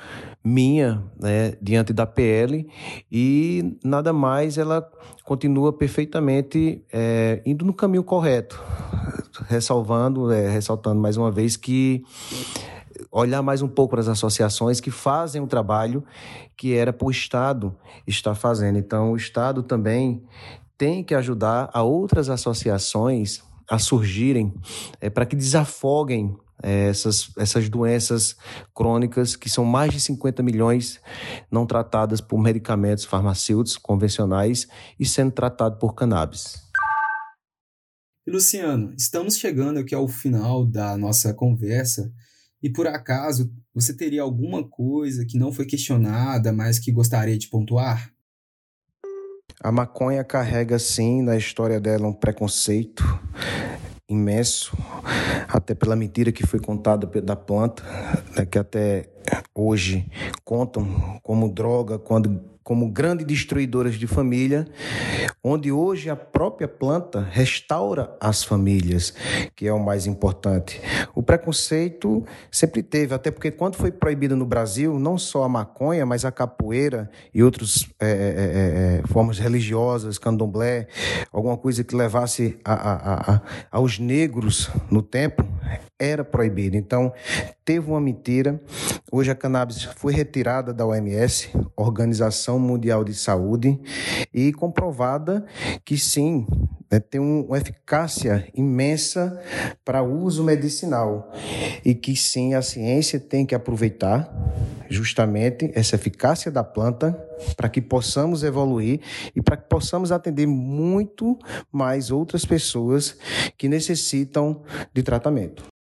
minha 0.42 1.02
né, 1.18 1.54
diante 1.60 1.92
da 1.92 2.06
PL 2.06 2.68
e 3.10 3.76
nada 3.82 4.12
mais 4.12 4.56
ela 4.56 4.88
continua 5.24 5.72
perfeitamente 5.72 6.84
é, 6.92 7.42
indo 7.44 7.64
no 7.64 7.74
caminho 7.74 8.04
correto, 8.04 8.62
ressalvando, 9.48 10.30
é, 10.30 10.48
ressaltando 10.48 11.00
mais 11.00 11.16
uma 11.16 11.32
vez 11.32 11.56
que 11.56 12.04
olhar 13.10 13.42
mais 13.42 13.60
um 13.60 13.68
pouco 13.68 13.92
para 13.92 14.00
as 14.00 14.08
associações 14.08 14.80
que 14.80 14.90
fazem 14.90 15.42
um 15.42 15.46
trabalho 15.46 16.04
que 16.56 16.74
era 16.74 16.92
para 16.92 17.06
o 17.06 17.10
Estado 17.10 17.74
estar 18.06 18.34
fazendo. 18.34 18.78
Então, 18.78 19.12
o 19.12 19.16
Estado 19.16 19.62
também 19.62 20.22
tem 20.78 21.02
que 21.02 21.14
ajudar 21.14 21.70
a 21.72 21.82
outras 21.82 22.28
associações 22.28 23.42
a 23.68 23.78
surgirem 23.78 24.54
é, 25.00 25.10
para 25.10 25.26
que 25.26 25.34
desafoguem 25.34 26.36
é, 26.62 26.88
essas, 26.88 27.30
essas 27.36 27.68
doenças 27.68 28.36
crônicas, 28.74 29.36
que 29.36 29.48
são 29.48 29.64
mais 29.64 29.92
de 29.92 30.00
50 30.00 30.42
milhões 30.42 31.00
não 31.50 31.66
tratadas 31.66 32.20
por 32.20 32.38
medicamentos 32.38 33.04
farmacêuticos 33.04 33.76
convencionais 33.76 34.66
e 34.98 35.04
sendo 35.04 35.32
tratado 35.32 35.78
por 35.78 35.94
cannabis. 35.94 36.64
Luciano, 38.26 38.92
estamos 38.98 39.36
chegando 39.36 39.78
aqui 39.78 39.94
ao 39.94 40.08
final 40.08 40.64
da 40.64 40.96
nossa 40.96 41.32
conversa 41.32 42.12
e 42.62 42.70
por 42.70 42.86
acaso 42.86 43.52
você 43.72 43.94
teria 43.94 44.22
alguma 44.22 44.68
coisa 44.68 45.24
que 45.24 45.38
não 45.38 45.52
foi 45.52 45.66
questionada, 45.66 46.52
mas 46.52 46.78
que 46.78 46.90
gostaria 46.90 47.38
de 47.38 47.48
pontuar? 47.48 48.15
A 49.60 49.72
maconha 49.72 50.22
carrega, 50.22 50.78
sim, 50.78 51.22
na 51.22 51.36
história 51.36 51.80
dela 51.80 52.06
um 52.06 52.12
preconceito 52.12 53.02
imenso, 54.08 54.76
até 55.48 55.74
pela 55.74 55.96
mentira 55.96 56.30
que 56.30 56.46
foi 56.46 56.60
contada 56.60 57.06
da 57.20 57.34
planta, 57.34 57.82
né, 58.36 58.46
que 58.46 58.58
até 58.58 59.08
hoje 59.54 60.06
contam 60.44 61.18
como 61.22 61.48
droga, 61.48 61.98
quando 61.98 62.55
como 62.66 62.88
grandes 62.88 63.24
destruidoras 63.24 63.94
de 63.94 64.08
família, 64.08 64.66
onde 65.40 65.70
hoje 65.70 66.10
a 66.10 66.16
própria 66.16 66.66
planta 66.66 67.20
restaura 67.30 68.16
as 68.20 68.42
famílias, 68.42 69.14
que 69.54 69.68
é 69.68 69.72
o 69.72 69.78
mais 69.78 70.04
importante. 70.04 70.82
O 71.14 71.22
preconceito 71.22 72.26
sempre 72.50 72.82
teve, 72.82 73.14
até 73.14 73.30
porque 73.30 73.52
quando 73.52 73.76
foi 73.76 73.92
proibida 73.92 74.34
no 74.34 74.44
Brasil, 74.44 74.98
não 74.98 75.16
só 75.16 75.44
a 75.44 75.48
maconha, 75.48 76.04
mas 76.04 76.24
a 76.24 76.32
capoeira 76.32 77.08
e 77.32 77.40
outras 77.40 77.88
é, 78.00 78.10
é, 78.10 79.00
é, 79.04 79.06
formas 79.06 79.38
religiosas, 79.38 80.18
candomblé, 80.18 80.88
alguma 81.32 81.56
coisa 81.56 81.84
que 81.84 81.94
levasse 81.94 82.58
a, 82.64 82.72
a, 82.72 83.34
a, 83.34 83.42
aos 83.70 84.00
negros 84.00 84.68
no 84.90 85.02
templo, 85.02 85.46
era 85.98 86.24
proibido. 86.24 86.76
Então, 86.76 87.12
teve 87.64 87.90
uma 87.90 88.00
mentira. 88.00 88.60
Hoje 89.10 89.30
a 89.30 89.34
cannabis 89.34 89.82
foi 89.82 90.12
retirada 90.12 90.72
da 90.72 90.86
OMS, 90.86 91.50
Organização 91.76 92.58
Mundial 92.58 93.04
de 93.04 93.14
Saúde, 93.14 93.80
e 94.32 94.52
comprovada 94.52 95.44
que 95.84 95.96
sim, 95.96 96.46
né, 96.90 97.00
tem 97.00 97.20
uma 97.20 97.58
eficácia 97.58 98.46
imensa 98.54 99.40
para 99.84 100.02
uso 100.02 100.44
medicinal 100.44 101.32
e 101.84 101.94
que 101.94 102.14
sim, 102.14 102.54
a 102.54 102.62
ciência 102.62 103.18
tem 103.18 103.46
que 103.46 103.54
aproveitar 103.54 104.32
justamente 104.88 105.70
essa 105.74 105.96
eficácia 105.96 106.50
da 106.50 106.62
planta 106.62 107.12
para 107.56 107.68
que 107.68 107.80
possamos 107.82 108.44
evoluir 108.44 109.00
e 109.34 109.42
para 109.42 109.56
que 109.56 109.68
possamos 109.68 110.12
atender 110.12 110.46
muito 110.46 111.38
mais 111.72 112.10
outras 112.10 112.44
pessoas 112.44 113.16
que 113.56 113.68
necessitam 113.68 114.62
de 114.94 115.02
tratamento. 115.02 115.75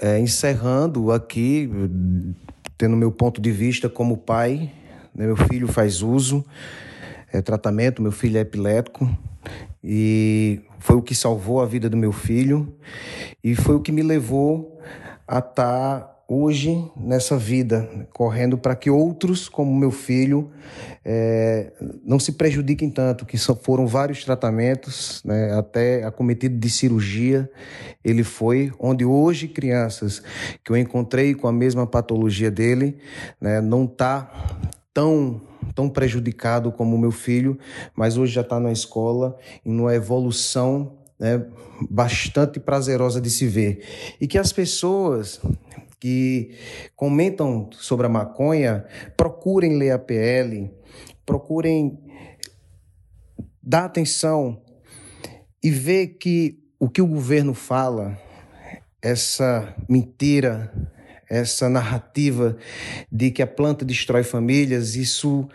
É, 0.00 0.18
encerrando 0.18 1.12
aqui, 1.12 1.70
tendo 2.78 2.96
meu 2.96 3.12
ponto 3.12 3.40
de 3.40 3.52
vista 3.52 3.88
como 3.88 4.16
pai, 4.16 4.72
né, 5.14 5.26
meu 5.26 5.36
filho 5.36 5.68
faz 5.68 6.00
uso, 6.00 6.44
é, 7.32 7.42
tratamento, 7.42 8.00
meu 8.00 8.12
filho 8.12 8.38
é 8.38 8.40
epilético 8.40 9.08
e 9.84 10.60
foi 10.78 10.96
o 10.96 11.02
que 11.02 11.14
salvou 11.14 11.60
a 11.60 11.66
vida 11.66 11.90
do 11.90 11.96
meu 11.96 12.12
filho 12.12 12.74
e 13.44 13.54
foi 13.54 13.74
o 13.74 13.80
que 13.80 13.92
me 13.92 14.02
levou 14.02 14.80
a 15.28 15.38
estar 15.38 16.00
tá 16.00 16.19
hoje 16.32 16.88
nessa 16.96 17.36
vida, 17.36 18.06
correndo 18.12 18.56
para 18.56 18.76
que 18.76 18.88
outros, 18.88 19.48
como 19.48 19.74
meu 19.74 19.90
filho, 19.90 20.48
é, 21.04 21.72
não 22.04 22.20
se 22.20 22.30
prejudiquem 22.32 22.88
tanto, 22.88 23.26
que 23.26 23.36
só 23.36 23.52
foram 23.52 23.84
vários 23.84 24.24
tratamentos, 24.24 25.20
né, 25.24 25.52
até 25.58 26.04
acometido 26.04 26.56
de 26.56 26.70
cirurgia, 26.70 27.50
ele 28.04 28.22
foi, 28.22 28.72
onde 28.78 29.04
hoje 29.04 29.48
crianças 29.48 30.22
que 30.64 30.70
eu 30.70 30.76
encontrei 30.76 31.34
com 31.34 31.48
a 31.48 31.52
mesma 31.52 31.84
patologia 31.84 32.48
dele, 32.50 32.96
né, 33.40 33.60
não 33.60 33.84
está 33.84 34.30
tão 34.94 35.42
tão 35.74 35.88
prejudicado 35.88 36.72
como 36.72 36.98
meu 36.98 37.12
filho, 37.12 37.58
mas 37.94 38.16
hoje 38.16 38.32
já 38.32 38.40
está 38.40 38.58
na 38.58 38.72
escola 38.72 39.36
e 39.64 39.70
numa 39.70 39.94
evolução 39.94 40.98
né, 41.18 41.44
bastante 41.88 42.58
prazerosa 42.58 43.20
de 43.20 43.30
se 43.30 43.46
ver. 43.46 43.84
E 44.20 44.26
que 44.26 44.36
as 44.36 44.52
pessoas 44.52 45.40
que 46.00 46.56
comentam 46.96 47.68
sobre 47.72 48.06
a 48.06 48.08
maconha, 48.08 48.86
procurem 49.16 49.76
ler 49.76 49.90
a 49.90 49.98
PL, 49.98 50.72
procurem 51.26 51.98
dar 53.62 53.84
atenção 53.84 54.62
e 55.62 55.70
ver 55.70 56.16
que 56.18 56.58
o 56.78 56.88
que 56.88 57.02
o 57.02 57.06
governo 57.06 57.52
fala, 57.52 58.18
essa 59.02 59.74
mentira, 59.86 60.72
essa 61.28 61.68
narrativa 61.68 62.56
de 63.12 63.30
que 63.30 63.42
a 63.42 63.46
planta 63.46 63.84
destrói 63.84 64.24
famílias, 64.24 64.96
isso 64.96 65.46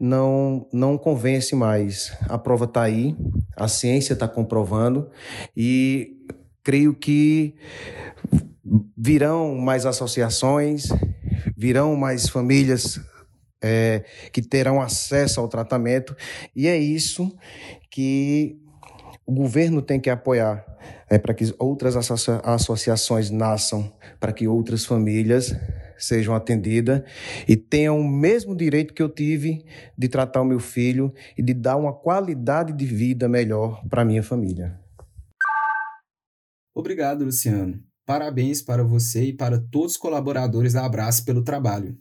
não, 0.00 0.66
não 0.72 0.96
convence 0.96 1.54
mais. 1.54 2.16
A 2.28 2.38
prova 2.38 2.64
está 2.64 2.82
aí, 2.82 3.14
a 3.56 3.68
ciência 3.68 4.14
está 4.14 4.26
comprovando 4.26 5.10
e 5.54 6.16
creio 6.62 6.94
que 6.94 7.54
virão 8.96 9.56
mais 9.56 9.86
associações, 9.86 10.88
virão 11.56 11.96
mais 11.96 12.28
famílias 12.28 13.00
é, 13.62 14.04
que 14.32 14.42
terão 14.42 14.80
acesso 14.80 15.40
ao 15.40 15.48
tratamento, 15.48 16.16
e 16.54 16.66
é 16.66 16.76
isso 16.76 17.34
que 17.90 18.58
o 19.26 19.32
governo 19.32 19.82
tem 19.82 20.00
que 20.00 20.10
apoiar, 20.10 20.64
é, 21.10 21.18
para 21.18 21.34
que 21.34 21.54
outras 21.58 21.96
associa 21.96 22.40
associações 22.44 23.30
nasçam, 23.30 23.92
para 24.18 24.32
que 24.32 24.46
outras 24.46 24.84
famílias 24.84 25.54
sejam 25.98 26.34
atendidas 26.34 27.02
e 27.46 27.56
tenham 27.56 27.98
o 27.98 28.08
mesmo 28.08 28.56
direito 28.56 28.94
que 28.94 29.02
eu 29.02 29.08
tive 29.08 29.64
de 29.96 30.08
tratar 30.08 30.40
o 30.40 30.44
meu 30.44 30.60
filho 30.60 31.12
e 31.36 31.42
de 31.42 31.52
dar 31.52 31.76
uma 31.76 31.92
qualidade 31.92 32.72
de 32.72 32.86
vida 32.86 33.28
melhor 33.28 33.84
para 33.88 34.04
minha 34.04 34.22
família. 34.22 34.78
Obrigado, 36.74 37.24
Luciano. 37.24 37.87
Parabéns 38.08 38.62
para 38.62 38.82
você 38.82 39.26
e 39.26 39.32
para 39.34 39.60
todos 39.60 39.92
os 39.92 39.98
colaboradores 39.98 40.72
da 40.72 40.82
Abraço 40.82 41.26
pelo 41.26 41.44
trabalho. 41.44 41.94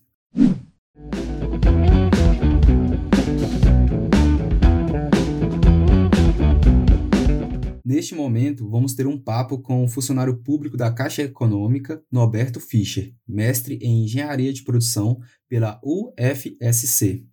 Neste 7.84 8.16
momento, 8.16 8.70
vamos 8.70 8.93
ter 8.93 9.05
um 9.05 9.22
papo 9.22 9.58
com 9.60 9.84
o 9.84 9.88
funcionário 9.89 10.38
público 10.38 10.78
da 10.78 10.89
Caixa 10.89 11.24
Econômica, 11.24 12.01
Norberto 12.10 12.62
Fischer, 12.62 13.14
mestre 13.28 13.78
em 13.82 14.05
Engenharia 14.05 14.53
de 14.53 14.64
Produção 14.64 15.20
pela 15.49 15.78
UFSC. 15.84 17.26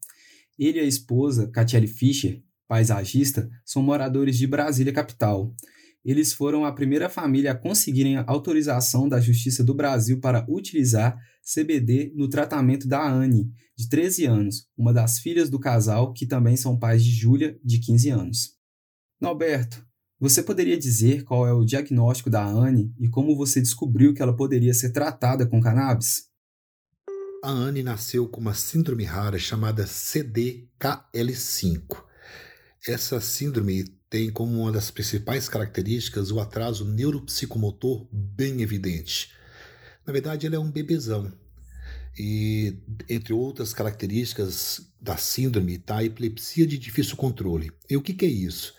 Ele 0.59 0.79
e 0.79 0.81
a 0.81 0.85
esposa, 0.85 1.49
Catiele 1.49 1.87
Fischer, 1.87 2.43
paisagista, 2.66 3.49
são 3.64 3.85
moradores 3.85 4.37
de 4.37 4.49
Brasília 4.49 4.93
capital 4.93 5.55
eles 6.05 6.32
foram 6.32 6.64
a 6.64 6.72
primeira 6.72 7.09
família 7.09 7.52
a 7.52 7.55
conseguirem 7.55 8.16
autorização 8.26 9.09
da 9.09 9.20
Justiça 9.20 9.64
do 9.64 9.74
Brasil 9.74 10.20
para 10.20 10.44
utilizar 10.48 11.16
CBD 11.42 12.12
no 12.14 12.28
tratamento 12.28 12.86
da 12.86 13.07
Anne, 13.07 13.50
de 13.76 13.88
13 13.88 14.26
anos, 14.26 14.68
uma 14.76 14.92
das 14.92 15.18
filhas 15.18 15.48
do 15.48 15.59
casal 15.59 16.12
que 16.12 16.26
também 16.26 16.57
são 16.57 16.78
pais 16.78 17.02
de 17.02 17.11
Júlia, 17.11 17.59
de 17.64 17.78
15 17.78 18.11
anos. 18.11 18.55
Norberto, 19.20 19.84
você 20.20 20.42
poderia 20.42 20.78
dizer 20.78 21.24
qual 21.24 21.46
é 21.46 21.52
o 21.52 21.64
diagnóstico 21.64 22.30
da 22.30 22.44
Anne 22.44 22.92
e 22.98 23.09
como 23.09 23.36
você 23.36 23.61
descobriu 23.61 24.14
que 24.14 24.22
ela 24.22 24.36
poderia 24.36 24.74
ser 24.74 24.90
tratada 24.90 25.46
com 25.46 25.61
cannabis? 25.61 26.28
A 27.42 27.50
Anne 27.50 27.82
nasceu 27.82 28.28
com 28.28 28.40
uma 28.40 28.55
síndrome 28.55 29.05
rara 29.05 29.38
chamada 29.38 29.84
CDKL5. 29.84 32.02
Essa 32.86 33.20
síndrome 33.20 33.84
tem 34.15 34.31
como 34.31 34.61
uma 34.61 34.71
das 34.71 34.93
principais 34.93 35.49
características 35.49 36.31
o 36.31 36.39
atraso 36.39 36.85
neuropsicomotor 36.85 38.07
bem 38.12 38.62
evidente. 38.62 39.33
Na 40.07 40.12
verdade, 40.12 40.47
ele 40.47 40.55
é 40.55 40.59
um 40.59 40.71
bebezão. 40.71 41.33
E, 42.17 42.77
entre 43.09 43.33
outras 43.33 43.75
características 43.75 44.83
da 45.01 45.17
síndrome, 45.17 45.75
está 45.75 45.97
a 45.97 46.05
epilepsia 46.05 46.65
de 46.65 46.79
difícil 46.79 47.17
controle. 47.17 47.73
E 47.91 47.97
o 47.97 48.01
que, 48.01 48.15
que 48.15 48.25
é 48.25 48.29
isso? 48.29 48.77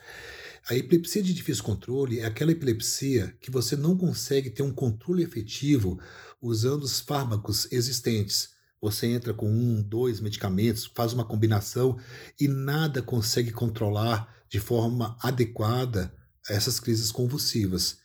A 0.70 0.76
epilepsia 0.78 1.22
de 1.22 1.34
difícil 1.34 1.66
controle 1.66 2.22
é 2.22 2.26
aquela 2.26 2.54
epilepsia 2.54 3.36
que 3.42 3.52
você 3.52 3.76
não 3.76 3.98
consegue 3.98 4.50
ter 4.50 4.64
um 4.64 4.72
controle 4.72 5.22
efetivo 5.22 6.00
usando 6.42 6.84
os 6.84 7.02
fármacos 7.02 7.70
existentes. 7.74 8.52
Você 8.80 9.08
entra 9.08 9.34
com 9.34 9.52
um, 9.52 9.82
dois 9.82 10.22
medicamentos, 10.22 10.90
faz 10.96 11.12
uma 11.12 11.26
combinação 11.26 12.00
e 12.40 12.48
nada 12.48 13.02
consegue 13.02 13.52
controlar 13.52 14.34
de 14.50 14.60
forma 14.60 15.18
adequada 15.22 16.14
a 16.50 16.54
essas 16.54 16.80
crises 16.80 17.12
convulsivas. 17.12 17.98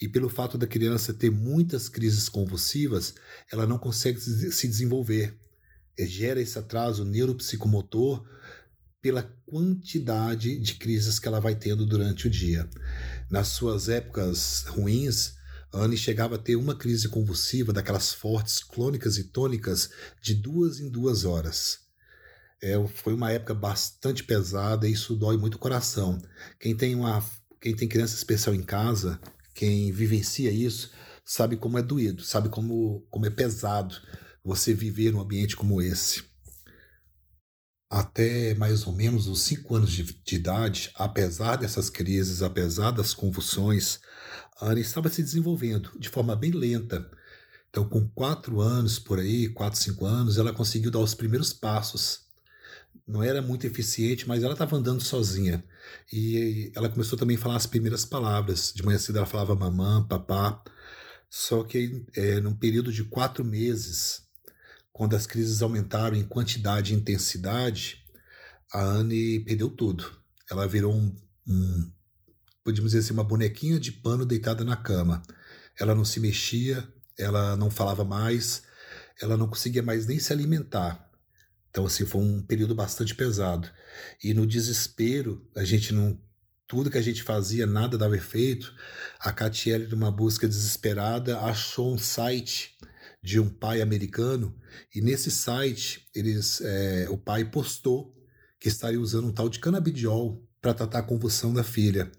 E 0.00 0.08
pelo 0.08 0.28
fato 0.28 0.58
da 0.58 0.66
criança 0.66 1.14
ter 1.14 1.30
muitas 1.30 1.88
crises 1.88 2.28
convulsivas, 2.28 3.14
ela 3.50 3.66
não 3.66 3.78
consegue 3.78 4.20
se 4.20 4.68
desenvolver. 4.68 5.38
E 5.98 6.06
gera 6.06 6.40
esse 6.40 6.58
atraso 6.58 7.04
neuropsicomotor 7.04 8.24
pela 9.00 9.22
quantidade 9.46 10.58
de 10.58 10.74
crises 10.74 11.18
que 11.18 11.28
ela 11.28 11.40
vai 11.40 11.54
tendo 11.54 11.86
durante 11.86 12.26
o 12.26 12.30
dia. 12.30 12.68
Nas 13.30 13.48
suas 13.48 13.88
épocas 13.88 14.64
ruins, 14.68 15.34
Anne 15.72 15.96
chegava 15.96 16.36
a 16.36 16.38
ter 16.38 16.56
uma 16.56 16.74
crise 16.74 17.08
convulsiva, 17.08 17.72
daquelas 17.72 18.12
fortes, 18.12 18.62
clônicas 18.62 19.16
e 19.16 19.24
tônicas, 19.24 19.90
de 20.20 20.34
duas 20.34 20.80
em 20.80 20.88
duas 20.88 21.24
horas. 21.24 21.85
É, 22.62 22.74
foi 22.88 23.12
uma 23.14 23.30
época 23.30 23.54
bastante 23.54 24.24
pesada 24.24 24.88
e 24.88 24.92
isso 24.92 25.14
dói 25.14 25.36
muito 25.36 25.56
o 25.56 25.58
coração. 25.58 26.18
Quem 26.58 26.76
tem, 26.76 26.94
uma, 26.94 27.24
quem 27.60 27.74
tem 27.76 27.88
criança 27.88 28.14
especial 28.14 28.54
em 28.54 28.62
casa, 28.62 29.20
quem 29.54 29.92
vivencia 29.92 30.50
isso, 30.50 30.90
sabe 31.24 31.56
como 31.56 31.78
é 31.78 31.82
doído, 31.82 32.22
sabe 32.22 32.48
como, 32.48 33.06
como 33.10 33.26
é 33.26 33.30
pesado 33.30 33.94
você 34.44 34.72
viver 34.72 35.12
num 35.12 35.20
ambiente 35.20 35.56
como 35.56 35.82
esse. 35.82 36.24
Até 37.90 38.54
mais 38.54 38.86
ou 38.86 38.92
menos 38.92 39.28
os 39.28 39.42
cinco 39.42 39.74
anos 39.76 39.92
de, 39.92 40.02
de 40.02 40.36
idade, 40.36 40.90
apesar 40.94 41.56
dessas 41.56 41.90
crises, 41.90 42.42
apesar 42.42 42.90
das 42.90 43.12
convulsões, 43.14 44.00
a 44.60 44.72
estava 44.74 45.08
se 45.08 45.22
desenvolvendo 45.22 45.90
de 45.98 46.08
forma 46.08 46.34
bem 46.34 46.50
lenta. 46.50 47.08
Então, 47.68 47.88
com 47.88 48.08
quatro 48.08 48.60
anos 48.60 48.98
por 48.98 49.18
aí, 49.18 49.48
quatro, 49.50 49.78
cinco 49.78 50.06
anos, 50.06 50.38
ela 50.38 50.52
conseguiu 50.52 50.90
dar 50.90 51.00
os 51.00 51.14
primeiros 51.14 51.52
passos. 51.52 52.25
Não 53.06 53.22
era 53.22 53.40
muito 53.40 53.66
eficiente, 53.66 54.26
mas 54.26 54.42
ela 54.42 54.54
estava 54.54 54.76
andando 54.76 55.00
sozinha. 55.00 55.64
E 56.12 56.72
ela 56.74 56.88
começou 56.88 57.18
também 57.18 57.36
a 57.36 57.38
falar 57.38 57.56
as 57.56 57.66
primeiras 57.66 58.04
palavras. 58.04 58.72
De 58.74 58.84
manhã 58.84 58.98
cedo 58.98 59.18
ela 59.18 59.26
falava 59.26 59.54
mamã, 59.54 60.04
papá. 60.06 60.62
Só 61.30 61.62
que 61.62 62.04
é, 62.16 62.40
num 62.40 62.54
período 62.54 62.92
de 62.92 63.04
quatro 63.04 63.44
meses, 63.44 64.22
quando 64.92 65.14
as 65.14 65.26
crises 65.26 65.62
aumentaram 65.62 66.16
em 66.16 66.24
quantidade 66.24 66.92
e 66.92 66.96
intensidade, 66.96 68.04
a 68.72 68.82
Anne 68.82 69.40
perdeu 69.40 69.70
tudo. 69.70 70.04
Ela 70.50 70.66
virou 70.66 70.92
um, 70.94 71.14
um 71.46 71.92
podíamos 72.64 72.90
dizer 72.90 73.04
assim, 73.04 73.12
uma 73.12 73.22
bonequinha 73.22 73.78
de 73.78 73.92
pano 73.92 74.26
deitada 74.26 74.64
na 74.64 74.76
cama. 74.76 75.22
Ela 75.78 75.94
não 75.94 76.04
se 76.04 76.18
mexia, 76.18 76.86
ela 77.16 77.56
não 77.56 77.70
falava 77.70 78.04
mais, 78.04 78.64
ela 79.22 79.36
não 79.36 79.46
conseguia 79.46 79.82
mais 79.82 80.06
nem 80.06 80.18
se 80.18 80.32
alimentar. 80.32 81.05
Então, 81.76 81.84
assim, 81.84 82.06
foi 82.06 82.22
um 82.22 82.40
período 82.40 82.74
bastante 82.74 83.14
pesado. 83.14 83.68
E 84.24 84.32
no 84.32 84.46
desespero, 84.46 85.46
a 85.54 85.62
gente 85.62 85.92
não. 85.92 86.18
Tudo 86.66 86.90
que 86.90 86.96
a 86.96 87.02
gente 87.02 87.22
fazia, 87.22 87.66
nada 87.66 87.98
dava 87.98 88.16
efeito. 88.16 88.74
A 89.20 89.30
Catiele, 89.30 89.86
numa 89.88 90.10
busca 90.10 90.48
desesperada, 90.48 91.38
achou 91.40 91.92
um 91.92 91.98
site 91.98 92.78
de 93.22 93.38
um 93.38 93.50
pai 93.50 93.82
americano, 93.82 94.58
e 94.94 95.02
nesse 95.02 95.30
site, 95.30 96.08
eles, 96.14 96.62
é, 96.62 97.08
o 97.10 97.18
pai 97.18 97.44
postou 97.44 98.16
que 98.58 98.68
estaria 98.68 98.98
usando 98.98 99.26
um 99.26 99.32
tal 99.32 99.50
de 99.50 99.58
canabidiol 99.58 100.42
para 100.62 100.72
tratar 100.72 101.00
a 101.00 101.02
convulsão 101.02 101.52
da 101.52 101.62
filha. 101.62 102.10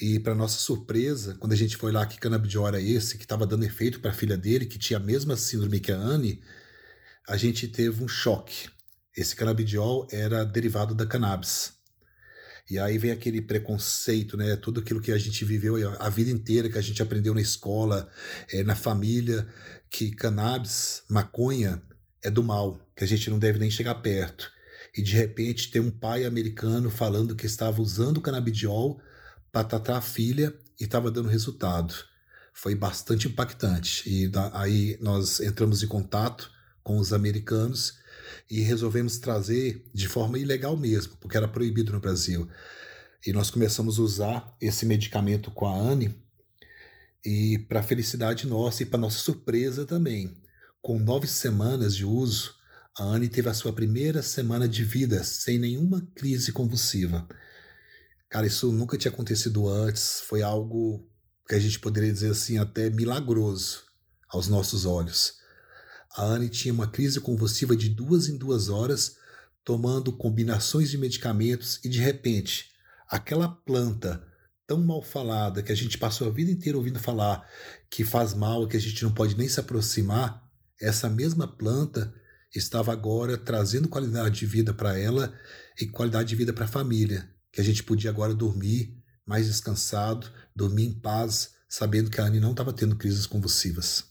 E, 0.00 0.18
para 0.18 0.34
nossa 0.34 0.58
surpresa, 0.58 1.34
quando 1.34 1.52
a 1.52 1.56
gente 1.56 1.76
foi 1.76 1.92
lá, 1.92 2.06
que 2.06 2.18
canabidiol 2.18 2.66
era 2.66 2.80
esse, 2.80 3.18
que 3.18 3.24
estava 3.24 3.46
dando 3.46 3.66
efeito 3.66 4.00
para 4.00 4.12
a 4.12 4.14
filha 4.14 4.36
dele, 4.36 4.64
que 4.64 4.78
tinha 4.78 4.96
a 4.98 5.02
mesma 5.02 5.36
síndrome 5.36 5.78
que 5.78 5.92
a 5.92 5.98
Anne, 5.98 6.42
a 7.28 7.36
gente 7.36 7.68
teve 7.68 8.02
um 8.02 8.08
choque. 8.08 8.77
Esse 9.18 9.34
canabidiol 9.34 10.06
era 10.12 10.44
derivado 10.44 10.94
da 10.94 11.04
cannabis. 11.04 11.72
E 12.70 12.78
aí 12.78 12.98
vem 12.98 13.10
aquele 13.10 13.42
preconceito, 13.42 14.36
né? 14.36 14.54
Tudo 14.54 14.78
aquilo 14.78 15.00
que 15.00 15.10
a 15.10 15.18
gente 15.18 15.44
viveu 15.44 15.74
a 15.98 16.08
vida 16.08 16.30
inteira, 16.30 16.68
que 16.68 16.78
a 16.78 16.82
gente 16.82 17.02
aprendeu 17.02 17.34
na 17.34 17.40
escola, 17.40 18.08
é, 18.52 18.62
na 18.62 18.76
família, 18.76 19.48
que 19.90 20.12
cannabis, 20.12 21.02
maconha, 21.10 21.82
é 22.22 22.30
do 22.30 22.44
mal, 22.44 22.78
que 22.94 23.02
a 23.02 23.06
gente 23.08 23.28
não 23.28 23.40
deve 23.40 23.58
nem 23.58 23.68
chegar 23.68 23.96
perto. 23.96 24.52
E 24.96 25.02
de 25.02 25.16
repente 25.16 25.72
tem 25.72 25.82
um 25.82 25.90
pai 25.90 26.24
americano 26.24 26.88
falando 26.88 27.34
que 27.34 27.46
estava 27.46 27.82
usando 27.82 28.20
canabidiol 28.20 29.00
para 29.50 29.64
tratar 29.64 29.96
a 29.96 30.02
filha 30.02 30.54
e 30.78 30.84
estava 30.84 31.10
dando 31.10 31.28
resultado. 31.28 31.92
Foi 32.54 32.76
bastante 32.76 33.26
impactante. 33.26 34.08
E 34.08 34.30
aí 34.52 34.96
nós 35.00 35.40
entramos 35.40 35.82
em 35.82 35.88
contato 35.88 36.52
com 36.84 36.98
os 36.98 37.12
americanos 37.12 37.98
e 38.50 38.60
resolvemos 38.60 39.18
trazer 39.18 39.84
de 39.94 40.08
forma 40.08 40.38
ilegal 40.38 40.76
mesmo, 40.76 41.16
porque 41.20 41.36
era 41.36 41.48
proibido 41.48 41.92
no 41.92 42.00
Brasil. 42.00 42.48
E 43.26 43.32
nós 43.32 43.50
começamos 43.50 43.98
a 43.98 44.02
usar 44.02 44.56
esse 44.60 44.86
medicamento 44.86 45.50
com 45.50 45.66
a 45.66 45.76
Anne 45.76 46.14
e 47.24 47.58
para 47.68 47.82
felicidade 47.82 48.46
nossa 48.46 48.82
e 48.82 48.86
para 48.86 48.98
nossa 48.98 49.18
surpresa 49.18 49.84
também, 49.84 50.40
com 50.80 50.98
nove 50.98 51.26
semanas 51.26 51.94
de 51.96 52.04
uso, 52.04 52.54
a 52.96 53.04
Anne 53.04 53.28
teve 53.28 53.48
a 53.48 53.54
sua 53.54 53.72
primeira 53.72 54.22
semana 54.22 54.68
de 54.68 54.84
vida 54.84 55.22
sem 55.22 55.58
nenhuma 55.58 56.06
crise 56.14 56.52
convulsiva. 56.52 57.28
Cara, 58.28 58.46
isso 58.46 58.70
nunca 58.72 58.98
tinha 58.98 59.12
acontecido 59.12 59.68
antes. 59.68 60.20
Foi 60.20 60.42
algo 60.42 61.08
que 61.48 61.54
a 61.54 61.58
gente 61.58 61.78
poderia 61.78 62.12
dizer 62.12 62.30
assim, 62.30 62.58
até 62.58 62.90
milagroso 62.90 63.84
aos 64.28 64.48
nossos 64.48 64.84
olhos. 64.84 65.38
A 66.16 66.24
Anne 66.24 66.48
tinha 66.48 66.72
uma 66.72 66.86
crise 66.86 67.20
convulsiva 67.20 67.76
de 67.76 67.88
duas 67.88 68.28
em 68.28 68.36
duas 68.36 68.68
horas, 68.68 69.16
tomando 69.64 70.12
combinações 70.12 70.90
de 70.90 70.98
medicamentos 70.98 71.80
e 71.84 71.88
de 71.88 71.98
repente, 71.98 72.70
aquela 73.08 73.48
planta 73.48 74.24
tão 74.66 74.80
mal 74.84 75.02
falada 75.02 75.62
que 75.62 75.72
a 75.72 75.74
gente 75.74 75.98
passou 75.98 76.28
a 76.28 76.30
vida 76.30 76.50
inteira 76.50 76.76
ouvindo 76.76 76.98
falar 76.98 77.46
que 77.90 78.04
faz 78.04 78.34
mal, 78.34 78.66
que 78.66 78.76
a 78.76 78.80
gente 78.80 79.02
não 79.02 79.12
pode 79.12 79.36
nem 79.36 79.48
se 79.48 79.60
aproximar, 79.60 80.42
essa 80.80 81.08
mesma 81.08 81.46
planta 81.46 82.12
estava 82.54 82.92
agora 82.92 83.36
trazendo 83.36 83.88
qualidade 83.88 84.38
de 84.38 84.46
vida 84.46 84.72
para 84.72 84.98
ela 84.98 85.34
e 85.80 85.86
qualidade 85.86 86.28
de 86.28 86.36
vida 86.36 86.52
para 86.52 86.64
a 86.64 86.68
família 86.68 87.28
que 87.52 87.60
a 87.60 87.64
gente 87.64 87.82
podia 87.82 88.10
agora 88.10 88.34
dormir 88.34 88.96
mais 89.26 89.46
descansado, 89.46 90.30
dormir 90.54 90.86
em 90.86 91.00
paz, 91.00 91.50
sabendo 91.68 92.10
que 92.10 92.20
a 92.20 92.24
Anne 92.24 92.40
não 92.40 92.52
estava 92.52 92.72
tendo 92.72 92.96
crises 92.96 93.26
convulsivas. 93.26 94.04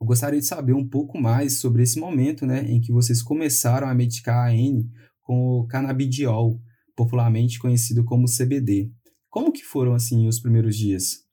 Eu 0.00 0.06
gostaria 0.06 0.38
de 0.38 0.46
saber 0.46 0.74
um 0.74 0.86
pouco 0.86 1.18
mais 1.18 1.58
sobre 1.58 1.82
esse 1.82 1.98
momento 1.98 2.44
né, 2.44 2.70
em 2.70 2.80
que 2.80 2.92
vocês 2.92 3.22
começaram 3.22 3.88
a 3.88 3.94
medicar 3.94 4.46
a 4.46 4.50
Anne 4.50 4.90
com 5.22 5.60
o 5.60 5.66
canabidiol, 5.66 6.60
popularmente 6.94 7.58
conhecido 7.58 8.04
como 8.04 8.26
CBD. 8.26 8.92
Como 9.30 9.52
que 9.52 9.64
foram 9.64 9.94
assim 9.94 10.28
os 10.28 10.38
primeiros 10.38 10.76
dias? 10.76 11.24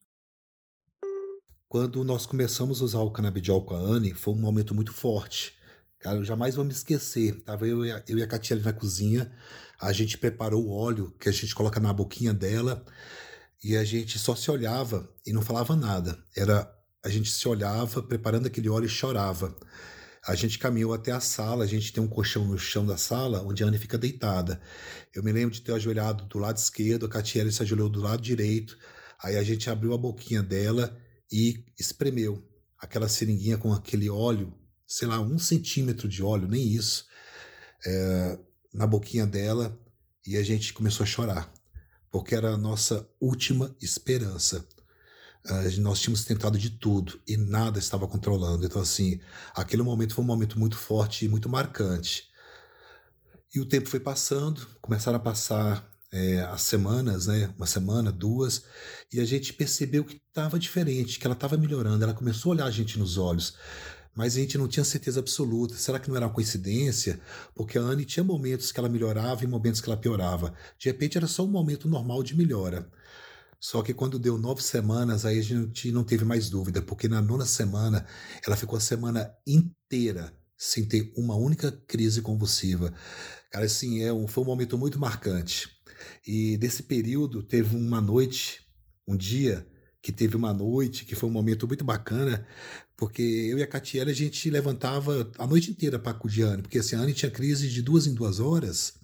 Quando 1.68 2.04
nós 2.04 2.26
começamos 2.26 2.82
a 2.82 2.86
usar 2.86 3.00
o 3.00 3.12
canabidiol 3.12 3.66
com 3.66 3.76
a 3.76 3.80
Anne, 3.80 4.14
foi 4.14 4.34
um 4.34 4.40
momento 4.40 4.74
muito 4.74 4.94
forte. 4.94 5.54
Cara, 6.00 6.18
eu 6.18 6.24
jamais 6.24 6.56
vou 6.56 6.64
me 6.64 6.72
esquecer. 6.72 7.44
Tava 7.44 7.68
eu, 7.68 7.84
eu 7.86 8.18
e 8.18 8.24
a 8.24 8.28
Katia 8.28 8.56
ali 8.56 8.64
na 8.64 8.74
cozinha, 8.74 9.32
a 9.80 9.92
gente 9.92 10.18
preparou 10.18 10.66
o 10.66 10.72
óleo 10.72 11.14
que 11.20 11.28
a 11.28 11.32
gente 11.32 11.56
coloca 11.56 11.80
na 11.80 11.94
boquinha 11.94 12.34
dela 12.34 12.86
e 13.64 13.76
a 13.76 13.84
gente 13.84 14.20
só 14.20 14.36
se 14.36 14.52
olhava 14.52 15.10
e 15.26 15.34
não 15.34 15.42
falava 15.42 15.76
nada. 15.76 16.18
Era 16.36 16.70
a 17.04 17.10
gente 17.10 17.30
se 17.30 17.48
olhava 17.48 18.02
preparando 18.02 18.48
aquele 18.48 18.70
óleo 18.70 18.86
e 18.86 18.90
chorava. 18.90 19.56
A 20.26 20.36
gente 20.36 20.58
caminhou 20.58 20.94
até 20.94 21.12
a 21.12 21.20
sala, 21.20 21.66
a 21.66 21.68
gente 21.68 21.92
tem 21.92 22.02
um 22.02 22.08
colchão 22.08 22.46
no 22.46 22.58
chão 22.58 22.86
da 22.86 22.96
sala 22.96 23.44
onde 23.44 23.62
a 23.64 23.68
Anne 23.68 23.78
fica 23.78 23.98
deitada. 23.98 24.62
Eu 25.14 25.22
me 25.22 25.34
lembro 25.34 25.54
de 25.54 25.62
ter 25.62 25.74
ajoelhado 25.74 26.26
do 26.26 26.40
lado 26.40 26.58
esquerdo, 26.58 27.06
a 27.06 27.10
Catiele 27.10 27.52
se 27.52 27.62
ajoelhou 27.62 27.90
do 27.90 28.00
lado 28.00 28.22
direito. 28.22 28.78
Aí 29.22 29.36
a 29.36 29.44
gente 29.44 29.70
abriu 29.70 29.94
a 29.94 29.98
boquinha 29.98 30.42
dela 30.42 30.98
e 31.30 31.66
espremeu 31.78 32.42
aquela 32.80 33.10
seringuinha 33.10 33.58
com 33.58 33.74
aquele 33.74 34.10
óleo, 34.10 34.54
sei 34.88 35.08
lá, 35.08 35.20
um 35.20 35.38
centímetro 35.38 36.08
de 36.08 36.24
óleo, 36.24 36.48
nem 36.48 36.68
isso. 36.68 37.06
É, 37.86 38.40
na 38.74 38.88
boquinha 38.88 39.28
dela 39.28 39.78
e 40.26 40.38
a 40.38 40.44
gente 40.44 40.74
começou 40.74 41.04
a 41.04 41.08
chorar, 41.08 41.54
porque 42.10 42.34
era 42.34 42.54
a 42.54 42.58
nossa 42.58 43.08
última 43.20 43.76
esperança. 43.82 44.66
Uh, 45.46 45.82
nós 45.82 46.00
tínhamos 46.00 46.24
tentado 46.24 46.58
de 46.58 46.70
tudo 46.70 47.20
e 47.28 47.36
nada 47.36 47.80
estava 47.80 48.08
controlando. 48.08 48.66
Então, 48.66 48.82
assim, 48.82 49.20
aquele 49.54 49.84
momento 49.84 50.16
foi 50.16 50.24
um 50.24 50.28
momento 50.28 50.58
muito 50.58 50.78
forte 50.78 51.26
e 51.26 51.30
muito 51.30 51.50
marcante. 51.50 52.30
E 53.54 53.60
o 53.60 53.66
tempo 53.66 53.90
foi 53.90 54.00
passando, 54.00 54.66
começaram 54.82 55.18
a 55.18 55.22
passar 55.22 55.88
é, 56.12 56.42
as 56.42 56.62
semanas, 56.62 57.28
né? 57.28 57.54
Uma 57.58 57.68
semana, 57.68 58.12
duas, 58.12 58.64
e 59.12 59.20
a 59.20 59.26
gente 59.26 59.54
percebeu 59.54 60.06
que 60.06 60.22
estava 60.28 60.58
diferente, 60.58 61.20
que 61.20 61.28
ela 61.28 61.36
estava 61.36 61.58
melhorando. 61.58 62.04
Ela 62.04 62.14
começou 62.14 62.52
a 62.52 62.56
olhar 62.56 62.66
a 62.66 62.72
gente 62.72 62.98
nos 62.98 63.18
olhos 63.18 63.56
mas 64.16 64.36
a 64.36 64.40
gente 64.40 64.58
não 64.58 64.68
tinha 64.68 64.84
certeza 64.84 65.20
absoluta. 65.20 65.76
Será 65.76 66.00
que 66.00 66.10
não 66.10 66.16
era 66.16 66.28
uma 66.28 66.34
coincidência? 66.34 67.20
Porque 67.56 67.78
a 67.78 67.82
Anne 67.82 68.06
tinha 68.06 68.24
momentos 68.24 68.72
que 68.72 68.80
ela 68.80 68.90
melhorava 68.90 69.44
e 69.44 69.48
momentos 69.48 69.82
que 69.82 69.90
ela 69.90 69.98
piorava. 69.98 70.54
De 70.78 70.88
repente 70.88 71.18
era 71.18 71.28
só 71.28 71.44
um 71.44 71.48
momento 71.48 71.88
normal 71.88 72.22
de 72.22 72.36
melhora. 72.36 72.88
Só 73.64 73.82
que 73.82 73.94
quando 73.94 74.20
deu 74.20 74.38
nove 74.38 74.62
semanas, 74.62 75.26
aí 75.26 75.40
a 75.40 75.42
gente 75.42 75.90
não 75.90 76.04
teve 76.04 76.26
mais 76.26 76.50
dúvida, 76.50 76.82
porque 76.82 77.08
na 77.08 77.22
nona 77.22 77.46
semana 77.46 78.06
ela 78.46 78.58
ficou 78.58 78.76
a 78.76 78.82
semana 78.82 79.34
inteira 79.48 80.34
sem 80.58 80.84
ter 80.86 81.14
uma 81.16 81.38
única 81.38 81.72
crise 81.72 82.22
convulsiva. 82.22 82.94
Cara, 83.50 83.64
assim, 83.64 84.04
é 84.04 84.12
um, 84.12 84.28
foi 84.28 84.44
um 84.44 84.48
momento 84.48 84.78
muito 84.78 85.00
marcante. 85.00 85.70
E 86.28 86.58
desse 86.58 86.84
período 86.84 87.42
teve 87.42 87.74
uma 87.74 88.02
noite 88.02 88.68
um 89.08 89.16
dia 89.16 89.66
que 90.02 90.12
teve 90.12 90.36
uma 90.36 90.54
noite, 90.54 91.06
que 91.06 91.16
foi 91.16 91.30
um 91.30 91.34
momento 91.34 91.66
muito 91.66 91.86
bacana, 91.86 92.46
porque 92.98 93.22
eu 93.22 93.58
e 93.60 93.64
a 93.64 93.68
Catiele 93.68 94.12
a 94.12 94.14
gente 94.14 94.50
levantava 94.50 95.32
a 95.38 95.48
noite 95.48 95.72
inteira 95.72 95.98
para 95.98 96.12
acudir 96.12 96.44
a 96.44 96.48
Anne, 96.48 96.64
porque 96.64 96.80
assim, 96.80 96.98
a 96.98 97.00
Anne 97.00 97.14
tinha 97.14 97.32
crise 97.32 97.70
de 97.70 97.82
duas 97.82 98.08
em 98.08 98.14
duas 98.14 98.42
horas, 98.42 98.96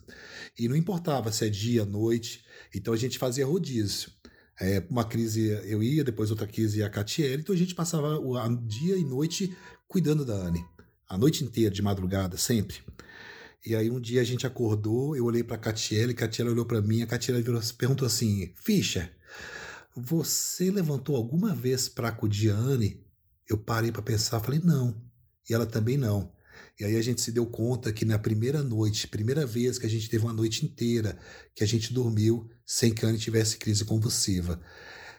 e 0.58 0.68
não 0.68 0.76
importava 0.76 1.32
se 1.32 1.46
é 1.46 1.50
dia, 1.50 1.86
noite, 1.86 2.44
então 2.76 2.94
a 2.94 2.98
gente 2.98 3.18
fazia 3.18 3.46
rodízio. 3.46 4.19
É, 4.62 4.84
uma 4.90 5.06
crise 5.06 5.48
eu 5.66 5.82
ia, 5.82 6.04
depois 6.04 6.30
outra 6.30 6.46
crise 6.46 6.84
a 6.84 6.90
Catiele, 6.90 7.42
então 7.42 7.56
a 7.56 7.58
gente 7.58 7.74
passava 7.74 8.20
o 8.20 8.38
dia 8.68 8.98
e 8.98 9.04
noite 9.06 9.56
cuidando 9.88 10.26
da 10.26 10.34
Anne, 10.34 10.66
a 11.08 11.18
noite 11.18 11.44
inteira, 11.44 11.74
de 11.74 11.82
madrugada, 11.82 12.38
sempre. 12.38 12.78
E 13.66 13.76
aí 13.76 13.90
um 13.90 14.00
dia 14.00 14.22
a 14.22 14.24
gente 14.24 14.46
acordou, 14.46 15.16
eu 15.16 15.26
olhei 15.26 15.44
para 15.44 15.58
Catiele, 15.58 16.14
Catiele 16.14 16.52
olhou 16.52 16.66
para 16.66 16.82
mim, 16.82 17.02
a 17.02 17.08
Catiele 17.08 17.44
perguntou 17.78 18.06
assim, 18.06 18.54
Fischer, 18.56 19.14
você 19.96 20.70
levantou 20.72 21.16
alguma 21.16 21.54
vez 21.54 21.90
para 21.90 22.10
acudir 22.10 22.52
a 22.52 22.56
Anne? 22.56 23.04
Eu 23.48 23.58
parei 23.58 23.92
para 23.92 24.02
pensar, 24.02 24.40
falei, 24.40 24.62
não. 24.64 25.02
E 25.50 25.54
ela 25.54 25.66
também 25.66 25.98
não. 25.98 26.32
E 26.80 26.86
aí 26.86 26.96
a 26.96 27.02
gente 27.02 27.20
se 27.20 27.32
deu 27.32 27.46
conta 27.46 27.92
que 27.92 28.06
na 28.06 28.18
primeira 28.18 28.64
noite, 28.64 29.06
primeira 29.06 29.46
vez 29.46 29.78
que 29.78 29.86
a 29.86 29.90
gente 29.90 30.10
teve 30.10 30.24
uma 30.24 30.32
noite 30.32 30.66
inteira, 30.66 31.20
que 31.54 31.62
a 31.62 31.68
gente 31.68 31.94
dormiu 31.94 32.50
sem 32.66 32.94
que 32.94 33.06
a 33.06 33.10
Anne 33.10 33.18
tivesse 33.18 33.58
crise 33.58 33.84
convulsiva. 33.84 34.62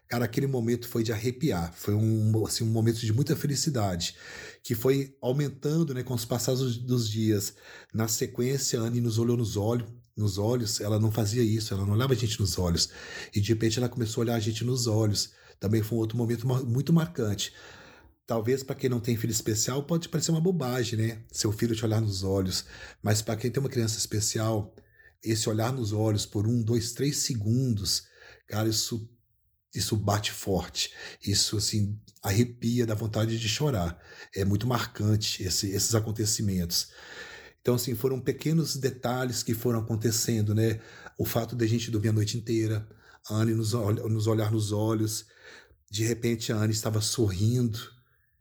Cara, 0.09 0.25
aquele 0.25 0.47
momento 0.47 0.89
foi 0.89 1.03
de 1.03 1.13
arrepiar, 1.13 1.73
foi 1.73 1.95
um, 1.95 2.47
assim, 2.47 2.65
um 2.65 2.69
momento 2.69 2.99
de 3.01 3.13
muita 3.13 3.37
felicidade, 3.37 4.17
que 4.63 4.75
foi 4.75 5.15
aumentando 5.21 5.93
né, 5.93 6.03
com 6.03 6.15
os 6.15 6.25
passados 6.25 6.79
dos 6.79 7.09
dias. 7.09 7.55
Na 7.93 8.09
sequência, 8.09 8.81
a 8.81 8.85
Anne 8.85 9.01
nos 9.01 9.19
olhou 9.19 9.37
nos 9.37 9.57
olhos, 9.57 9.87
nos 10.17 10.39
olhos, 10.39 10.81
ela 10.81 10.99
não 10.99 11.13
fazia 11.13 11.43
isso, 11.43 11.75
ela 11.75 11.85
não 11.85 11.93
olhava 11.93 12.15
a 12.15 12.17
gente 12.17 12.41
nos 12.41 12.59
olhos. 12.59 12.89
E 13.35 13.41
de 13.41 13.51
repente 13.51 13.79
ela 13.79 13.89
começou 13.89 14.23
a 14.23 14.25
olhar 14.25 14.35
a 14.35 14.41
gente 14.41 14.65
nos 14.65 14.87
olhos. 14.87 15.31
Também 15.61 15.83
foi 15.83 15.99
um 15.99 16.01
outro 16.01 16.17
momento 16.17 16.47
muito 16.67 16.93
marcante. 16.93 17.53
Talvez 18.31 18.63
para 18.63 18.77
quem 18.77 18.89
não 18.89 19.01
tem 19.01 19.17
filho 19.17 19.33
especial 19.33 19.83
pode 19.83 20.09
parecer 20.09 20.31
uma 20.31 20.41
bobagem, 20.41 20.97
né? 20.97 21.19
Seu 21.33 21.51
filho 21.51 21.75
te 21.75 21.85
olhar 21.85 22.01
nos 22.01 22.23
olhos. 22.23 22.65
Mas 23.03 23.21
para 23.21 23.35
quem 23.35 23.51
tem 23.51 23.61
uma 23.61 23.69
criança 23.69 23.99
especial, 23.99 24.73
esse 25.21 25.49
olhar 25.49 25.73
nos 25.73 25.93
olhos 25.93 26.27
por 26.27 26.47
um, 26.47 26.63
dois, 26.63 26.93
três 26.93 27.17
segundos, 27.17 28.05
cara, 28.47 28.69
isso 28.69 29.11
isso 29.75 29.97
bate 29.97 30.31
forte. 30.31 30.93
Isso 31.27 31.57
assim 31.57 31.99
arrepia 32.23 32.87
da 32.87 32.95
vontade 32.95 33.37
de 33.37 33.49
chorar. 33.49 34.01
É 34.33 34.45
muito 34.45 34.65
marcante 34.65 35.43
esse, 35.43 35.69
esses 35.69 35.97
acontecimentos. 35.97 36.93
Então, 37.61 37.75
assim, 37.75 37.97
foram 37.97 38.21
pequenos 38.21 38.77
detalhes 38.77 39.43
que 39.43 39.55
foram 39.55 39.81
acontecendo, 39.81 40.55
né? 40.55 40.79
O 41.19 41.25
fato 41.25 41.57
de 41.57 41.65
a 41.65 41.69
gente 41.69 41.91
dormir 41.91 42.11
a 42.11 42.13
noite 42.13 42.39
inteira, 42.39 42.89
a 43.29 43.35
Anne 43.35 43.55
nos, 43.55 43.73
nos 43.73 44.29
olhar 44.29 44.53
nos 44.53 44.71
olhos, 44.71 45.27
de 45.91 46.05
repente 46.05 46.53
a 46.53 46.57
Anne 46.59 46.73
estava 46.73 47.01
sorrindo. 47.01 47.99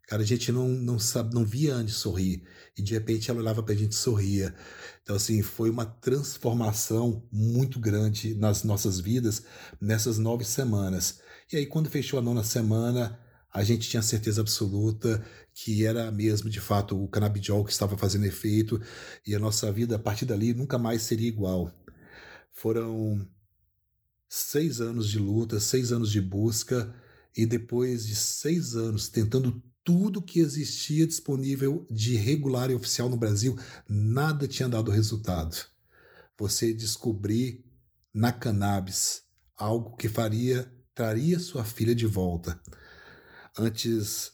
Cara, 0.10 0.24
a 0.24 0.26
gente 0.26 0.52
não, 0.52 0.68
não, 0.68 0.98
sabe, 0.98 1.36
não 1.36 1.46
via 1.46 1.76
a 1.76 1.78
Anne 1.78 1.92
sorrir. 1.92 2.42
E 2.76 2.82
de 2.82 2.94
repente 2.94 3.30
ela 3.30 3.40
olhava 3.40 3.62
para 3.62 3.76
a 3.76 3.78
gente 3.78 3.92
e 3.92 3.96
sorria. 3.96 4.56
Então, 5.04 5.16
assim, 5.16 5.44
foi 5.44 5.70
uma 5.70 5.86
transformação 5.86 7.24
muito 7.32 7.80
grande 7.80 8.34
nas 8.34 8.64
nossas 8.64 9.00
vidas 9.00 9.44
nessas 9.80 10.18
nove 10.18 10.44
semanas. 10.44 11.20
E 11.54 11.58
aí, 11.58 11.68
quando 11.68 11.92
fechou 11.92 12.18
a 12.18 12.24
nona 12.24 12.44
semana, 12.44 13.20
a 13.54 13.64
gente 13.64 13.88
tinha 13.88 14.02
certeza 14.02 14.42
absoluta 14.42 15.24
que 15.54 15.86
era 15.86 16.12
mesmo, 16.12 16.50
de 16.50 16.60
fato, 16.60 17.04
o 17.04 17.08
canabidiol 17.08 17.64
que 17.64 17.72
estava 17.72 17.96
fazendo 17.96 18.26
efeito 18.26 18.82
e 19.28 19.36
a 19.36 19.40
nossa 19.40 19.72
vida, 19.72 19.98
a 19.98 20.00
partir 20.00 20.26
dali, 20.26 20.56
nunca 20.56 20.80
mais 20.80 21.04
seria 21.04 21.28
igual. 21.28 21.72
Foram 22.52 23.28
seis 24.28 24.82
anos 24.82 25.08
de 25.08 25.20
luta, 25.20 25.60
seis 25.60 25.92
anos 25.92 26.12
de 26.12 26.20
busca 26.20 26.92
e 27.38 27.46
depois 27.46 28.08
de 28.08 28.16
seis 28.16 28.76
anos 28.76 29.08
tentando 29.08 29.62
tudo 29.90 30.22
que 30.22 30.40
existia 30.40 31.08
disponível 31.08 31.88
de 31.90 32.16
regular 32.16 32.70
e 32.70 32.76
oficial 32.76 33.10
no 33.10 33.18
Brasil, 33.18 33.58
nada 33.90 34.48
tinha 34.48 34.70
dado 34.70 34.92
resultado. 34.92 35.66
Você 36.38 36.72
descobrir 36.72 37.66
na 38.14 38.32
cannabis 38.32 39.24
algo 39.58 39.98
que 39.98 40.08
faria, 40.08 40.72
traria 40.94 41.40
sua 41.40 41.66
filha 41.66 41.96
de 41.96 42.06
volta 42.06 42.62
antes 43.58 44.32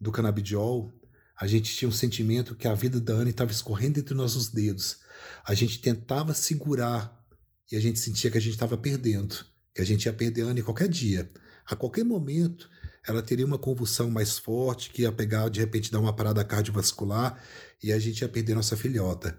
do 0.00 0.10
canabidiol, 0.10 0.92
a 1.38 1.46
gente 1.46 1.72
tinha 1.72 1.88
um 1.88 1.92
sentimento 1.92 2.56
que 2.56 2.66
a 2.66 2.74
vida 2.74 3.00
da 3.00 3.14
Anne 3.14 3.30
estava 3.30 3.52
escorrendo 3.52 4.00
entre 4.00 4.12
nossos 4.12 4.48
dedos. 4.48 4.98
A 5.44 5.54
gente 5.54 5.80
tentava 5.80 6.34
segurar 6.34 7.24
e 7.70 7.76
a 7.76 7.80
gente 7.80 8.00
sentia 8.00 8.28
que 8.28 8.38
a 8.38 8.40
gente 8.40 8.54
estava 8.54 8.76
perdendo, 8.76 9.46
que 9.72 9.80
a 9.80 9.84
gente 9.84 10.06
ia 10.06 10.12
perder 10.12 10.42
a 10.42 10.46
Anne 10.46 10.64
qualquer 10.64 10.88
dia. 10.88 11.30
A 11.64 11.76
qualquer 11.76 12.04
momento, 12.04 12.68
ela 13.06 13.22
teria 13.22 13.46
uma 13.46 13.58
convulsão 13.58 14.10
mais 14.10 14.38
forte, 14.38 14.90
que 14.90 15.02
ia 15.02 15.12
pegar, 15.12 15.48
de 15.48 15.60
repente, 15.60 15.92
dar 15.92 16.00
uma 16.00 16.14
parada 16.14 16.44
cardiovascular 16.44 17.40
e 17.82 17.92
a 17.92 17.98
gente 17.98 18.20
ia 18.20 18.28
perder 18.28 18.54
nossa 18.54 18.76
filhota. 18.76 19.38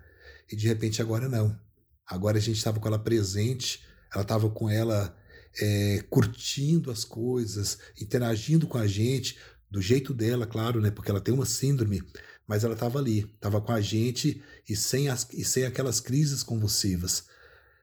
E 0.52 0.56
de 0.56 0.68
repente, 0.68 1.02
agora 1.02 1.28
não. 1.28 1.60
Agora 2.06 2.38
a 2.38 2.42
gente 2.42 2.58
estava 2.58 2.80
com 2.80 2.88
ela 2.88 3.00
presente, 3.00 3.84
ela 4.14 4.22
estava 4.22 4.50
com 4.50 4.70
ela 4.70 5.16
é, 5.62 6.04
curtindo 6.10 6.90
as 6.90 7.04
coisas, 7.04 7.78
interagindo 8.02 8.68
com 8.68 8.78
a 8.78 8.88
gente, 8.88 9.38
do 9.70 9.82
jeito 9.82 10.14
dela, 10.14 10.48
claro, 10.48 10.80
né? 10.80 10.90
Porque 10.90 11.12
ela 11.12 11.20
tem 11.20 11.34
uma 11.34 11.46
síndrome, 11.46 12.02
mas 12.48 12.64
ela 12.64 12.74
estava 12.74 13.00
ali, 13.00 13.30
estava 13.36 13.60
com 13.60 13.74
a 13.74 13.82
gente 13.82 14.42
e 14.68 14.76
sem, 14.76 15.10
as, 15.10 15.28
e 15.34 15.44
sem 15.44 15.66
aquelas 15.66 16.00
crises 16.00 16.42
convulsivas. 16.42 17.26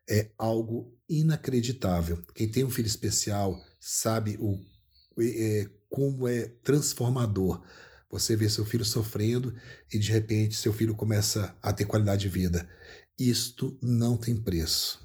É 0.09 0.31
algo 0.39 0.97
inacreditável. 1.09 2.23
Quem 2.35 2.51
tem 2.51 2.65
um 2.65 2.71
filho 2.71 2.87
especial 2.87 3.63
sabe 3.79 4.39
o, 4.41 4.59
é, 5.19 5.69
como 5.89 6.27
é 6.27 6.49
transformador. 6.63 7.63
Você 8.11 8.37
vê 8.37 8.49
seu 8.49 8.65
filho 8.65 8.85
sofrendo 8.85 9.55
e 9.93 9.99
de 9.99 10.13
repente 10.13 10.55
seu 10.55 10.73
filho 10.73 10.95
começa 10.95 11.57
a 11.63 11.73
ter 11.73 11.85
qualidade 11.85 12.23
de 12.23 12.29
vida. 12.29 12.69
Isto 13.19 13.79
não 13.83 14.17
tem 14.17 14.37
preço. 14.37 15.05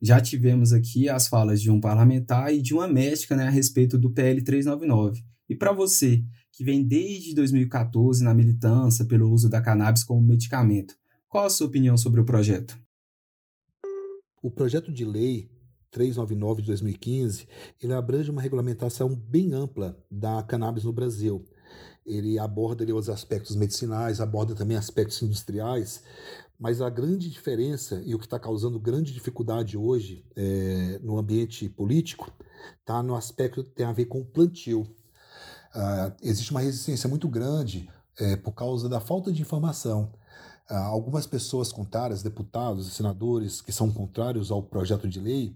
Já 0.00 0.20
tivemos 0.20 0.72
aqui 0.72 1.08
as 1.08 1.28
falas 1.28 1.62
de 1.62 1.70
um 1.70 1.80
parlamentar 1.80 2.52
e 2.52 2.60
de 2.60 2.74
uma 2.74 2.86
médica 2.86 3.34
né, 3.34 3.46
a 3.46 3.50
respeito 3.50 3.96
do 3.96 4.10
PL 4.10 4.42
399. 4.42 5.24
E 5.48 5.54
para 5.54 5.72
você, 5.72 6.22
que 6.52 6.62
vem 6.62 6.86
desde 6.86 7.34
2014 7.34 8.22
na 8.22 8.34
militância 8.34 9.04
pelo 9.04 9.30
uso 9.30 9.48
da 9.48 9.62
cannabis 9.62 10.04
como 10.04 10.20
medicamento, 10.20 10.94
qual 11.26 11.46
a 11.46 11.50
sua 11.50 11.66
opinião 11.66 11.96
sobre 11.96 12.20
o 12.20 12.24
projeto? 12.24 12.78
O 14.42 14.50
projeto 14.50 14.92
de 14.92 15.04
lei 15.04 15.50
399 15.94 16.60
de 16.60 16.66
2015, 16.68 17.46
ele 17.80 17.92
abrange 17.92 18.30
uma 18.30 18.42
regulamentação 18.42 19.14
bem 19.14 19.54
ampla 19.54 19.96
da 20.10 20.42
cannabis 20.42 20.82
no 20.82 20.92
Brasil. 20.92 21.44
Ele 22.04 22.38
aborda 22.38 22.82
ali, 22.82 22.92
os 22.92 23.08
aspectos 23.08 23.54
medicinais, 23.54 24.20
aborda 24.20 24.54
também 24.54 24.76
aspectos 24.76 25.22
industriais, 25.22 26.02
mas 26.58 26.80
a 26.80 26.90
grande 26.90 27.30
diferença 27.30 28.02
e 28.04 28.14
o 28.14 28.18
que 28.18 28.26
está 28.26 28.38
causando 28.38 28.78
grande 28.78 29.12
dificuldade 29.12 29.78
hoje 29.78 30.26
é, 30.36 30.98
no 31.02 31.16
ambiente 31.16 31.68
político 31.68 32.30
está 32.80 33.02
no 33.02 33.14
aspecto 33.14 33.62
que 33.62 33.70
tem 33.70 33.86
a 33.86 33.92
ver 33.92 34.06
com 34.06 34.20
o 34.20 34.24
plantio. 34.24 34.82
Uh, 35.74 36.12
existe 36.22 36.50
uma 36.50 36.60
resistência 36.60 37.08
muito 37.08 37.28
grande 37.28 37.88
é, 38.18 38.36
por 38.36 38.52
causa 38.52 38.88
da 38.88 39.00
falta 39.00 39.32
de 39.32 39.42
informação. 39.42 40.12
Uh, 40.70 40.74
algumas 40.74 41.26
pessoas 41.26 41.70
contrárias, 41.70 42.22
deputados 42.22 42.92
senadores 42.94 43.60
que 43.60 43.70
são 43.70 43.92
contrários 43.92 44.50
ao 44.50 44.62
projeto 44.62 45.06
de 45.06 45.20
lei, 45.20 45.54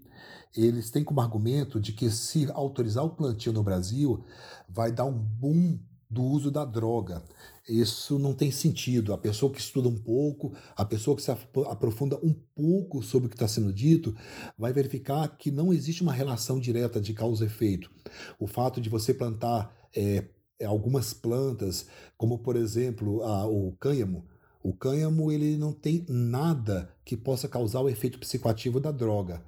eles 0.57 0.91
têm 0.91 1.03
como 1.03 1.21
argumento 1.21 1.81
de 1.81 1.93
que 1.93 2.11
se 2.11 2.51
autorizar 2.53 3.05
o 3.05 3.11
plantio 3.11 3.53
no 3.53 3.63
Brasil 3.63 4.25
vai 4.69 4.93
dar 4.93 5.07
um 5.07 5.13
boom 5.13 5.79
do 6.11 6.23
uso 6.23 6.51
da 6.51 6.65
droga. 6.65 7.23
Isso 7.69 8.19
não 8.19 8.33
tem 8.33 8.51
sentido. 8.51 9.13
A 9.13 9.19
pessoa 9.19 9.53
que 9.53 9.61
estuda 9.61 9.89
um 9.89 9.99
pouco, 9.99 10.55
a 10.75 10.85
pessoa 10.85 11.15
que 11.15 11.23
se 11.23 11.31
aprofunda 11.31 12.17
um 12.23 12.35
pouco 12.55 13.03
sobre 13.03 13.27
o 13.27 13.29
que 13.31 13.37
está 13.37 13.47
sendo 13.47 13.73
dito, 13.73 14.17
vai 14.57 14.73
verificar 14.73 15.29
que 15.37 15.51
não 15.51 15.73
existe 15.73 16.03
uma 16.03 16.13
relação 16.13 16.59
direta 16.59 17.01
de 17.01 17.13
causa 17.13 17.45
e 17.45 17.47
efeito. 17.47 17.91
O 18.39 18.47
fato 18.47 18.81
de 18.81 18.89
você 18.89 19.13
plantar 19.13 19.75
é, 19.95 20.25
algumas 20.65 21.13
plantas, 21.13 21.87
como 22.17 22.39
por 22.39 22.57
exemplo 22.57 23.23
a, 23.23 23.47
o 23.47 23.73
cânhamo, 23.79 24.25
o 24.69 24.73
cânhamo 24.75 25.33
ele 25.33 25.57
não 25.57 25.73
tem 25.73 26.05
nada 26.07 26.95
que 27.03 27.17
possa 27.17 27.49
causar 27.49 27.81
o 27.81 27.89
efeito 27.89 28.19
psicoativo 28.19 28.79
da 28.79 28.93
droga. 28.93 29.43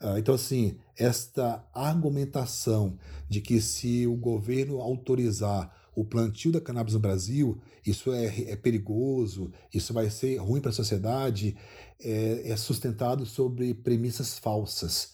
Ah, 0.00 0.18
então, 0.18 0.34
assim, 0.34 0.78
esta 0.96 1.62
argumentação 1.74 2.98
de 3.28 3.42
que 3.42 3.60
se 3.60 4.06
o 4.06 4.16
governo 4.16 4.80
autorizar 4.80 5.70
o 5.94 6.06
plantio 6.06 6.50
da 6.50 6.58
cannabis 6.58 6.94
no 6.94 7.00
Brasil, 7.00 7.60
isso 7.86 8.14
é, 8.14 8.50
é 8.50 8.56
perigoso, 8.56 9.52
isso 9.74 9.92
vai 9.92 10.08
ser 10.08 10.38
ruim 10.38 10.62
para 10.62 10.70
a 10.70 10.74
sociedade, 10.74 11.54
é, 12.02 12.50
é 12.50 12.56
sustentado 12.56 13.26
sobre 13.26 13.74
premissas 13.74 14.38
falsas. 14.38 15.12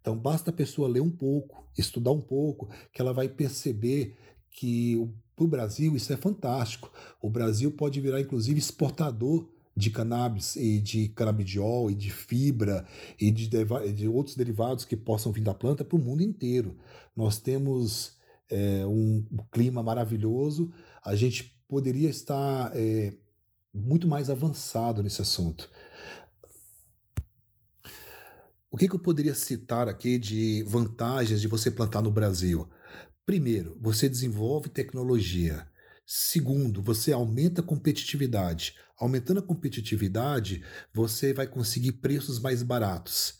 Então 0.00 0.16
basta 0.16 0.50
a 0.50 0.54
pessoa 0.54 0.88
ler 0.88 1.00
um 1.00 1.10
pouco, 1.10 1.66
estudar 1.76 2.12
um 2.12 2.20
pouco, 2.20 2.68
que 2.92 3.02
ela 3.02 3.12
vai 3.12 3.28
perceber 3.28 4.16
que 4.52 4.96
para 5.40 5.44
o 5.44 5.48
Brasil 5.48 5.96
isso 5.96 6.12
é 6.12 6.16
fantástico. 6.16 6.92
O 7.22 7.30
Brasil 7.30 7.72
pode 7.72 7.98
virar, 8.00 8.20
inclusive, 8.20 8.58
exportador 8.58 9.48
de 9.74 9.88
cannabis 9.88 10.56
e 10.56 10.78
de 10.78 11.08
canabidiol 11.08 11.90
e 11.90 11.94
de 11.94 12.10
fibra 12.10 12.86
e 13.18 13.30
de, 13.30 13.48
de 13.94 14.08
outros 14.08 14.36
derivados 14.36 14.84
que 14.84 14.96
possam 14.96 15.32
vir 15.32 15.42
da 15.42 15.54
planta 15.54 15.82
para 15.82 15.96
o 15.96 16.02
mundo 16.02 16.22
inteiro. 16.22 16.76
Nós 17.16 17.38
temos 17.38 18.18
é, 18.50 18.84
um 18.84 19.24
clima 19.50 19.82
maravilhoso, 19.82 20.70
a 21.02 21.14
gente 21.14 21.56
poderia 21.66 22.10
estar 22.10 22.72
é, 22.74 23.14
muito 23.72 24.06
mais 24.06 24.28
avançado 24.28 25.02
nesse 25.02 25.22
assunto. 25.22 25.70
O 28.70 28.76
que, 28.76 28.86
que 28.86 28.94
eu 28.94 29.00
poderia 29.00 29.34
citar 29.34 29.88
aqui 29.88 30.18
de 30.18 30.62
vantagens 30.64 31.40
de 31.40 31.48
você 31.48 31.70
plantar 31.70 32.02
no 32.02 32.10
Brasil? 32.10 32.68
Primeiro, 33.30 33.78
você 33.80 34.08
desenvolve 34.08 34.68
tecnologia. 34.68 35.64
Segundo, 36.04 36.82
você 36.82 37.12
aumenta 37.12 37.60
a 37.60 37.64
competitividade. 37.64 38.74
Aumentando 38.98 39.38
a 39.38 39.42
competitividade, 39.44 40.64
você 40.92 41.32
vai 41.32 41.46
conseguir 41.46 41.92
preços 41.92 42.40
mais 42.40 42.60
baratos. 42.64 43.34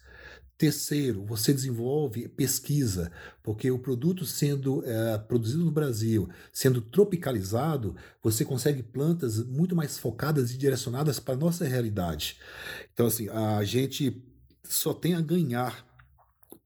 Terceiro, 0.57 1.26
você 1.26 1.53
desenvolve 1.53 2.28
pesquisa, 2.28 3.11
porque 3.43 3.68
o 3.68 3.80
produto 3.80 4.24
sendo 4.24 4.80
é, 4.86 5.18
produzido 5.18 5.64
no 5.64 5.72
Brasil, 5.72 6.28
sendo 6.53 6.80
tropicalizado, 6.80 7.97
você 8.22 8.45
consegue 8.45 8.84
plantas 8.84 9.45
muito 9.45 9.74
mais 9.74 9.99
focadas 9.99 10.53
e 10.53 10.57
direcionadas 10.57 11.18
para 11.18 11.34
a 11.34 11.36
nossa 11.36 11.64
realidade. 11.64 12.38
Então, 12.93 13.09
assim, 13.09 13.28
a 13.28 13.64
gente 13.64 14.22
só 14.62 14.95
tem 14.95 15.14
a 15.14 15.20
ganhar 15.20 15.89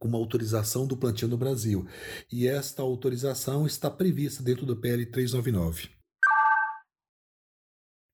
uma 0.07 0.19
autorização 0.19 0.87
do 0.87 0.97
plantio 0.97 1.27
no 1.27 1.39
Brasil. 1.39 1.87
E 2.31 2.47
esta 2.47 2.83
autorização 2.83 3.67
está 3.67 3.91
prevista 3.91 4.43
dentro 4.43 4.67
do 4.67 4.77
PL 4.77 5.07
399. 5.07 5.89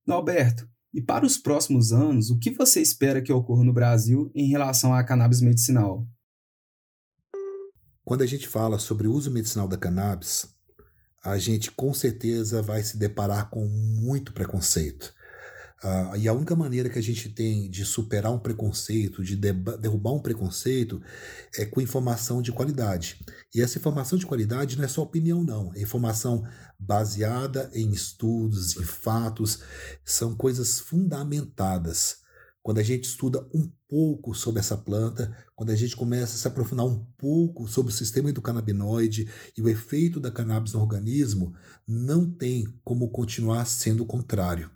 Norberto, 0.06 0.68
e 0.92 1.00
para 1.00 1.26
os 1.26 1.36
próximos 1.38 1.92
anos, 1.92 2.30
o 2.30 2.38
que 2.38 2.50
você 2.50 2.80
espera 2.80 3.22
que 3.22 3.32
ocorra 3.32 3.64
no 3.64 3.72
Brasil 3.72 4.30
em 4.34 4.48
relação 4.48 4.94
à 4.94 5.04
cannabis 5.04 5.40
medicinal? 5.40 6.06
Quando 8.04 8.22
a 8.22 8.26
gente 8.26 8.48
fala 8.48 8.78
sobre 8.78 9.06
o 9.06 9.12
uso 9.12 9.30
medicinal 9.30 9.68
da 9.68 9.76
cannabis, 9.76 10.52
a 11.22 11.38
gente 11.38 11.70
com 11.70 11.92
certeza 11.92 12.62
vai 12.62 12.82
se 12.82 12.96
deparar 12.96 13.50
com 13.50 13.66
muito 13.68 14.32
preconceito. 14.32 15.14
Uh, 15.82 16.14
e 16.18 16.28
a 16.28 16.34
única 16.34 16.54
maneira 16.54 16.90
que 16.90 16.98
a 16.98 17.02
gente 17.02 17.30
tem 17.30 17.70
de 17.70 17.86
superar 17.86 18.30
um 18.30 18.38
preconceito, 18.38 19.24
de 19.24 19.34
derrubar 19.34 20.12
um 20.12 20.20
preconceito, 20.20 21.00
é 21.56 21.64
com 21.64 21.80
informação 21.80 22.42
de 22.42 22.52
qualidade. 22.52 23.18
E 23.54 23.62
essa 23.62 23.78
informação 23.78 24.18
de 24.18 24.26
qualidade 24.26 24.76
não 24.76 24.84
é 24.84 24.88
só 24.88 25.02
opinião, 25.02 25.42
não. 25.42 25.72
É 25.74 25.80
informação 25.80 26.44
baseada 26.78 27.70
em 27.72 27.90
estudos, 27.92 28.76
em 28.76 28.84
fatos, 28.84 29.60
são 30.04 30.34
coisas 30.34 30.78
fundamentadas. 30.78 32.18
Quando 32.62 32.76
a 32.76 32.82
gente 32.82 33.04
estuda 33.04 33.48
um 33.54 33.70
pouco 33.88 34.34
sobre 34.34 34.60
essa 34.60 34.76
planta, 34.76 35.34
quando 35.56 35.70
a 35.70 35.74
gente 35.74 35.96
começa 35.96 36.36
a 36.36 36.38
se 36.38 36.46
aprofundar 36.46 36.84
um 36.84 37.06
pouco 37.16 37.66
sobre 37.66 37.90
o 37.90 37.96
sistema 37.96 38.28
endocannabinoide 38.28 39.30
e 39.56 39.62
o 39.62 39.68
efeito 39.68 40.20
da 40.20 40.30
cannabis 40.30 40.74
no 40.74 40.80
organismo, 40.80 41.54
não 41.88 42.30
tem 42.30 42.66
como 42.84 43.08
continuar 43.08 43.64
sendo 43.64 44.02
o 44.02 44.06
contrário. 44.06 44.70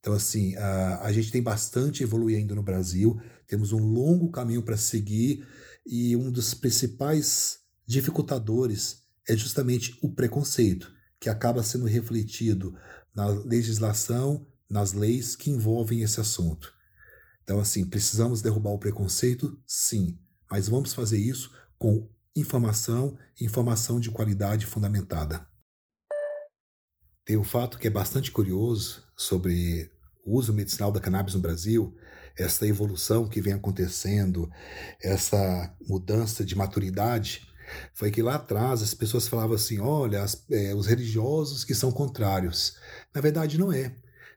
Então, 0.00 0.12
assim, 0.12 0.56
a, 0.56 1.02
a 1.02 1.12
gente 1.12 1.30
tem 1.30 1.42
bastante 1.42 2.02
evoluir 2.02 2.38
ainda 2.38 2.54
no 2.54 2.62
Brasil, 2.62 3.20
temos 3.46 3.72
um 3.72 3.78
longo 3.78 4.30
caminho 4.30 4.62
para 4.62 4.76
seguir 4.76 5.46
e 5.86 6.16
um 6.16 6.30
dos 6.30 6.54
principais 6.54 7.60
dificultadores 7.86 9.02
é 9.28 9.36
justamente 9.36 9.98
o 10.02 10.12
preconceito, 10.12 10.92
que 11.20 11.28
acaba 11.28 11.62
sendo 11.62 11.86
refletido 11.86 12.74
na 13.14 13.26
legislação, 13.26 14.46
nas 14.70 14.92
leis 14.92 15.34
que 15.34 15.50
envolvem 15.50 16.02
esse 16.02 16.20
assunto. 16.20 16.72
Então, 17.42 17.58
assim, 17.58 17.84
precisamos 17.84 18.42
derrubar 18.42 18.70
o 18.70 18.78
preconceito? 18.78 19.58
Sim, 19.66 20.18
mas 20.50 20.68
vamos 20.68 20.92
fazer 20.92 21.18
isso 21.18 21.50
com 21.78 22.08
informação, 22.36 23.18
informação 23.40 23.98
de 23.98 24.10
qualidade 24.10 24.66
fundamentada. 24.66 25.46
Tem 27.24 27.36
um 27.36 27.44
fato 27.44 27.78
que 27.78 27.86
é 27.86 27.90
bastante 27.90 28.30
curioso 28.30 29.07
sobre 29.18 29.90
o 30.24 30.38
uso 30.38 30.52
medicinal 30.52 30.92
da 30.92 31.00
cannabis 31.00 31.34
no 31.34 31.40
Brasil, 31.40 31.94
essa 32.36 32.66
evolução 32.66 33.28
que 33.28 33.40
vem 33.40 33.52
acontecendo, 33.52 34.48
essa 35.02 35.74
mudança 35.86 36.44
de 36.44 36.54
maturidade, 36.54 37.48
foi 37.92 38.12
que 38.12 38.22
lá 38.22 38.36
atrás 38.36 38.80
as 38.80 38.94
pessoas 38.94 39.26
falavam 39.26 39.56
assim: 39.56 39.80
olha, 39.80 40.22
as, 40.22 40.46
é, 40.50 40.72
os 40.72 40.86
religiosos 40.86 41.64
que 41.64 41.74
são 41.74 41.90
contrários. 41.90 42.76
Na 43.12 43.20
verdade, 43.20 43.58
não 43.58 43.72
é. 43.72 43.94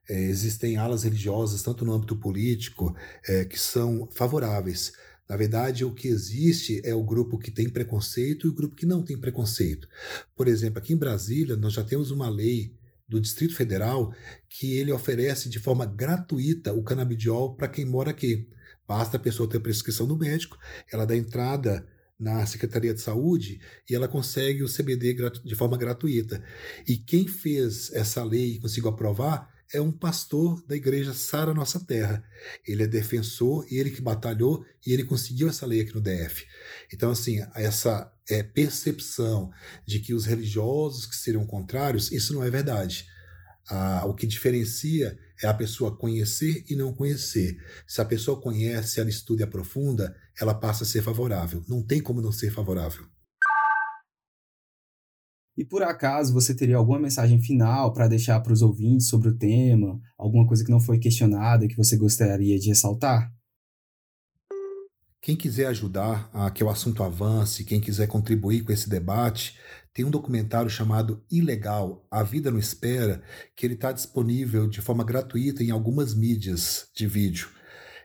é 0.10 0.20
existem 0.20 0.78
alas 0.78 1.04
religiosas, 1.04 1.62
tanto 1.62 1.86
no 1.86 1.94
âmbito 1.94 2.16
político, 2.16 2.96
é, 3.28 3.46
que 3.46 3.60
são 3.60 4.10
favoráveis. 4.12 4.94
Na 5.30 5.38
verdade, 5.38 5.86
o 5.86 5.94
que 5.94 6.10
existe 6.10 6.82
é 6.84 6.94
o 6.94 7.04
grupo 7.04 7.38
que 7.38 7.52
tem 7.52 7.70
preconceito 7.70 8.48
e 8.48 8.50
o 8.50 8.54
grupo 8.54 8.76
que 8.76 8.86
não 8.86 9.02
tem 9.02 9.18
preconceito. 9.18 9.88
Por 10.36 10.48
exemplo, 10.48 10.80
aqui 10.80 10.92
em 10.92 10.98
Brasília, 10.98 11.56
nós 11.56 11.72
já 11.72 11.84
temos 11.84 12.12
uma 12.12 12.30
lei 12.30 12.76
do 13.12 13.20
Distrito 13.20 13.54
Federal 13.54 14.14
que 14.48 14.78
ele 14.78 14.92
oferece 14.92 15.50
de 15.50 15.60
forma 15.60 15.86
gratuita 15.86 16.74
o 16.74 16.82
canabidiol 16.82 17.56
para 17.56 17.68
quem 17.68 17.86
mora 17.86 18.12
aqui. 18.12 18.48
Basta 18.88 19.18
a 19.18 19.20
pessoa 19.20 19.50
ter 19.50 19.60
prescrição 19.60 20.08
do 20.08 20.18
médico, 20.18 20.58
ela 20.92 21.06
dá 21.06 21.16
entrada 21.16 21.86
na 22.18 22.46
Secretaria 22.46 22.94
de 22.94 23.02
Saúde 23.02 23.60
e 23.90 23.94
ela 23.94 24.08
consegue 24.08 24.64
o 24.64 24.72
CBD 24.72 25.14
de 25.44 25.56
forma 25.56 25.78
gratuita. 25.78 26.42
E 26.88 26.96
quem 26.96 27.28
fez 27.28 27.92
essa 27.92 28.24
lei 28.24 28.54
e 28.54 28.60
conseguiu 28.60 28.90
aprovar 28.90 29.52
é 29.74 29.82
um 29.82 29.92
pastor 29.92 30.66
da 30.68 30.76
igreja 30.76 31.14
Sara 31.14 31.54
Nossa 31.54 31.80
Terra. 31.80 32.24
Ele 32.68 32.84
é 32.84 32.88
defensor 32.88 33.66
e 33.72 33.78
ele 33.78 33.92
que 33.92 34.02
batalhou 34.02 34.66
e 34.86 34.94
ele 34.94 35.04
conseguiu 35.04 35.50
essa 35.50 35.66
lei 35.66 35.82
aqui 35.82 35.94
no 35.94 36.02
DF. 36.02 36.46
Então, 36.94 37.12
assim, 37.12 37.40
essa 37.56 38.12
é, 38.30 38.44
percepção 38.44 39.52
de 39.86 40.00
que 40.00 40.14
os 40.14 40.26
religiosos 40.26 41.06
que 41.06 41.16
seriam 41.16 41.46
contrários, 41.46 42.12
isso 42.12 42.34
não 42.34 42.44
é 42.44 42.50
verdade. 42.50 43.06
Ah, 43.70 44.04
o 44.06 44.14
que 44.14 44.28
diferencia 44.28 45.18
é 45.42 45.48
a 45.48 45.54
pessoa 45.54 45.96
conhecer 45.96 46.66
e 46.70 46.76
não 46.76 46.94
conhecer. 46.94 47.58
Se 47.88 48.02
a 48.02 48.06
pessoa 48.06 48.40
conhece, 48.42 49.00
ela 49.00 49.10
estuda 49.10 49.42
e 49.42 49.46
aprofunda, 49.46 50.16
ela 50.40 50.54
passa 50.54 50.84
a 50.84 50.88
ser 50.88 51.02
favorável. 51.02 51.64
Não 51.68 51.82
tem 51.82 52.02
como 52.02 52.22
não 52.22 52.32
ser 52.32 52.52
favorável. 52.52 53.06
E 55.58 55.66
por 55.66 55.84
acaso 55.84 56.34
você 56.34 56.56
teria 56.56 56.78
alguma 56.78 57.00
mensagem 57.00 57.42
final 57.42 57.94
para 57.94 58.08
deixar 58.08 58.40
para 58.40 58.54
os 58.54 58.62
ouvintes 58.62 59.08
sobre 59.08 59.30
o 59.30 59.38
tema? 59.38 60.00
Alguma 60.18 60.48
coisa 60.48 60.64
que 60.64 60.72
não 60.72 60.80
foi 60.80 60.98
questionada 60.98 61.68
que 61.68 61.78
você 61.78 61.98
gostaria 61.98 62.58
de 62.58 62.70
ressaltar? 62.70 63.32
Quem 65.22 65.36
quiser 65.36 65.68
ajudar 65.68 66.32
a 66.34 66.50
que 66.50 66.64
o 66.64 66.70
assunto 66.70 67.04
avance, 67.04 67.64
quem 67.64 67.80
quiser 67.80 68.08
contribuir 68.08 68.64
com 68.64 68.72
esse 68.72 68.90
debate, 68.90 69.56
tem 69.94 70.04
um 70.04 70.10
documentário 70.10 70.70
chamado 70.70 71.24
Ilegal, 71.30 72.08
A 72.10 72.24
Vida 72.24 72.50
Não 72.50 72.58
Espera, 72.58 73.22
que 73.56 73.66
ele 73.66 73.76
está 73.76 73.92
disponível 73.92 74.68
de 74.68 74.82
forma 74.82 75.04
gratuita 75.04 75.64
em 75.64 75.70
algumas 75.70 76.16
mídias 76.16 76.88
de 76.96 77.06
vídeo. 77.06 77.50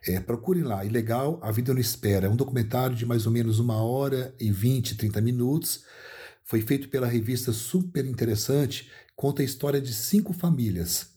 É, 0.07 0.21
procurem 0.21 0.63
lá, 0.63 0.85
Ilegal, 0.85 1.41
A 1.43 1.51
Vida 1.51 1.73
Não 1.73 1.81
Espera. 1.81 2.27
É 2.27 2.31
um 2.31 2.37
documentário 2.37 2.95
de 2.95 3.07
mais 3.07 3.25
ou 3.25 3.33
menos 3.33 3.59
uma 3.59 3.83
hora 3.83 4.35
e 4.39 4.53
20, 4.53 4.97
30 4.97 5.21
minutos. 5.23 5.85
Foi 6.47 6.61
feito 6.61 6.89
pela 6.89 7.09
revista 7.09 7.53
Super 7.53 8.07
Interessante, 8.07 8.89
conta 9.17 9.43
a 9.43 9.45
história 9.45 9.81
de 9.81 9.93
cinco 9.93 10.33
famílias. 10.33 11.09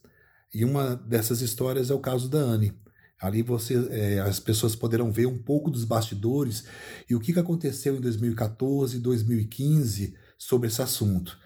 E 0.51 0.65
uma 0.65 0.95
dessas 0.95 1.41
histórias 1.41 1.91
é 1.91 1.93
o 1.93 1.99
caso 1.99 2.27
da 2.27 2.39
Anne. 2.39 2.73
Ali 3.21 3.43
você, 3.43 3.75
é, 3.91 4.19
as 4.21 4.39
pessoas 4.39 4.75
poderão 4.75 5.11
ver 5.11 5.27
um 5.27 5.37
pouco 5.37 5.69
dos 5.69 5.85
bastidores 5.85 6.63
e 7.07 7.13
o 7.13 7.19
que 7.19 7.37
aconteceu 7.37 7.95
em 7.95 8.01
2014 8.01 8.97
e 8.97 8.99
2015 8.99 10.15
sobre 10.35 10.67
esse 10.67 10.81
assunto. 10.81 11.37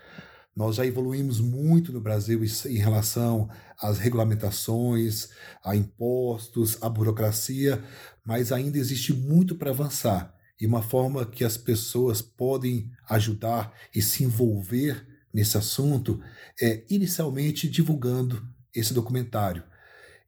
Nós 0.55 0.77
já 0.77 0.85
evoluímos 0.85 1.41
muito 1.41 1.91
no 1.91 1.99
Brasil 1.99 2.41
em 2.67 2.77
relação 2.77 3.49
às 3.77 3.99
regulamentações, 3.99 5.27
a 5.61 5.75
impostos, 5.75 6.77
à 6.81 6.87
burocracia, 6.87 7.83
mas 8.23 8.53
ainda 8.53 8.77
existe 8.77 9.11
muito 9.11 9.55
para 9.55 9.71
avançar. 9.71 10.33
E 10.63 10.65
uma 10.65 10.81
forma 10.81 11.25
que 11.25 11.43
as 11.43 11.57
pessoas 11.57 12.21
podem 12.21 12.89
ajudar 13.09 13.73
e 13.93 14.01
se 14.01 14.23
envolver 14.23 15.05
nesse 15.33 15.57
assunto 15.57 16.21
é 16.57 16.85
inicialmente 16.89 17.67
divulgando 17.67 18.41
esse 18.73 18.93
documentário. 18.93 19.61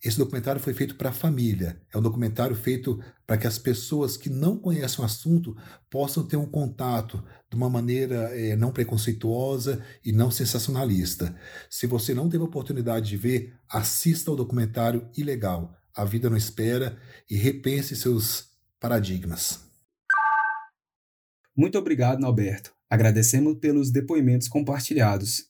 Esse 0.04 0.18
documentário 0.18 0.60
foi 0.60 0.74
feito 0.74 0.96
para 0.96 1.08
a 1.08 1.14
família. 1.14 1.82
É 1.94 1.98
um 1.98 2.02
documentário 2.02 2.54
feito 2.54 3.02
para 3.26 3.38
que 3.38 3.48
as 3.48 3.58
pessoas 3.58 4.18
que 4.18 4.30
não 4.30 4.58
conhecem 4.58 5.02
o 5.02 5.06
assunto 5.06 5.56
possam 5.90 6.28
ter 6.28 6.36
um 6.36 6.46
contato 6.46 7.24
de 7.50 7.56
uma 7.56 7.70
maneira 7.70 8.30
é, 8.38 8.58
não 8.58 8.74
preconceituosa 8.74 9.82
e 10.04 10.12
não 10.12 10.30
sensacionalista. 10.30 11.34
Se 11.70 11.88
você 11.88 12.14
não 12.14 12.28
teve 12.28 12.44
a 12.44 12.48
oportunidade 12.48 13.08
de 13.08 13.16
ver, 13.16 13.54
assista 13.70 14.32
ao 14.32 14.36
documentário 14.36 15.10
Ilegal. 15.16 15.74
A 15.96 16.04
vida 16.04 16.30
não 16.30 16.36
espera 16.36 16.98
e 17.30 17.38
repense 17.38 17.96
seus 17.96 18.50
paradigmas. 18.82 19.65
Muito 21.58 21.78
obrigado, 21.78 22.20
Norberto. 22.20 22.74
Agradecemos 22.90 23.58
pelos 23.60 23.90
depoimentos 23.90 24.50
compartilhados. 24.50 25.50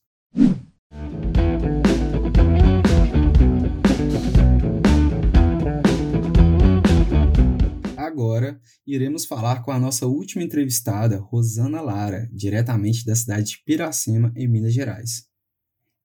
Agora 7.97 8.61
iremos 8.85 9.25
falar 9.25 9.63
com 9.63 9.71
a 9.71 9.79
nossa 9.79 10.05
última 10.05 10.43
entrevistada, 10.43 11.17
Rosana 11.17 11.81
Lara, 11.81 12.29
diretamente 12.31 13.03
da 13.03 13.15
cidade 13.15 13.51
de 13.51 13.63
Piracema, 13.65 14.31
em 14.35 14.47
Minas 14.47 14.73
Gerais. 14.73 15.25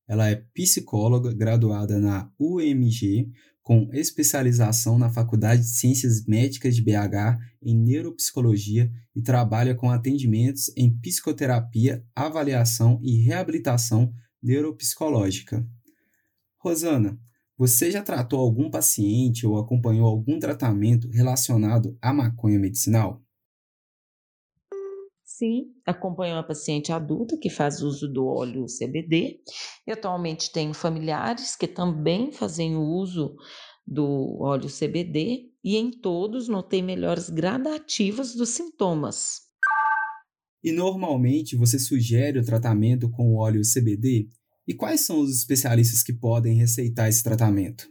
Ela 0.09 0.31
é 0.31 0.43
psicóloga 0.55 1.33
graduada 1.33 2.01
na 2.01 2.33
UMG 2.39 3.31
com 3.63 3.89
especialização 3.93 4.99
na 4.99 5.11
Faculdade 5.11 5.63
de 5.63 5.69
Ciências 5.69 6.25
Médicas 6.25 6.75
de 6.75 6.83
BH 6.83 7.39
em 7.63 7.77
Neuropsicologia 7.77 8.91
e 9.15 9.23
trabalha 9.23 9.75
com 9.75 9.91
atendimentos 9.91 10.73
em 10.77 10.97
psicoterapia, 10.99 12.05
avaliação 12.15 12.99
e 13.03 13.23
reabilitação 13.23 14.13
neuropsicológica. 14.43 15.67
Rosana, 16.59 17.19
você 17.57 17.91
já 17.91 18.03
tratou 18.03 18.41
algum 18.41 18.71
paciente 18.71 19.47
ou 19.47 19.59
acompanhou 19.59 20.07
algum 20.07 20.39
tratamento 20.39 21.09
relacionado 21.11 21.97
à 22.01 22.13
maconha 22.13 22.59
medicinal? 22.59 23.23
Sim, 25.41 25.73
acompanho 25.87 26.35
uma 26.35 26.47
paciente 26.47 26.93
adulta 26.93 27.35
que 27.35 27.49
faz 27.49 27.81
uso 27.81 28.07
do 28.07 28.27
óleo 28.27 28.67
CBD. 28.67 29.41
E 29.87 29.91
atualmente 29.91 30.53
tenho 30.53 30.75
familiares 30.75 31.57
que 31.57 31.67
também 31.67 32.31
fazem 32.31 32.77
uso 32.77 33.35
do 33.87 34.37
óleo 34.39 34.69
CBD 34.69 35.49
e 35.65 35.79
em 35.79 35.91
todos 35.91 36.47
notei 36.47 36.83
melhoras 36.83 37.31
gradativas 37.31 38.35
dos 38.35 38.51
sintomas. 38.51 39.41
E 40.63 40.73
normalmente 40.73 41.57
você 41.57 41.79
sugere 41.79 42.39
o 42.39 42.45
tratamento 42.45 43.11
com 43.11 43.33
o 43.33 43.39
óleo 43.39 43.63
CBD 43.63 44.29
e 44.69 44.75
quais 44.75 45.07
são 45.07 45.21
os 45.21 45.35
especialistas 45.35 46.03
que 46.03 46.13
podem 46.13 46.55
receitar 46.55 47.09
esse 47.09 47.23
tratamento? 47.25 47.89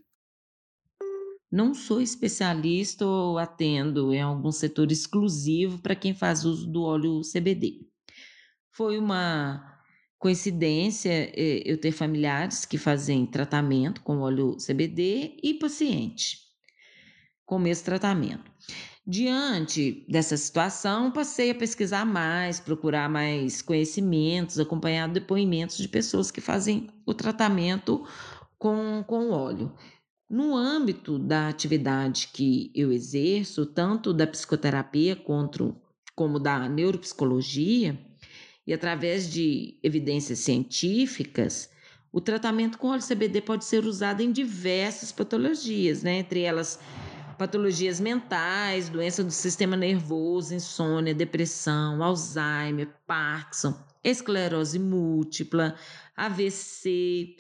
Não 1.51 1.73
sou 1.73 2.01
especialista 2.01 3.05
ou 3.05 3.37
atendo 3.37 4.13
em 4.13 4.21
algum 4.21 4.51
setor 4.51 4.91
exclusivo 4.91 5.79
para 5.79 5.95
quem 5.95 6.13
faz 6.13 6.45
uso 6.45 6.67
do 6.67 6.83
óleo 6.83 7.21
CBD. 7.21 7.87
Foi 8.71 8.97
uma 8.97 9.79
coincidência 10.17 11.09
eh, 11.09 11.63
eu 11.65 11.79
ter 11.79 11.91
familiares 11.91 12.65
que 12.65 12.77
fazem 12.77 13.25
tratamento 13.25 14.01
com 14.01 14.19
óleo 14.19 14.57
CBD 14.57 15.37
e 15.41 15.53
paciente 15.55 16.49
com 17.49 17.57
mesmo 17.57 17.83
tratamento. 17.83 18.51
Diante 19.07 20.05
dessa 20.07 20.37
situação, 20.37 21.11
passei 21.11 21.49
a 21.49 21.55
pesquisar 21.55 22.05
mais, 22.05 22.59
procurar 22.59 23.09
mais 23.09 23.59
conhecimentos, 23.59 24.59
acompanhar 24.59 25.09
depoimentos 25.09 25.77
de 25.77 25.87
pessoas 25.87 26.29
que 26.29 26.39
fazem 26.39 26.87
o 27.07 27.13
tratamento 27.15 28.05
com, 28.59 29.03
com 29.07 29.31
óleo. 29.31 29.73
No 30.29 30.55
âmbito 30.55 31.17
da 31.17 31.47
atividade 31.47 32.29
que 32.31 32.71
eu 32.75 32.91
exerço, 32.91 33.65
tanto 33.65 34.13
da 34.13 34.27
psicoterapia 34.27 35.15
quanto, 35.15 35.75
como 36.15 36.37
da 36.37 36.69
neuropsicologia, 36.69 37.99
e 38.67 38.71
através 38.71 39.27
de 39.27 39.79
evidências 39.81 40.37
científicas, 40.37 41.71
o 42.11 42.21
tratamento 42.21 42.77
com 42.77 42.89
óleo 42.89 43.01
CBD 43.01 43.41
pode 43.41 43.65
ser 43.65 43.85
usado 43.85 44.21
em 44.21 44.31
diversas 44.31 45.11
patologias, 45.11 46.03
né? 46.03 46.19
entre 46.19 46.41
elas 46.41 46.79
patologias 47.35 47.99
mentais, 47.99 48.87
doença 48.87 49.23
do 49.23 49.31
sistema 49.31 49.75
nervoso, 49.75 50.53
insônia, 50.53 51.15
depressão, 51.15 52.03
Alzheimer, 52.03 52.89
Parkinson, 53.07 53.73
esclerose 54.03 54.77
múltipla, 54.77 55.73
AVC, 56.15 57.35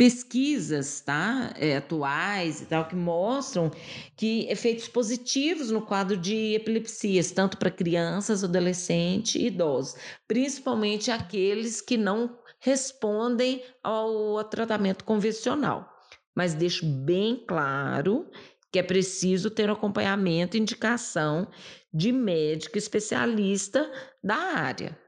pesquisas 0.00 1.02
tá, 1.02 1.52
é, 1.58 1.76
atuais 1.76 2.62
e 2.62 2.64
tal 2.64 2.88
que 2.88 2.96
mostram 2.96 3.70
que 4.16 4.46
efeitos 4.48 4.88
positivos 4.88 5.70
no 5.70 5.82
quadro 5.82 6.16
de 6.16 6.54
epilepsias, 6.54 7.32
tanto 7.32 7.58
para 7.58 7.70
crianças, 7.70 8.42
adolescentes 8.42 9.34
e 9.34 9.48
idosos, 9.48 10.00
principalmente 10.26 11.10
aqueles 11.10 11.82
que 11.82 11.98
não 11.98 12.34
respondem 12.60 13.62
ao, 13.82 14.42
tratamento 14.44 15.04
convencional. 15.04 15.86
Mas 16.34 16.54
deixo 16.54 16.86
bem 16.86 17.44
claro 17.46 18.26
que 18.72 18.78
é 18.78 18.82
preciso 18.82 19.50
ter 19.50 19.68
acompanhamento 19.68 20.56
e 20.56 20.60
indicação 20.60 21.46
de 21.92 22.10
médico 22.10 22.78
especialista 22.78 23.92
da 24.24 24.36
área. 24.36 24.98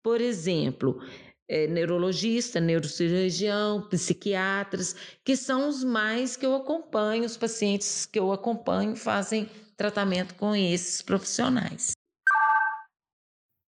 Por 0.00 0.20
exemplo, 0.20 1.00
é, 1.48 1.66
neurologista, 1.66 2.60
neurocirurgião, 2.60 3.88
psiquiatras, 3.88 4.94
que 5.24 5.36
são 5.36 5.68
os 5.68 5.84
mais 5.84 6.36
que 6.36 6.44
eu 6.44 6.54
acompanho, 6.54 7.24
os 7.24 7.36
pacientes 7.36 8.06
que 8.06 8.18
eu 8.18 8.32
acompanho 8.32 8.96
fazem 8.96 9.48
tratamento 9.76 10.34
com 10.34 10.54
esses 10.54 11.02
profissionais. 11.02 11.92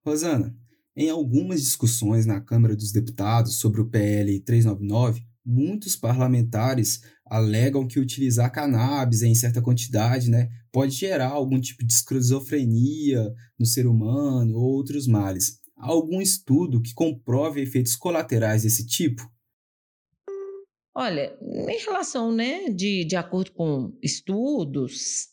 Rosana, 0.04 0.56
em 0.96 1.10
algumas 1.10 1.60
discussões 1.62 2.26
na 2.26 2.40
Câmara 2.40 2.74
dos 2.74 2.90
Deputados 2.90 3.58
sobre 3.58 3.80
o 3.80 3.88
PL 3.88 4.40
399, 4.40 5.22
muitos 5.44 5.94
parlamentares 5.96 7.02
alegam 7.24 7.86
que 7.86 8.00
utilizar 8.00 8.50
cannabis 8.50 9.22
em 9.22 9.34
certa 9.34 9.62
quantidade 9.62 10.30
né, 10.30 10.48
pode 10.72 10.92
gerar 10.92 11.28
algum 11.28 11.60
tipo 11.60 11.84
de 11.84 11.92
esquizofrenia 11.92 13.32
no 13.58 13.64
ser 13.64 13.86
humano 13.86 14.54
ou 14.56 14.74
outros 14.74 15.06
males. 15.06 15.58
Algum 15.78 16.20
estudo 16.20 16.82
que 16.82 16.92
comprove 16.92 17.62
efeitos 17.62 17.94
colaterais 17.94 18.62
desse 18.64 18.86
tipo? 18.86 19.22
Olha, 20.94 21.38
em 21.40 21.78
relação, 21.78 22.32
né, 22.32 22.68
de, 22.70 23.04
de 23.04 23.14
acordo 23.14 23.52
com 23.52 23.96
estudos, 24.02 25.28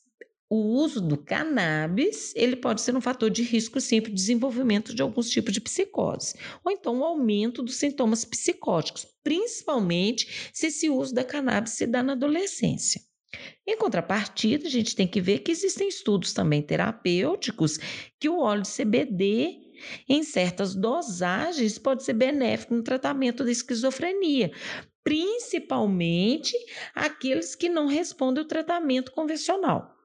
o 0.47 0.57
uso 0.57 1.01
do 1.01 1.17
cannabis 1.17 2.31
ele 2.35 2.55
pode 2.55 2.81
ser 2.81 2.95
um 2.95 3.01
fator 3.01 3.31
de 3.31 3.41
risco 3.41 3.81
sim 3.81 3.99
para 3.99 4.11
o 4.11 4.13
desenvolvimento 4.13 4.93
de 4.93 5.01
alguns 5.01 5.27
tipos 5.29 5.51
de 5.51 5.59
psicose, 5.59 6.35
ou 6.63 6.71
então 6.71 6.99
o 6.99 7.03
aumento 7.03 7.63
dos 7.63 7.77
sintomas 7.77 8.23
psicóticos, 8.23 9.07
principalmente 9.23 10.51
se 10.53 10.67
esse 10.67 10.87
uso 10.87 11.15
da 11.15 11.23
cannabis 11.23 11.73
se 11.73 11.87
dá 11.87 12.03
na 12.03 12.13
adolescência. 12.13 13.01
Em 13.67 13.75
contrapartida, 13.75 14.67
a 14.67 14.71
gente 14.71 14.95
tem 14.95 15.07
que 15.07 15.19
ver 15.19 15.39
que 15.39 15.51
existem 15.51 15.87
estudos 15.87 16.31
também 16.31 16.61
terapêuticos 16.61 17.79
que 18.19 18.29
o 18.29 18.39
óleo 18.39 18.61
de 18.61 18.69
CBD 18.69 19.64
em 20.07 20.23
certas 20.23 20.75
dosagens 20.75 21.77
pode 21.77 22.03
ser 22.03 22.13
benéfico 22.13 22.73
no 22.73 22.83
tratamento 22.83 23.43
da 23.43 23.51
esquizofrenia, 23.51 24.51
principalmente 25.03 26.53
aqueles 26.93 27.55
que 27.55 27.69
não 27.69 27.87
respondem 27.87 28.41
ao 28.41 28.47
tratamento 28.47 29.11
convencional. 29.11 29.95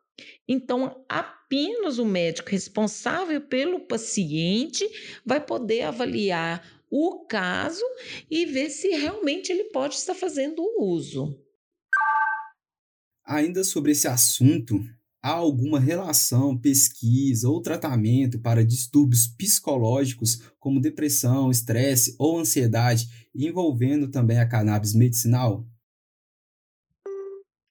Então, 0.46 1.04
apenas 1.08 1.98
o 1.98 2.04
médico 2.04 2.50
responsável 2.50 3.40
pelo 3.40 3.80
paciente 3.80 4.86
vai 5.24 5.44
poder 5.44 5.82
avaliar 5.82 6.82
o 6.90 7.24
caso 7.26 7.84
e 8.30 8.44
ver 8.44 8.68
se 8.68 8.88
realmente 8.88 9.52
ele 9.52 9.64
pode 9.64 9.94
estar 9.94 10.14
fazendo 10.14 10.60
o 10.60 10.84
uso. 10.92 11.40
Ainda 13.24 13.62
sobre 13.62 13.92
esse 13.92 14.08
assunto, 14.08 14.80
há 15.22 15.30
alguma 15.30 15.78
relação, 15.78 16.56
pesquisa 16.56 17.48
ou 17.48 17.60
tratamento 17.60 18.40
para 18.40 18.64
distúrbios 18.64 19.26
psicológicos 19.26 20.40
como 20.58 20.80
depressão, 20.80 21.50
estresse 21.50 22.14
ou 22.18 22.38
ansiedade 22.38 23.28
envolvendo 23.34 24.08
também 24.10 24.38
a 24.38 24.48
cannabis 24.48 24.94
medicinal? 24.94 25.66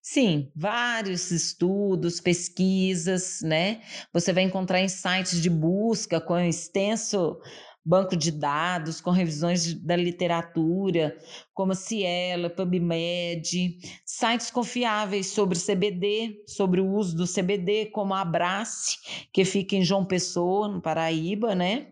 Sim, 0.01 0.51
vários 0.55 1.29
estudos, 1.29 2.19
pesquisas, 2.19 3.41
né? 3.43 3.81
Você 4.11 4.33
vai 4.33 4.41
encontrar 4.41 4.81
em 4.81 4.89
sites 4.89 5.39
de 5.39 5.51
busca 5.51 6.19
com 6.19 6.39
extenso 6.39 7.39
banco 7.85 8.15
de 8.15 8.31
dados, 8.31 9.01
com 9.01 9.11
revisões 9.11 9.73
da 9.73 9.95
literatura, 9.95 11.17
como 11.53 11.73
Cielo, 11.73 12.49
PubMed, 12.49 13.79
sites 14.05 14.51
confiáveis 14.51 15.27
sobre 15.27 15.57
CBD, 15.57 16.43
sobre 16.47 16.81
o 16.81 16.91
uso 16.91 17.15
do 17.15 17.25
CBD, 17.25 17.87
como 17.87 18.13
a 18.13 18.21
Abrace, 18.21 18.97
que 19.33 19.45
fica 19.45 19.75
em 19.75 19.83
João 19.83 20.05
Pessoa, 20.05 20.67
no 20.67 20.81
Paraíba, 20.81 21.55
né? 21.55 21.87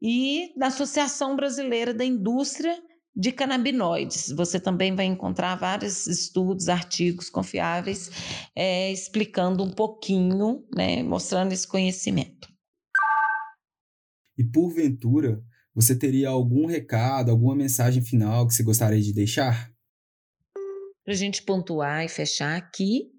E 0.00 0.52
da 0.56 0.66
Associação 0.66 1.34
Brasileira 1.34 1.94
da 1.94 2.04
Indústria 2.04 2.78
de 3.16 3.30
canabinoides. 3.30 4.32
Você 4.32 4.58
também 4.58 4.94
vai 4.94 5.06
encontrar 5.06 5.54
vários 5.54 6.06
estudos, 6.06 6.68
artigos 6.68 7.30
confiáveis 7.30 8.10
é, 8.54 8.90
explicando 8.90 9.62
um 9.62 9.70
pouquinho, 9.70 10.64
né, 10.74 11.02
mostrando 11.02 11.52
esse 11.52 11.66
conhecimento. 11.66 12.53
E 14.36 14.44
porventura, 14.44 15.42
você 15.74 15.96
teria 15.96 16.28
algum 16.28 16.66
recado, 16.66 17.30
alguma 17.30 17.54
mensagem 17.54 18.02
final 18.02 18.46
que 18.46 18.54
você 18.54 18.62
gostaria 18.62 19.00
de 19.00 19.12
deixar? 19.12 19.72
Para 21.04 21.12
a 21.12 21.16
gente 21.16 21.42
pontuar 21.42 22.04
e 22.04 22.08
fechar 22.08 22.56
aqui, 22.56 23.14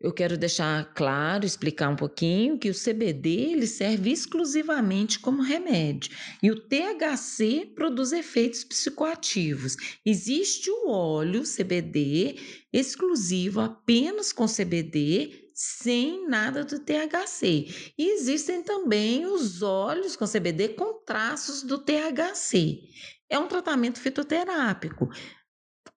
eu 0.00 0.14
quero 0.14 0.38
deixar 0.38 0.94
claro, 0.94 1.44
explicar 1.44 1.90
um 1.90 1.96
pouquinho 1.96 2.58
que 2.58 2.70
o 2.70 2.74
CBD 2.74 3.52
ele 3.52 3.66
serve 3.66 4.10
exclusivamente 4.10 5.18
como 5.18 5.42
remédio 5.42 6.10
e 6.42 6.50
o 6.50 6.58
THC 6.58 7.66
produz 7.74 8.10
efeitos 8.12 8.64
psicoativos. 8.64 9.76
Existe 10.04 10.70
o 10.70 10.88
óleo 10.88 11.42
CBD 11.42 12.36
exclusivo 12.72 13.60
apenas 13.60 14.32
com 14.32 14.46
CBD 14.46 15.49
sem 15.62 16.26
nada 16.26 16.64
do 16.64 16.78
THC. 16.78 17.92
E 17.98 18.14
existem 18.14 18.62
também 18.62 19.26
os 19.26 19.62
óleos 19.62 20.16
com 20.16 20.26
CBD 20.26 20.70
com 20.70 21.04
traços 21.04 21.62
do 21.62 21.76
THC. 21.76 22.80
É 23.28 23.38
um 23.38 23.46
tratamento 23.46 24.00
fitoterápico 24.00 25.10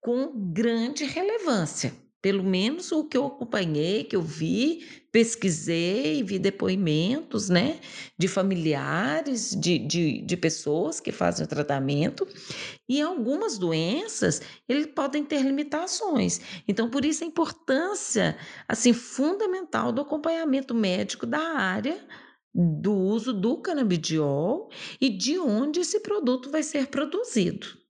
com 0.01 0.51
grande 0.51 1.05
relevância. 1.05 1.95
Pelo 2.23 2.41
menos 2.41 2.89
o 2.93 3.03
que 3.03 3.17
eu 3.17 3.25
acompanhei, 3.25 4.05
que 4.05 4.15
eu 4.15 4.21
vi, 4.21 4.87
pesquisei, 5.11 6.23
vi 6.23 6.39
depoimentos 6.39 7.49
né, 7.49 7.81
de 8.17 8.29
familiares, 8.29 9.53
de, 9.53 9.77
de, 9.77 10.21
de 10.21 10.37
pessoas 10.37 11.01
que 11.01 11.11
fazem 11.11 11.45
o 11.45 11.49
tratamento. 11.49 12.25
E 12.87 13.01
algumas 13.01 13.57
doenças, 13.57 14.41
eles 14.69 14.85
podem 14.85 15.25
ter 15.25 15.41
limitações. 15.41 16.39
Então, 16.65 16.89
por 16.89 17.03
isso 17.03 17.25
a 17.25 17.27
importância 17.27 18.37
assim 18.69 18.93
fundamental 18.93 19.91
do 19.91 19.99
acompanhamento 19.99 20.73
médico 20.73 21.25
da 21.25 21.41
área 21.41 22.07
do 22.55 22.93
uso 22.93 23.33
do 23.33 23.57
canabidiol 23.57 24.69
e 25.01 25.09
de 25.09 25.37
onde 25.37 25.81
esse 25.81 25.99
produto 25.99 26.49
vai 26.49 26.63
ser 26.63 26.87
produzido. 26.87 27.82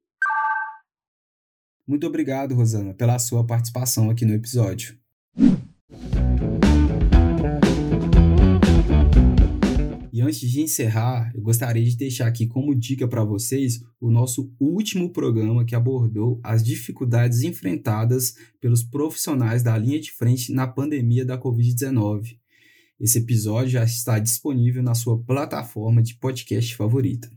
Muito 1.86 2.08
obrigado, 2.08 2.56
Rosana, 2.56 2.94
pela 2.94 3.20
sua 3.20 3.46
participação 3.46 4.10
aqui 4.10 4.24
no 4.24 4.34
episódio. 4.34 4.98
E 10.14 10.22
antes 10.22 10.50
de 10.50 10.62
encerrar, 10.62 11.34
eu 11.36 11.42
gostaria 11.42 11.84
de 11.84 11.98
deixar 11.98 12.28
aqui 12.28 12.48
como 12.48 12.74
dica 12.74 13.06
para 13.06 13.26
vocês 13.26 13.82
o 14.00 14.10
nosso 14.10 14.54
último 14.58 15.12
programa 15.12 15.66
que 15.66 15.76
abordou 15.76 16.40
as 16.42 16.64
dificuldades 16.64 17.42
enfrentadas 17.44 18.34
pelos 18.62 18.82
profissionais 18.82 19.62
da 19.62 19.78
linha 19.78 20.00
de 20.00 20.12
frente 20.12 20.54
na 20.54 20.66
pandemia 20.66 21.26
da 21.26 21.38
Covid-19. 21.38 22.38
Esse 22.98 23.18
episódio 23.18 23.72
já 23.72 23.84
está 23.84 24.20
disponível 24.20 24.82
na 24.82 24.96
sua 24.96 25.22
plataforma 25.22 26.02
de 26.02 26.16
podcast 26.16 26.78
favorita. 26.78 27.30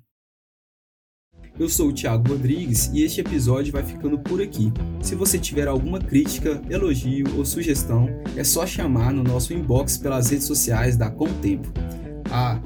Eu 1.59 1.71
sou 1.71 1.89
o 1.89 1.93
Thiago 1.93 2.29
Rodrigues 2.29 2.91
e 2.93 3.03
este 3.03 3.23
episódio 3.23 3.73
vai 3.73 3.83
ficando 3.83 4.19
por 4.19 4.43
aqui. 4.43 4.71
Se 5.01 5.15
você 5.15 5.39
tiver 5.39 5.67
alguma 5.67 5.99
crítica, 5.99 6.61
elogio 6.69 7.27
ou 7.35 7.47
sugestão, 7.47 8.11
é 8.37 8.45
só 8.45 8.67
chamar 8.67 9.11
no 9.11 9.23
nosso 9.23 9.55
inbox 9.55 9.97
pelas 9.97 10.29
redes 10.29 10.47
sociais 10.47 10.99
da 10.99 11.11
Contempo. 11.11 11.73
Ah, 12.31 12.61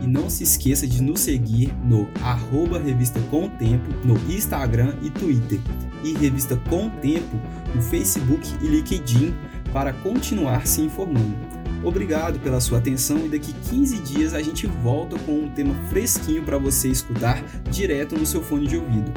e 0.00 0.06
não 0.06 0.30
se 0.30 0.44
esqueça 0.44 0.86
de 0.86 1.02
nos 1.02 1.20
seguir 1.20 1.74
no 1.84 2.08
arroba 2.22 2.78
Revista 2.78 3.20
Tempo 3.58 3.90
no 4.04 4.14
Instagram 4.32 4.94
e 5.02 5.10
Twitter 5.10 5.58
e 6.04 6.12
Revista 6.12 6.56
Com 6.68 6.88
Tempo 6.88 7.36
no 7.74 7.82
Facebook 7.82 8.46
e 8.62 8.68
LinkedIn 8.68 9.34
para 9.72 9.92
continuar 9.92 10.68
se 10.68 10.82
informando. 10.82 11.55
Obrigado 11.82 12.38
pela 12.40 12.60
sua 12.60 12.78
atenção 12.78 13.26
e 13.26 13.28
daqui 13.28 13.52
15 13.70 13.98
dias 14.00 14.34
a 14.34 14.42
gente 14.42 14.66
volta 14.66 15.18
com 15.20 15.32
um 15.40 15.48
tema 15.48 15.74
fresquinho 15.88 16.42
para 16.42 16.58
você 16.58 16.88
escutar 16.88 17.42
direto 17.70 18.18
no 18.18 18.26
seu 18.26 18.42
fone 18.42 18.66
de 18.66 18.76
ouvido. 18.76 19.12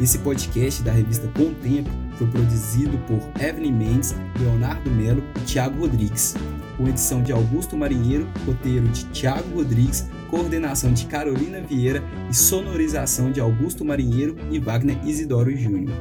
Esse 0.00 0.18
podcast 0.18 0.82
da 0.82 0.92
revista 0.92 1.26
Com 1.28 1.54
Tempo 1.54 1.90
foi 2.16 2.26
produzido 2.26 2.98
por 3.06 3.20
Evelyn 3.42 3.72
Mendes, 3.72 4.14
Leonardo 4.38 4.90
Melo 4.90 5.24
e 5.36 5.40
Thiago 5.40 5.80
Rodrigues. 5.80 6.34
Com 6.76 6.86
edição 6.86 7.22
de 7.22 7.32
Augusto 7.32 7.76
Marinheiro, 7.76 8.28
roteiro 8.44 8.86
de 8.88 9.06
Thiago 9.06 9.54
Rodrigues, 9.54 10.06
coordenação 10.28 10.92
de 10.92 11.06
Carolina 11.06 11.62
Vieira 11.62 12.02
e 12.30 12.34
sonorização 12.34 13.32
de 13.32 13.40
Augusto 13.40 13.84
Marinheiro 13.84 14.36
e 14.50 14.58
Wagner 14.58 14.98
Isidoro 15.02 15.56
Júnior. 15.56 15.96